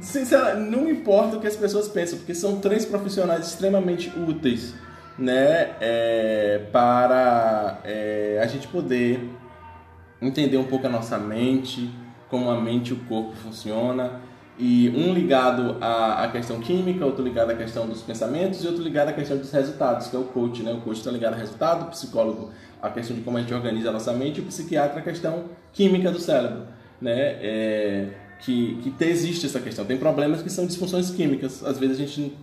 Sinceramente, 0.00 0.70
não 0.70 0.88
importa 0.88 1.36
o 1.36 1.40
que 1.40 1.46
as 1.46 1.56
pessoas 1.56 1.88
pensam, 1.88 2.18
porque 2.18 2.34
são 2.34 2.60
três 2.60 2.84
profissionais 2.84 3.46
extremamente 3.46 4.12
úteis, 4.18 4.74
né, 5.18 5.70
é, 5.80 6.60
para 6.72 7.80
é, 7.84 8.40
a 8.42 8.46
gente 8.46 8.68
poder 8.68 9.28
entender 10.20 10.56
um 10.56 10.64
pouco 10.64 10.86
a 10.86 10.90
nossa 10.90 11.18
mente, 11.18 11.90
como 12.28 12.50
a 12.50 12.60
mente 12.60 12.90
e 12.90 12.92
o 12.92 12.96
corpo 12.96 13.34
funciona 13.36 14.20
e 14.58 14.88
um 14.96 15.12
ligado 15.12 15.76
à, 15.80 16.24
à 16.24 16.28
questão 16.28 16.60
química, 16.60 17.04
outro 17.04 17.22
ligado 17.22 17.50
à 17.50 17.54
questão 17.54 17.86
dos 17.86 18.02
pensamentos 18.02 18.64
e 18.64 18.66
outro 18.66 18.82
ligado 18.82 19.08
à 19.08 19.12
questão 19.12 19.36
dos 19.36 19.50
resultados, 19.50 20.06
que 20.08 20.16
é 20.16 20.18
o 20.18 20.24
coach, 20.24 20.62
né? 20.62 20.72
O 20.72 20.80
coach 20.80 20.96
está 20.98 21.10
ligado 21.10 21.34
ao 21.34 21.40
resultado, 21.40 21.86
o 21.86 21.90
psicólogo 21.90 22.50
à 22.80 22.88
questão 22.88 23.14
de 23.14 23.22
como 23.22 23.36
a 23.36 23.40
gente 23.40 23.52
organiza 23.52 23.90
a 23.90 23.92
nossa 23.92 24.12
mente 24.12 24.38
e 24.38 24.42
o 24.42 24.46
psiquiatra 24.46 25.00
à 25.00 25.02
questão 25.02 25.44
química 25.72 26.10
do 26.10 26.18
cérebro, 26.18 26.62
né? 27.00 27.36
É, 27.40 28.08
que, 28.40 28.78
que 28.82 29.04
existe 29.04 29.46
essa 29.46 29.60
questão. 29.60 29.84
Tem 29.84 29.98
problemas 29.98 30.42
que 30.42 30.50
são 30.50 30.66
disfunções 30.66 31.10
químicas. 31.10 31.62
Às 31.64 31.78
vezes 31.78 31.96
a 31.96 32.00
gente 32.00 32.36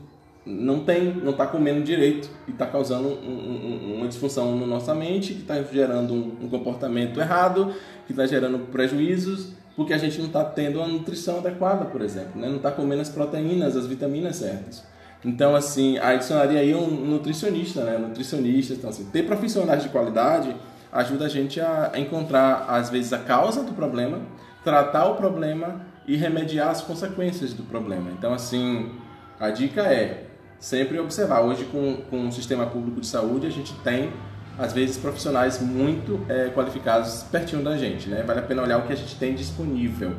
não 0.46 0.84
tem, 0.84 1.14
não 1.16 1.32
está 1.32 1.48
comendo 1.48 1.82
direito 1.82 2.30
e 2.48 2.52
está 2.52 2.66
causando 2.66 3.08
um, 3.08 3.92
um, 3.92 3.96
uma 3.98 4.08
disfunção 4.08 4.56
na 4.60 4.68
nossa 4.68 4.94
mente, 4.94 5.34
que 5.34 5.42
está 5.42 5.62
gerando 5.64 6.14
um, 6.14 6.46
um 6.46 6.50
comportamento 6.50 7.20
errado, 7.20 7.74
que 8.06 8.12
está 8.12 8.26
gerando 8.26 8.60
prejuízos 8.72 9.54
porque 9.76 9.94
a 9.94 9.98
gente 9.98 10.20
não 10.20 10.28
está 10.28 10.44
tendo 10.44 10.82
a 10.82 10.88
nutrição 10.88 11.40
adequada, 11.40 11.86
por 11.86 12.02
exemplo, 12.02 12.40
né? 12.40 12.48
não 12.48 12.58
está 12.58 12.72
comendo 12.72 13.02
as 13.02 13.10
proteínas, 13.10 13.76
as 13.76 13.88
vitaminas 13.88 14.36
certas. 14.38 14.84
Então, 15.26 15.56
assim, 15.56 15.98
adicionaria 15.98 16.60
aí 16.60 16.76
um 16.76 16.88
nutricionista, 16.88 17.84
né? 17.84 17.98
Nutricionista, 17.98 18.74
então, 18.74 18.90
assim, 18.90 19.06
ter 19.06 19.24
profissionais 19.24 19.82
de 19.82 19.90
qualidade 19.90 20.54
ajuda 20.92 21.26
a 21.26 21.30
gente 21.30 21.62
a 21.62 21.92
encontrar, 21.96 22.66
às 22.68 22.90
vezes, 22.90 23.14
a 23.14 23.20
causa 23.20 23.64
do 23.64 23.72
problema, 23.72 24.20
tratar 24.64 25.06
o 25.06 25.16
problema 25.16 25.82
e 26.06 26.16
remediar 26.18 26.70
as 26.70 26.82
consequências 26.82 27.54
do 27.54 27.64
problema. 27.64 28.12
Então, 28.12 28.34
assim, 28.34 28.92
a 29.40 29.50
dica 29.50 29.82
é 29.82 30.26
sempre 30.60 31.00
observar. 31.00 31.42
Hoje, 31.42 31.66
com, 31.66 32.02
com 32.10 32.28
o 32.28 32.32
sistema 32.32 32.68
público 32.68 33.02
de 33.02 33.08
saúde, 33.08 33.48
a 33.48 33.50
gente 33.50 33.74
tem 33.80 34.12
às 34.58 34.74
vezes 34.74 34.98
profissionais 34.98 35.60
muito 35.60 36.26
é, 36.30 36.50
qualificados 36.50 37.24
pertinho 37.24 37.64
da 37.64 37.78
gente, 37.78 38.10
né? 38.10 38.24
Vale 38.24 38.40
a 38.40 38.44
pena 38.44 38.62
olhar 38.62 38.78
o 38.78 38.84
que 38.84 38.94
a 38.94 38.96
gente 38.96 39.16
tem 39.16 39.34
disponível 39.34 40.16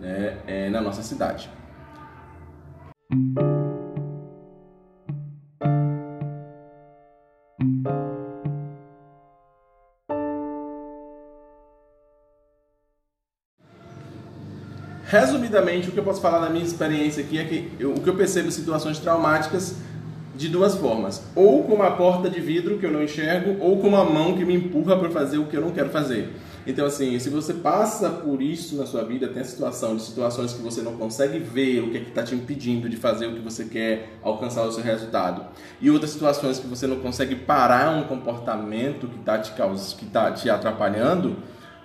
né, 0.00 0.38
é, 0.46 0.70
na 0.70 0.80
nossa 0.80 1.02
cidade. 1.02 1.50
Resumidamente, 15.10 15.88
o 15.88 15.92
que 15.92 15.98
eu 15.98 16.04
posso 16.04 16.20
falar 16.20 16.38
da 16.40 16.50
minha 16.50 16.64
experiência 16.64 17.24
aqui 17.24 17.38
é 17.38 17.44
que 17.44 17.72
eu, 17.80 17.94
o 17.94 18.00
que 18.00 18.10
eu 18.10 18.14
percebo 18.14 18.48
em 18.48 18.50
situações 18.50 18.98
traumáticas 18.98 19.74
de 20.38 20.48
duas 20.48 20.76
formas: 20.76 21.22
ou 21.34 21.64
com 21.64 21.74
uma 21.74 21.90
porta 21.90 22.30
de 22.30 22.40
vidro 22.40 22.78
que 22.78 22.86
eu 22.86 22.92
não 22.92 23.02
enxergo, 23.02 23.56
ou 23.60 23.78
com 23.78 23.88
uma 23.88 24.04
mão 24.04 24.38
que 24.38 24.44
me 24.44 24.54
empurra 24.54 24.96
para 24.96 25.10
fazer 25.10 25.36
o 25.36 25.46
que 25.46 25.56
eu 25.56 25.60
não 25.60 25.72
quero 25.72 25.90
fazer. 25.90 26.32
Então, 26.66 26.86
assim, 26.86 27.18
se 27.18 27.30
você 27.30 27.54
passa 27.54 28.10
por 28.10 28.40
isso 28.42 28.76
na 28.76 28.86
sua 28.86 29.02
vida, 29.02 29.26
tem 29.28 29.42
a 29.42 29.44
situação 29.44 29.96
de 29.96 30.02
situações 30.02 30.52
que 30.52 30.62
você 30.62 30.82
não 30.82 30.96
consegue 30.96 31.38
ver 31.38 31.80
o 31.80 31.90
que 31.90 31.96
é 31.96 32.00
está 32.02 32.22
te 32.22 32.34
impedindo 32.34 32.88
de 32.88 32.96
fazer 32.96 33.26
o 33.26 33.32
que 33.32 33.40
você 33.40 33.64
quer 33.64 34.18
alcançar 34.22 34.62
o 34.64 34.70
seu 34.70 34.84
resultado, 34.84 35.46
e 35.80 35.90
outras 35.90 36.10
situações 36.10 36.58
que 36.58 36.66
você 36.66 36.86
não 36.86 37.00
consegue 37.00 37.34
parar 37.34 37.96
um 37.96 38.04
comportamento 38.04 39.08
que 39.08 39.18
está 39.18 39.38
te, 39.38 39.52
que 39.96 40.06
tá 40.06 40.30
te 40.30 40.48
atrapalhando, 40.50 41.36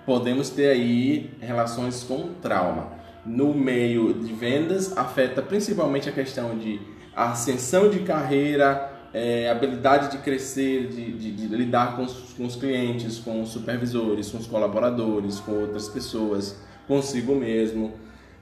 podemos 0.06 0.50
ter 0.50 0.70
aí 0.70 1.32
relações 1.40 2.04
com 2.04 2.34
trauma. 2.42 3.02
No 3.26 3.54
meio 3.54 4.14
de 4.14 4.34
vendas, 4.34 4.98
afeta 4.98 5.42
principalmente 5.42 6.10
a 6.10 6.12
questão 6.12 6.58
de 6.58 6.82
ascensão 7.16 7.90
de 7.90 8.00
carreira, 8.00 8.92
é, 9.14 9.50
habilidade 9.50 10.12
de 10.12 10.18
crescer, 10.18 10.88
de, 10.88 11.14
de, 11.14 11.32
de 11.32 11.48
lidar 11.56 11.96
com 11.96 12.04
os, 12.04 12.34
com 12.34 12.46
os, 12.46 12.56
clientes, 12.56 13.20
com 13.20 13.42
os 13.42 13.50
supervisores, 13.50 14.30
com 14.30 14.38
os 14.38 14.48
colaboradores, 14.48 15.40
com 15.40 15.52
outras 15.52 15.88
pessoas, 15.88 16.58
consigo 16.88 17.36
mesmo. 17.36 17.94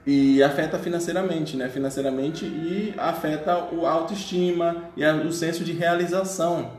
E 0.06 0.42
afeta 0.42 0.80
financeiramente, 0.80 1.56
né? 1.56 1.70
Financeiramente 1.70 2.46
e 2.46 2.94
afeta 2.98 3.52
a 3.52 3.90
autoestima 3.90 4.86
e 4.98 5.06
o 5.06 5.32
senso 5.32 5.64
de 5.64 5.74
realização 5.74 6.72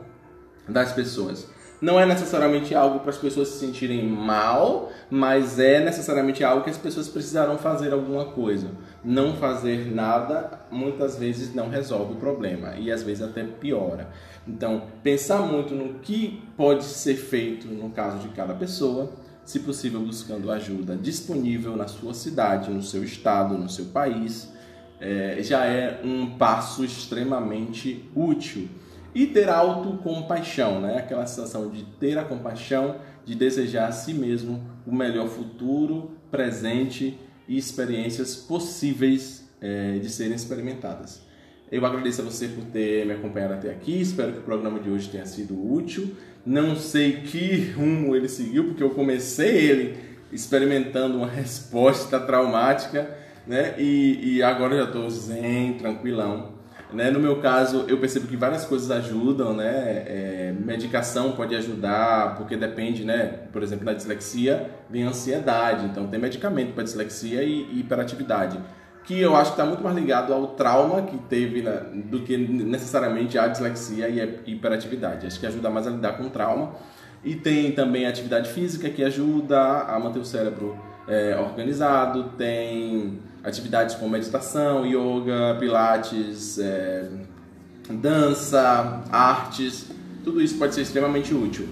das 0.67 0.91
pessoas 0.91 1.52
não 1.83 1.99
é 1.99 2.05
necessariamente 2.05 2.73
algo 2.73 3.01
para 3.01 3.09
as 3.09 3.17
pessoas 3.17 3.49
se 3.49 3.59
sentirem 3.59 4.07
mal, 4.07 4.89
mas 5.11 5.59
é 5.59 5.83
necessariamente 5.83 6.41
algo 6.41 6.63
que 6.63 6.69
as 6.69 6.77
pessoas 6.77 7.09
precisarão 7.09 7.57
fazer 7.57 7.91
alguma 7.91 8.23
coisa. 8.23 8.71
Não 9.03 9.35
fazer 9.35 9.93
nada 9.93 10.61
muitas 10.71 11.19
vezes 11.19 11.53
não 11.53 11.67
resolve 11.67 12.13
o 12.13 12.15
problema 12.15 12.77
e 12.77 12.89
às 12.89 13.03
vezes 13.03 13.21
até 13.21 13.43
piora. 13.43 14.07
Então, 14.47 14.83
pensar 15.03 15.39
muito 15.39 15.75
no 15.75 15.95
que 15.95 16.41
pode 16.55 16.85
ser 16.85 17.15
feito 17.15 17.67
no 17.67 17.89
caso 17.89 18.19
de 18.19 18.29
cada 18.29 18.53
pessoa, 18.53 19.11
se 19.43 19.59
possível 19.59 19.99
buscando 19.99 20.49
ajuda 20.53 20.95
disponível 20.95 21.75
na 21.75 21.89
sua 21.89 22.13
cidade, 22.13 22.71
no 22.71 22.81
seu 22.81 23.03
estado, 23.03 23.57
no 23.57 23.67
seu 23.67 23.87
país, 23.87 24.53
é, 25.01 25.39
já 25.41 25.65
é 25.65 25.99
um 26.01 26.37
passo 26.37 26.85
extremamente 26.85 28.09
útil 28.15 28.69
e 29.13 29.27
ter 29.27 29.49
autocompaixão, 29.49 30.81
né? 30.81 30.97
Aquela 30.97 31.25
sensação 31.25 31.69
de 31.69 31.83
ter 31.99 32.17
a 32.17 32.23
compaixão, 32.23 32.97
de 33.25 33.35
desejar 33.35 33.87
a 33.87 33.91
si 33.91 34.13
mesmo 34.13 34.61
o 34.85 34.93
melhor 34.93 35.27
futuro, 35.27 36.11
presente 36.31 37.17
e 37.47 37.57
experiências 37.57 38.35
possíveis 38.35 39.47
é, 39.61 39.99
de 39.99 40.09
serem 40.09 40.35
experimentadas. 40.35 41.21
Eu 41.71 41.85
agradeço 41.85 42.21
a 42.21 42.25
você 42.25 42.47
por 42.47 42.65
ter 42.65 43.05
me 43.05 43.13
acompanhado 43.13 43.53
até 43.53 43.71
aqui. 43.71 43.99
Espero 43.99 44.31
que 44.31 44.39
o 44.39 44.43
programa 44.43 44.79
de 44.79 44.89
hoje 44.89 45.09
tenha 45.09 45.25
sido 45.25 45.55
útil. 45.73 46.15
Não 46.45 46.75
sei 46.75 47.21
que 47.21 47.71
rumo 47.71 48.15
ele 48.15 48.29
seguiu, 48.29 48.65
porque 48.65 48.83
eu 48.83 48.91
comecei 48.91 49.69
ele 49.69 49.97
experimentando 50.31 51.17
uma 51.17 51.25
resposta 51.29 52.19
traumática, 52.19 53.09
né? 53.47 53.75
E, 53.79 54.35
e 54.35 54.43
agora 54.43 54.75
eu 54.75 54.79
já 54.79 54.85
estou 54.85 55.09
zen, 55.09 55.73
tranquilão. 55.73 56.52
Né? 56.93 57.09
No 57.09 57.19
meu 57.19 57.37
caso, 57.37 57.85
eu 57.87 57.97
percebo 57.97 58.27
que 58.27 58.37
várias 58.37 58.65
coisas 58.65 58.91
ajudam, 58.91 59.53
né? 59.55 60.03
É, 60.05 60.53
medicação 60.57 61.31
pode 61.31 61.55
ajudar, 61.55 62.35
porque 62.35 62.55
depende, 62.55 63.03
né? 63.03 63.25
Por 63.51 63.63
exemplo, 63.63 63.83
na 63.83 63.93
dislexia 63.93 64.69
vem 64.89 65.03
ansiedade, 65.03 65.85
então 65.85 66.07
tem 66.07 66.19
medicamento 66.19 66.73
para 66.73 66.83
dislexia 66.83 67.41
e, 67.43 67.79
hiperatividade, 67.79 68.59
que 69.03 69.19
eu 69.19 69.35
acho 69.35 69.51
que 69.51 69.59
está 69.59 69.65
muito 69.65 69.83
mais 69.83 69.95
ligado 69.95 70.31
ao 70.33 70.47
trauma 70.47 71.01
que 71.01 71.17
teve 71.17 71.63
do 72.05 72.21
que 72.21 72.37
necessariamente 72.37 73.37
a 73.39 73.47
dislexia 73.47 74.07
e 74.07 74.21
a 74.21 74.25
hiperatividade. 74.45 75.25
Acho 75.25 75.39
que 75.39 75.47
ajuda 75.47 75.69
mais 75.69 75.87
a 75.87 75.89
lidar 75.89 76.13
com 76.13 76.23
o 76.25 76.29
trauma. 76.29 76.73
E 77.23 77.35
tem 77.35 77.71
também 77.71 78.05
a 78.05 78.09
atividade 78.09 78.49
física 78.49 78.89
que 78.89 79.03
ajuda 79.03 79.59
a 79.59 79.97
manter 79.97 80.19
o 80.19 80.25
cérebro 80.25 80.77
é, 81.07 81.37
organizado, 81.37 82.31
tem 82.37 83.19
atividades 83.43 83.95
como 83.95 84.11
meditação, 84.11 84.85
yoga, 84.85 85.57
pilates, 85.59 86.57
é, 86.59 87.09
dança, 87.89 89.03
artes, 89.11 89.91
tudo 90.23 90.41
isso 90.41 90.57
pode 90.57 90.73
ser 90.73 90.81
extremamente 90.81 91.33
útil. 91.33 91.67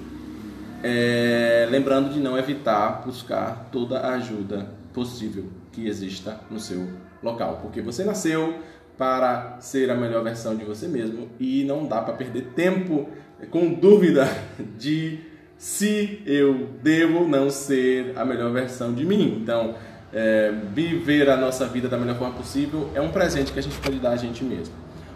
É, 0.83 1.67
lembrando 1.69 2.11
de 2.11 2.19
não 2.19 2.37
evitar 2.37 3.03
buscar 3.05 3.69
toda 3.71 3.99
a 3.99 4.15
ajuda 4.15 4.67
possível 4.93 5.45
que 5.71 5.87
exista 5.87 6.39
no 6.49 6.59
seu 6.59 6.87
local, 7.23 7.59
porque 7.61 7.81
você 7.81 8.03
nasceu 8.03 8.55
para 8.97 9.57
ser 9.61 9.89
a 9.89 9.95
melhor 9.95 10.23
versão 10.23 10.55
de 10.55 10.65
você 10.65 10.87
mesmo 10.87 11.29
e 11.39 11.63
não 11.63 11.85
dá 11.85 12.01
para 12.01 12.13
perder 12.13 12.47
tempo 12.55 13.09
com 13.49 13.73
dúvida 13.73 14.27
de 14.77 15.19
se 15.57 16.21
eu 16.25 16.69
devo 16.81 17.19
ou 17.19 17.27
não 17.27 17.49
ser 17.49 18.13
a 18.15 18.25
melhor 18.25 18.51
versão 18.51 18.93
de 18.93 19.05
mim. 19.05 19.39
Então, 19.41 19.75
é, 20.13 20.51
viver 20.73 21.29
a 21.29 21.37
nossa 21.37 21.65
vida 21.65 21.87
da 21.87 21.97
melhor 21.97 22.17
forma 22.17 22.33
possível 22.35 22.89
é 22.93 23.01
um 23.01 23.09
presente 23.09 23.51
que 23.51 23.59
a 23.59 23.63
gente 23.63 23.77
pode 23.77 23.97
dar 23.99 24.11
a 24.11 24.17
gente 24.17 24.43
mesmo. 24.43 24.73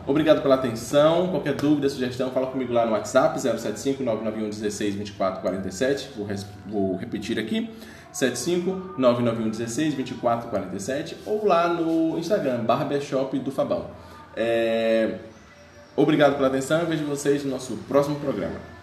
Obrigado 0.08 0.42
pela 0.42 0.56
atenção. 0.56 1.30
Qualquer 1.30 1.56
dúvida, 1.56 1.90
sugestão, 1.90 2.30
fala 2.30 2.48
comigo 2.48 2.72
lá 2.72 2.86
no 2.86 2.92
WhatsApp 2.92 3.40
075 3.40 4.04
991 4.04 4.50
16 4.50 4.96
24 4.96 5.42
47. 5.42 6.10
Vou, 6.16 6.28
vou 6.68 6.96
repetir 6.96 7.40
aqui. 7.40 7.70
75 8.12 8.96
991 8.98 9.50
16 9.50 9.94
24 9.96 10.50
47 10.50 11.18
ou 11.26 11.46
lá 11.46 11.68
no 11.68 12.18
Instagram, 12.18 12.64
Barbershop 12.64 13.38
do 13.40 13.52
Fabão. 13.52 13.88
É... 14.36 15.16
Obrigado 15.98 16.36
pela 16.36 16.48
atenção 16.48 16.84
e 16.84 16.86
vejo 16.86 17.04
vocês 17.06 17.44
no 17.44 17.52
nosso 17.52 17.76
próximo 17.88 18.16
programa. 18.18 18.75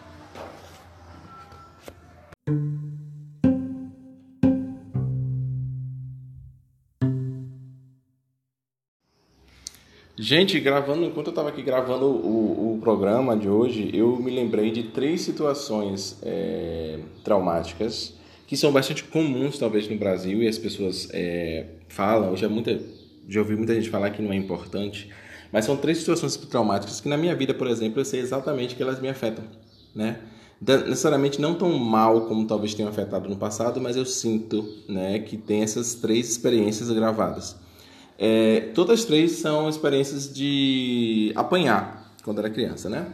Gente, 10.17 10.61
gravando, 10.61 11.07
enquanto 11.07 11.29
eu 11.29 11.31
estava 11.31 11.49
aqui 11.49 11.63
gravando 11.63 12.05
o, 12.05 12.75
o, 12.75 12.79
programa 12.81 13.35
de 13.35 13.49
hoje, 13.49 13.91
eu 13.95 14.15
me 14.17 14.31
lembrei 14.31 14.71
de 14.71 14.83
três 14.85 15.23
situações 15.23 16.19
é, 16.23 16.99
traumáticas 17.25 18.15
que 18.47 18.55
são 18.55 18.71
bastante 18.71 19.05
comuns, 19.05 19.59
talvez, 19.59 19.89
no 19.89 19.97
Brasil 19.97 20.43
e 20.43 20.49
as 20.49 20.59
pessoas 20.59 21.09
é, 21.15 21.67
falam. 21.89 22.37
Já, 22.37 22.47
muita, 22.47 22.79
já 23.27 23.41
ouvi 23.41 23.57
muita 23.57 23.75
gente 23.75 23.89
falar 23.89 24.11
que 24.11 24.21
não 24.21 24.35
é 24.35 24.37
importante, 24.37 25.09
mas 25.51 25.65
são 25.65 25.79
três 25.79 25.99
situações 25.99 26.37
traumáticas 26.37 27.01
que, 27.01 27.09
na 27.09 27.17
minha 27.17 27.35
vida, 27.35 27.55
por 27.55 27.67
exemplo, 27.67 27.99
eu 27.99 28.05
sei 28.05 28.21
exatamente 28.21 28.75
que 28.77 28.83
elas 28.83 29.01
me 29.01 29.09
afetam, 29.09 29.45
né? 29.95 30.19
necessariamente 30.61 31.41
não 31.41 31.55
tão 31.55 31.77
mal 31.77 32.27
como 32.27 32.47
talvez 32.47 32.75
tenham 32.75 32.89
afetado 32.89 33.29
no 33.29 33.37
passado, 33.37 33.81
mas 33.81 33.97
eu 33.97 34.05
sinto 34.05 34.65
né, 34.89 35.19
que 35.19 35.37
tem 35.37 35.63
essas 35.63 35.95
três 35.95 36.31
experiências 36.31 36.89
gravadas. 36.91 37.57
É, 38.25 38.71
todas 38.73 39.01
as 39.01 39.05
três 39.05 39.33
são 39.33 39.69
experiências 39.69 40.33
de 40.33 41.33
apanhar 41.35 42.15
quando 42.23 42.39
era 42.39 42.49
criança, 42.49 42.89
né? 42.89 43.13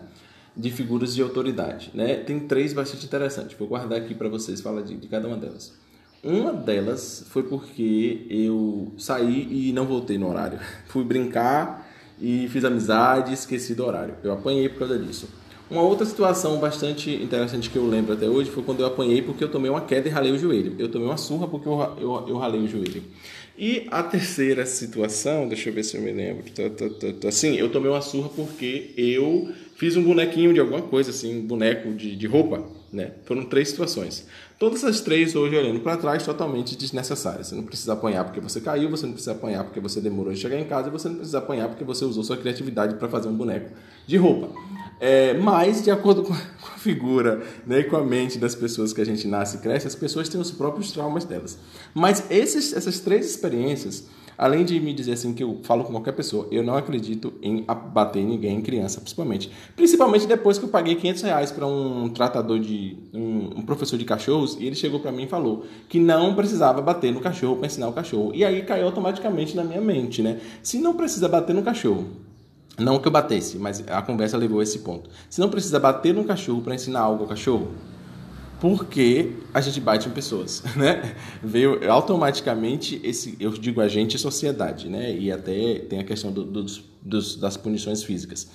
De 0.55 0.71
figuras 0.71 1.15
de 1.15 1.23
autoridade, 1.23 1.91
né? 1.95 2.17
Tem 2.17 2.39
três 2.41 2.75
bastante 2.75 3.07
interessantes. 3.07 3.57
Vou 3.59 3.67
guardar 3.67 3.99
aqui 3.99 4.15
para 4.15 4.29
vocês 4.29 4.61
falar 4.61 4.83
de, 4.83 4.99
de 4.99 5.09
cada 5.09 5.27
uma 5.27 5.39
delas. 5.39 5.73
Uma 6.23 6.53
delas 6.53 7.25
foi 7.31 7.43
porque 7.43 8.27
eu 8.29 8.93
saí 8.99 9.49
e 9.51 9.73
não 9.73 9.87
voltei 9.87 10.19
no 10.19 10.29
horário. 10.29 10.61
Fui 10.89 11.03
brincar 11.05 11.89
e 12.21 12.47
fiz 12.49 12.63
amizade 12.63 13.33
esqueci 13.33 13.75
do 13.75 13.87
horário. 13.87 14.17
Eu 14.23 14.33
apanhei 14.33 14.69
por 14.69 14.81
causa 14.81 14.99
disso. 14.99 15.27
Uma 15.71 15.83
outra 15.83 16.05
situação 16.05 16.59
bastante 16.59 17.11
interessante 17.11 17.71
que 17.71 17.77
eu 17.77 17.87
lembro 17.87 18.13
até 18.13 18.27
hoje 18.27 18.51
foi 18.51 18.63
quando 18.63 18.81
eu 18.81 18.87
apanhei 18.87 19.23
porque 19.23 19.45
eu 19.45 19.51
tomei 19.51 19.71
uma 19.71 19.83
queda 19.83 20.09
e 20.09 20.11
ralei 20.11 20.33
o 20.33 20.39
joelho. 20.39 20.75
Eu 20.79 20.91
tomei 20.91 21.07
uma 21.07 21.17
surra 21.17 21.47
porque 21.47 21.69
eu, 21.69 21.81
eu, 21.99 22.29
eu 22.29 22.37
ralei 22.37 22.61
o 22.61 22.69
joelho. 22.69 23.03
E 23.61 23.89
a 23.91 24.05
terceira 24.05 24.65
situação, 24.65 25.49
deixa 25.49 25.69
eu 25.69 25.75
ver 25.75 25.83
se 25.83 25.97
eu 25.97 26.01
me 26.01 26.13
lembro. 26.13 26.45
Tá, 26.53 26.71
tá, 26.71 26.89
tá, 26.89 27.13
tá. 27.21 27.33
Sim, 27.33 27.57
eu 27.57 27.69
tomei 27.69 27.91
uma 27.91 28.01
surra 28.01 28.29
porque 28.29 28.95
eu 28.97 29.53
fiz 29.75 29.97
um 29.97 30.05
bonequinho 30.05 30.55
de 30.55 30.61
alguma 30.61 30.81
coisa, 30.81 31.11
assim, 31.11 31.41
um 31.41 31.45
boneco 31.45 31.93
de, 31.93 32.15
de 32.15 32.27
roupa. 32.29 32.65
Né? 32.93 33.11
Foram 33.25 33.45
três 33.45 33.71
situações. 33.71 34.29
Todas 34.61 34.85
as 34.85 35.01
três, 35.01 35.35
hoje 35.35 35.57
olhando 35.57 35.81
para 35.81 35.97
trás, 35.97 36.25
totalmente 36.25 36.77
desnecessárias. 36.77 37.49
Você 37.49 37.57
não 37.57 37.65
precisa 37.65 37.95
apanhar 37.95 38.25
porque 38.25 38.41
você 38.41 38.61
caiu, 38.61 38.89
você 38.91 39.07
não 39.07 39.13
precisa 39.13 39.33
apanhar 39.33 39.65
porque 39.65 39.81
você 39.81 40.01
demorou 40.01 40.33
de 40.33 40.39
chegar 40.39 40.59
em 40.59 40.65
casa, 40.65 40.87
e 40.87 40.93
você 40.93 41.09
não 41.09 41.17
precisa 41.17 41.39
apanhar 41.39 41.69
porque 41.69 41.83
você 41.83 42.05
usou 42.05 42.23
sua 42.23 42.37
criatividade 42.37 42.95
para 42.95 43.09
fazer 43.09 43.29
um 43.29 43.35
boneco 43.35 43.71
de 44.07 44.17
roupa. 44.17 44.55
É, 45.01 45.35
mas, 45.35 45.83
de 45.83 45.91
acordo 45.91 46.23
com 46.25 46.33
a, 46.33 46.37
figura 46.79 47.43
né, 47.67 47.81
e 47.81 47.85
com 47.85 47.97
a 47.97 48.05
mente 48.05 48.39
das 48.39 48.55
pessoas 48.55 48.93
que 48.93 49.01
a 49.01 49.05
gente 49.05 49.27
nasce 49.27 49.57
e 49.57 49.61
cresce, 49.61 49.87
as 49.87 49.95
pessoas 49.95 50.29
têm 50.29 50.41
os 50.41 50.51
próprios 50.51 50.93
traumas 50.93 51.25
delas. 51.25 51.59
Mas 51.93 52.31
esses, 52.31 52.73
essas 52.73 53.01
três 53.01 53.29
experiências 53.29 54.07
além 54.39 54.65
de 54.65 54.79
me 54.79 54.95
dizer 54.95 55.15
assim 55.15 55.35
que 55.35 55.43
eu 55.43 55.59
falo 55.65 55.83
com 55.83 55.91
qualquer 55.91 56.13
pessoa, 56.13 56.47
eu 56.53 56.63
não 56.63 56.77
acredito 56.77 57.35
em 57.43 57.67
bater 57.93 58.25
ninguém, 58.25 58.63
criança 58.63 59.01
principalmente. 59.01 59.51
Principalmente 59.75 60.27
depois 60.27 60.57
que 60.57 60.65
eu 60.65 60.69
paguei 60.69 60.95
500 60.95 61.23
reais 61.23 61.51
para 61.51 61.67
um 61.67 62.09
tratador 62.09 62.61
de. 62.61 62.97
Um, 63.13 63.59
um, 63.59 63.63
professor 63.63 63.99
de 63.99 64.05
cachorros 64.05 64.57
e 64.61 64.67
ele 64.67 64.77
chegou 64.77 65.01
para 65.01 65.11
mim 65.11 65.25
e 65.25 65.27
falou 65.27 65.65
que 65.89 65.99
não 65.99 66.35
precisava 66.35 66.81
bater 66.81 67.13
no 67.13 67.21
cachorro 67.21 67.57
para 67.57 67.67
ensinar 67.67 67.89
o 67.89 67.93
cachorro. 67.93 68.31
E 68.33 68.45
aí 68.45 68.63
caiu 68.63 68.87
automaticamente 68.87 69.57
na 69.57 69.65
minha 69.65 69.81
mente, 69.81 70.23
né? 70.23 70.41
Se 70.63 70.79
não 70.79 70.95
precisa 70.95 71.29
bater 71.29 71.55
no 71.55 71.63
cachorro. 71.63 72.07
Não 72.79 72.99
que 72.99 73.09
eu 73.09 73.13
batesse, 73.13 73.59
mas 73.59 73.83
a 73.89 74.01
conversa 74.01 74.37
levou 74.37 74.61
a 74.61 74.63
esse 74.63 74.79
ponto. 74.81 75.11
Se 75.29 75.41
não 75.41 75.51
precisa 75.51 75.81
bater 75.81 76.15
no 76.15 76.25
cachorro 76.25 76.63
para 76.63 76.75
ensinar 76.75 77.01
algo 77.01 77.25
ao 77.25 77.29
cachorro, 77.29 77.73
porque 78.61 79.33
a 79.53 79.61
gente 79.61 79.81
bate 79.81 80.09
em 80.09 80.13
pessoas, 80.13 80.63
né? 80.77 81.15
Veio 81.43 81.91
automaticamente 81.91 83.01
esse, 83.05 83.37
eu 83.41 83.51
digo 83.51 83.81
a 83.81 83.89
gente, 83.89 84.19
sociedade, 84.19 84.89
né? 84.89 85.17
E 85.17 85.31
até 85.31 85.81
tem 85.81 85.99
a 86.01 86.05
questão 86.05 86.31
do, 86.33 86.45
dos, 86.45 86.85
dos, 87.03 87.37
das 87.37 87.57
punições 87.57 88.03
físicas. 88.03 88.49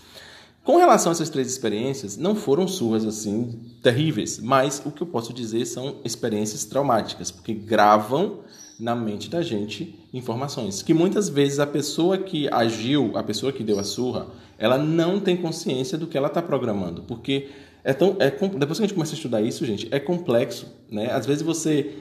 Com 0.64 0.78
relação 0.78 1.12
a 1.12 1.14
essas 1.14 1.30
três 1.30 1.50
experiências, 1.50 2.16
não 2.16 2.36
foram 2.36 2.66
surras 2.70 3.06
assim 3.06 3.60
terríveis, 3.82 4.40
mas 4.40 4.82
o 4.86 4.92
que 4.92 5.04
eu 5.04 5.08
posso 5.08 5.34
dizer 5.34 5.66
são 5.66 5.98
experiências 6.06 6.64
traumáticas, 6.64 7.30
porque 7.30 7.54
gravam 7.54 8.40
na 8.80 8.96
mente 8.96 9.30
da 9.30 9.42
gente 9.42 9.96
informações 10.14 10.82
que 10.82 10.94
muitas 10.94 11.30
vezes 11.30 11.60
a 11.60 11.68
pessoa 11.68 12.18
que 12.18 12.48
agiu, 12.52 13.12
a 13.16 13.24
pessoa 13.24 13.52
que 13.52 13.64
deu 13.64 13.80
a 13.80 13.84
surra, 13.84 14.28
ela 14.58 14.78
não 14.78 15.20
tem 15.20 15.38
consciência 15.38 15.98
do 15.98 16.08
que 16.08 16.18
ela 16.18 16.28
está 16.28 16.42
programando, 16.42 17.04
porque 17.04 17.50
é 17.84 17.94
tão, 17.94 18.16
é, 18.20 18.30
depois 18.30 18.78
que 18.78 18.84
a 18.84 18.88
gente 18.88 18.94
começa 18.94 19.14
a 19.14 19.16
estudar 19.16 19.42
isso, 19.42 19.66
gente, 19.66 19.88
é 19.92 20.00
complexo, 20.00 20.68
né? 20.90 21.12
Às 21.12 21.26
vezes 21.26 21.44
você 21.44 21.98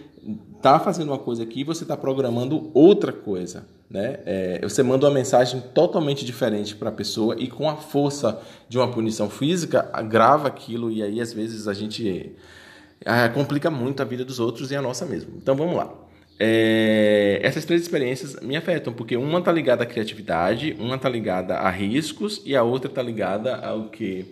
está 0.56 0.78
fazendo 0.78 1.08
uma 1.08 1.18
coisa 1.18 1.42
aqui 1.42 1.60
e 1.60 1.64
você 1.64 1.82
está 1.82 1.96
programando 1.96 2.70
outra 2.72 3.12
coisa, 3.12 3.66
né? 3.90 4.20
É, 4.24 4.60
você 4.62 4.82
manda 4.82 5.06
uma 5.06 5.12
mensagem 5.12 5.60
totalmente 5.74 6.24
diferente 6.24 6.76
para 6.76 6.90
a 6.90 6.92
pessoa 6.92 7.34
e 7.36 7.48
com 7.48 7.68
a 7.68 7.76
força 7.76 8.40
de 8.68 8.78
uma 8.78 8.86
punição 8.88 9.28
física 9.28 9.90
agrava 9.92 10.46
aquilo 10.46 10.90
e 10.90 11.02
aí 11.02 11.20
às 11.20 11.32
vezes 11.32 11.66
a 11.66 11.74
gente 11.74 12.32
é, 13.04 13.28
complica 13.28 13.68
muito 13.68 14.00
a 14.00 14.04
vida 14.04 14.24
dos 14.24 14.38
outros 14.38 14.70
e 14.70 14.76
a 14.76 14.82
nossa 14.82 15.04
mesmo. 15.04 15.32
Então 15.36 15.56
vamos 15.56 15.76
lá. 15.76 16.01
É, 16.44 17.38
essas 17.40 17.64
três 17.64 17.82
experiências 17.82 18.34
me 18.40 18.56
afetam, 18.56 18.92
porque 18.92 19.16
uma 19.16 19.38
está 19.38 19.52
ligada 19.52 19.84
à 19.84 19.86
criatividade, 19.86 20.74
uma 20.76 20.96
está 20.96 21.08
ligada 21.08 21.54
a 21.54 21.70
riscos 21.70 22.42
e 22.44 22.56
a 22.56 22.64
outra 22.64 22.90
está 22.90 23.00
ligada 23.00 23.54
ao 23.54 23.90
que 23.90 24.26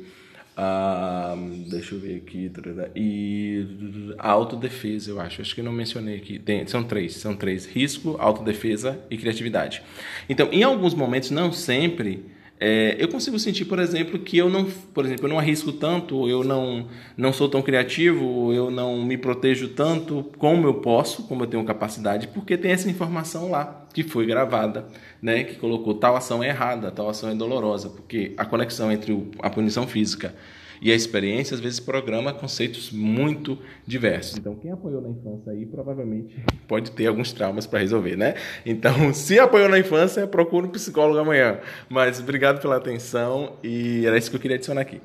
deixa 1.69 1.95
eu 1.95 2.01
ver 2.01 2.17
aqui. 2.17 2.51
E 2.97 4.15
a 4.19 4.31
autodefesa, 4.31 5.11
eu 5.11 5.21
acho. 5.21 5.41
Acho 5.41 5.55
que 5.55 5.63
não 5.63 5.73
mencionei 5.73 6.17
aqui. 6.17 6.39
Tem, 6.39 6.67
são 6.67 6.83
três. 6.83 7.15
São 7.15 7.35
três. 7.37 7.65
Risco, 7.65 8.17
autodefesa 8.19 8.99
e 9.11 9.17
criatividade. 9.17 9.83
Então, 10.29 10.49
em 10.53 10.63
alguns 10.63 10.95
momentos, 10.95 11.31
não 11.31 11.53
sempre, 11.53 12.25
é, 12.63 12.95
eu 12.99 13.09
consigo 13.09 13.39
sentir, 13.39 13.65
por 13.65 13.79
exemplo, 13.79 14.19
que 14.19 14.37
eu 14.37 14.51
não, 14.51 14.67
por 14.67 15.07
exemplo, 15.07 15.25
eu 15.25 15.31
não 15.31 15.39
arrisco 15.39 15.73
tanto, 15.73 16.29
eu 16.29 16.45
não, 16.45 16.87
não 17.17 17.33
sou 17.33 17.49
tão 17.49 17.63
criativo, 17.63 18.53
eu 18.53 18.71
não 18.71 19.03
me 19.03 19.17
protejo 19.17 19.69
tanto 19.69 20.31
como 20.37 20.67
eu 20.67 20.75
posso, 20.75 21.23
como 21.23 21.45
eu 21.45 21.47
tenho 21.47 21.65
capacidade, 21.65 22.29
porque 22.29 22.59
tem 22.59 22.73
essa 22.73 22.91
informação 22.91 23.51
lá 23.51 23.87
que 23.95 24.03
foi 24.03 24.27
gravada, 24.27 24.87
né, 25.23 25.43
que 25.43 25.55
colocou 25.57 25.95
tal 25.95 26.15
ação 26.15 26.45
é 26.45 26.49
errada, 26.49 26.91
tal 26.91 27.09
ação 27.09 27.31
é 27.31 27.35
dolorosa, 27.35 27.89
porque 27.89 28.35
a 28.37 28.45
conexão 28.45 28.93
entre 28.93 29.31
a 29.39 29.49
punição 29.49 29.87
física 29.87 30.35
e 30.81 30.91
a 30.91 30.95
experiência 30.95 31.55
às 31.55 31.61
vezes 31.61 31.81
programa 31.81 32.33
conceitos 32.33 32.91
muito 32.91 33.59
diversos. 33.87 34.39
Então, 34.39 34.55
quem 34.55 34.71
apoiou 34.71 35.01
na 35.01 35.11
infância 35.11 35.53
aí 35.53 35.67
provavelmente 35.67 36.37
pode 36.67 36.91
ter 36.93 37.07
alguns 37.07 37.33
traumas 37.33 37.67
para 37.67 37.79
resolver, 37.79 38.17
né? 38.17 38.35
Então, 38.65 39.13
se 39.15 39.39
apoiou 39.39 39.69
na 39.69 39.79
infância, 39.79 40.27
procura 40.27 40.67
um 40.67 40.71
psicólogo 40.71 41.19
amanhã. 41.19 41.59
Mas 41.89 42.21
obrigado 42.21 42.61
pela 42.61 42.77
atenção 42.77 43.57
e 43.63 44.07
era 44.07 44.17
isso 44.17 44.31
que 44.31 44.37
eu 44.37 44.41
queria 44.41 44.57
adicionar 44.57 44.81
aqui. 44.81 45.01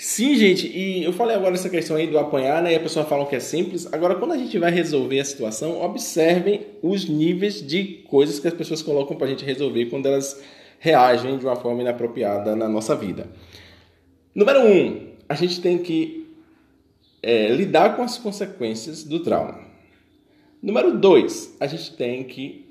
Sim, 0.00 0.36
gente, 0.36 0.68
e 0.68 1.02
eu 1.02 1.12
falei 1.12 1.34
agora 1.34 1.56
essa 1.56 1.68
questão 1.68 1.96
aí 1.96 2.06
do 2.06 2.16
apanhar, 2.20 2.62
né? 2.62 2.72
E 2.72 2.76
a 2.76 2.80
pessoa 2.80 3.04
fala 3.04 3.26
que 3.26 3.34
é 3.34 3.40
simples. 3.40 3.92
Agora, 3.92 4.14
quando 4.14 4.30
a 4.30 4.38
gente 4.38 4.56
vai 4.56 4.70
resolver 4.70 5.18
a 5.18 5.24
situação, 5.24 5.82
observem 5.82 6.68
os 6.80 7.08
níveis 7.08 7.60
de 7.60 8.04
coisas 8.08 8.38
que 8.38 8.46
as 8.46 8.54
pessoas 8.54 8.80
colocam 8.80 9.16
para 9.16 9.26
a 9.26 9.30
gente 9.30 9.44
resolver 9.44 9.86
quando 9.86 10.06
elas 10.06 10.40
reagem 10.78 11.36
de 11.36 11.44
uma 11.44 11.56
forma 11.56 11.82
inapropriada 11.82 12.54
na 12.54 12.68
nossa 12.68 12.94
vida. 12.94 13.28
Número 14.32 14.60
um, 14.60 15.08
a 15.28 15.34
gente 15.34 15.60
tem 15.60 15.78
que 15.78 16.28
é, 17.20 17.48
lidar 17.48 17.96
com 17.96 18.02
as 18.02 18.16
consequências 18.18 19.02
do 19.02 19.18
trauma. 19.24 19.58
Número 20.62 20.96
dois, 20.96 21.56
a 21.58 21.66
gente 21.66 21.96
tem 21.96 22.22
que 22.22 22.67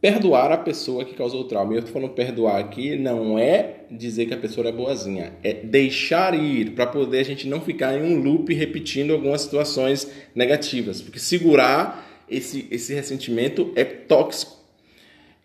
perdoar 0.00 0.50
a 0.50 0.56
pessoa 0.56 1.04
que 1.04 1.14
causou 1.14 1.42
o 1.42 1.44
trauma. 1.44 1.72
E 1.72 1.76
eu 1.76 1.80
estou 1.80 1.92
falando 1.92 2.14
perdoar 2.14 2.58
aqui 2.58 2.96
não 2.96 3.38
é 3.38 3.84
dizer 3.90 4.26
que 4.26 4.34
a 4.34 4.38
pessoa 4.38 4.66
é 4.68 4.72
boazinha, 4.72 5.32
é 5.42 5.52
deixar 5.52 6.34
ir 6.34 6.70
para 6.70 6.86
poder 6.86 7.18
a 7.18 7.24
gente 7.24 7.46
não 7.46 7.60
ficar 7.60 7.98
em 7.98 8.02
um 8.02 8.22
loop 8.22 8.52
repetindo 8.54 9.12
algumas 9.12 9.42
situações 9.42 10.10
negativas, 10.34 11.02
porque 11.02 11.18
segurar 11.18 12.24
esse, 12.28 12.66
esse 12.70 12.94
ressentimento 12.94 13.72
é 13.74 13.84
tóxico. 13.84 14.58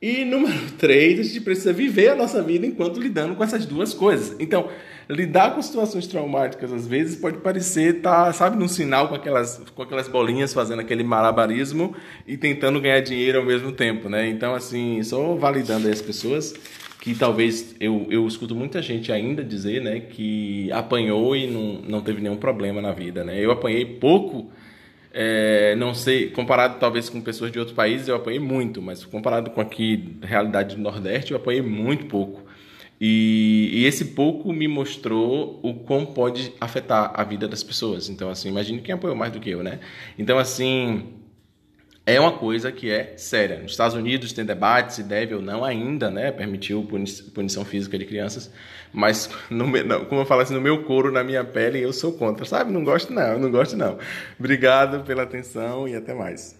E 0.01 0.23
número 0.23 0.71
três, 0.77 1.19
a 1.19 1.23
gente 1.23 1.41
precisa 1.41 1.73
viver 1.73 2.09
a 2.09 2.15
nossa 2.15 2.41
vida 2.41 2.65
enquanto 2.65 2.99
lidando 2.99 3.35
com 3.35 3.43
essas 3.43 3.65
duas 3.65 3.93
coisas. 3.93 4.35
Então, 4.39 4.69
lidar 5.09 5.53
com 5.53 5.61
situações 5.61 6.07
traumáticas 6.07 6.73
às 6.73 6.87
vezes 6.87 7.15
pode 7.15 7.37
parecer 7.37 8.01
tá, 8.01 8.31
sabe, 8.33 8.57
num 8.57 8.67
sinal 8.67 9.07
com 9.07 9.15
aquelas, 9.15 9.61
com 9.75 9.81
aquelas 9.81 10.07
bolinhas 10.07 10.53
fazendo 10.53 10.79
aquele 10.79 11.03
malabarismo 11.03 11.95
e 12.25 12.37
tentando 12.37 12.81
ganhar 12.81 13.01
dinheiro 13.01 13.39
ao 13.39 13.45
mesmo 13.45 13.71
tempo, 13.71 14.09
né? 14.09 14.27
Então, 14.27 14.55
assim, 14.55 15.01
só 15.03 15.35
validando 15.35 15.87
aí 15.87 15.93
as 15.93 16.01
pessoas 16.01 16.53
que 17.05 17.13
talvez 17.13 17.75
eu, 17.79 18.07
eu 18.09 18.27
escuto 18.27 18.55
muita 18.55 18.81
gente 18.81 19.11
ainda 19.11 19.43
dizer, 19.43 19.79
né, 19.79 19.99
que 19.99 20.71
apanhou 20.71 21.35
e 21.35 21.45
não, 21.45 21.73
não 21.87 22.01
teve 22.01 22.19
nenhum 22.19 22.37
problema 22.37 22.81
na 22.81 22.91
vida, 22.91 23.23
né? 23.23 23.39
Eu 23.39 23.51
apanhei 23.51 23.85
pouco, 23.85 24.49
é, 25.13 25.75
não 25.75 25.93
sei, 25.93 26.31
comparado 26.31 26.79
talvez 26.79 27.07
com 27.07 27.21
pessoas 27.21 27.51
de 27.51 27.59
outros 27.59 27.75
países, 27.75 28.07
eu 28.07 28.15
apanhei 28.15 28.39
muito, 28.39 28.81
mas 28.81 29.05
comparado 29.05 29.51
com 29.51 29.61
aqui, 29.61 30.17
realidade 30.23 30.75
do 30.75 30.81
Nordeste, 30.81 31.31
eu 31.31 31.37
apanhei 31.37 31.61
muito 31.61 32.07
pouco. 32.07 32.44
E, 32.99 33.69
e, 33.73 33.85
esse 33.85 34.05
pouco 34.05 34.53
me 34.53 34.67
mostrou 34.67 35.59
o 35.61 35.73
como 35.73 36.07
pode 36.07 36.53
afetar 36.61 37.11
a 37.13 37.23
vida 37.23 37.47
das 37.47 37.61
pessoas. 37.61 38.09
Então, 38.09 38.29
assim, 38.29 38.47
imagine 38.49 38.81
quem 38.81 38.95
apoiou 38.95 39.15
mais 39.15 39.33
do 39.33 39.39
que 39.39 39.49
eu, 39.49 39.61
né? 39.61 39.79
Então, 40.17 40.37
assim, 40.37 41.13
é 42.05 42.19
uma 42.19 42.33
coisa 42.33 42.71
que 42.71 42.91
é 42.91 43.17
séria. 43.17 43.59
Nos 43.59 43.71
Estados 43.71 43.95
Unidos 43.95 44.31
tem 44.31 44.45
debate 44.45 44.93
se 44.93 45.03
deve 45.03 45.33
ou 45.33 45.41
não 45.41 45.65
ainda, 45.65 46.11
né, 46.11 46.31
permitiu 46.31 46.87
punição 47.33 47.65
física 47.65 47.97
de 47.97 48.05
crianças, 48.05 48.51
mas 48.93 49.29
no, 49.49 49.65
como 50.05 50.21
eu 50.21 50.25
falo 50.25 50.41
assim, 50.41 50.53
no 50.53 50.61
meu 50.61 50.83
couro, 50.83 51.11
na 51.11 51.23
minha 51.23 51.43
pele, 51.43 51.81
eu 51.81 51.91
sou 51.91 52.13
contra, 52.13 52.45
sabe? 52.45 52.71
Não 52.71 52.83
gosto 52.83 53.11
não, 53.11 53.39
não 53.39 53.49
gosto 53.49 53.75
não. 53.75 53.97
Obrigado 54.39 55.03
pela 55.03 55.23
atenção 55.23 55.87
e 55.87 55.95
até 55.95 56.13
mais. 56.13 56.55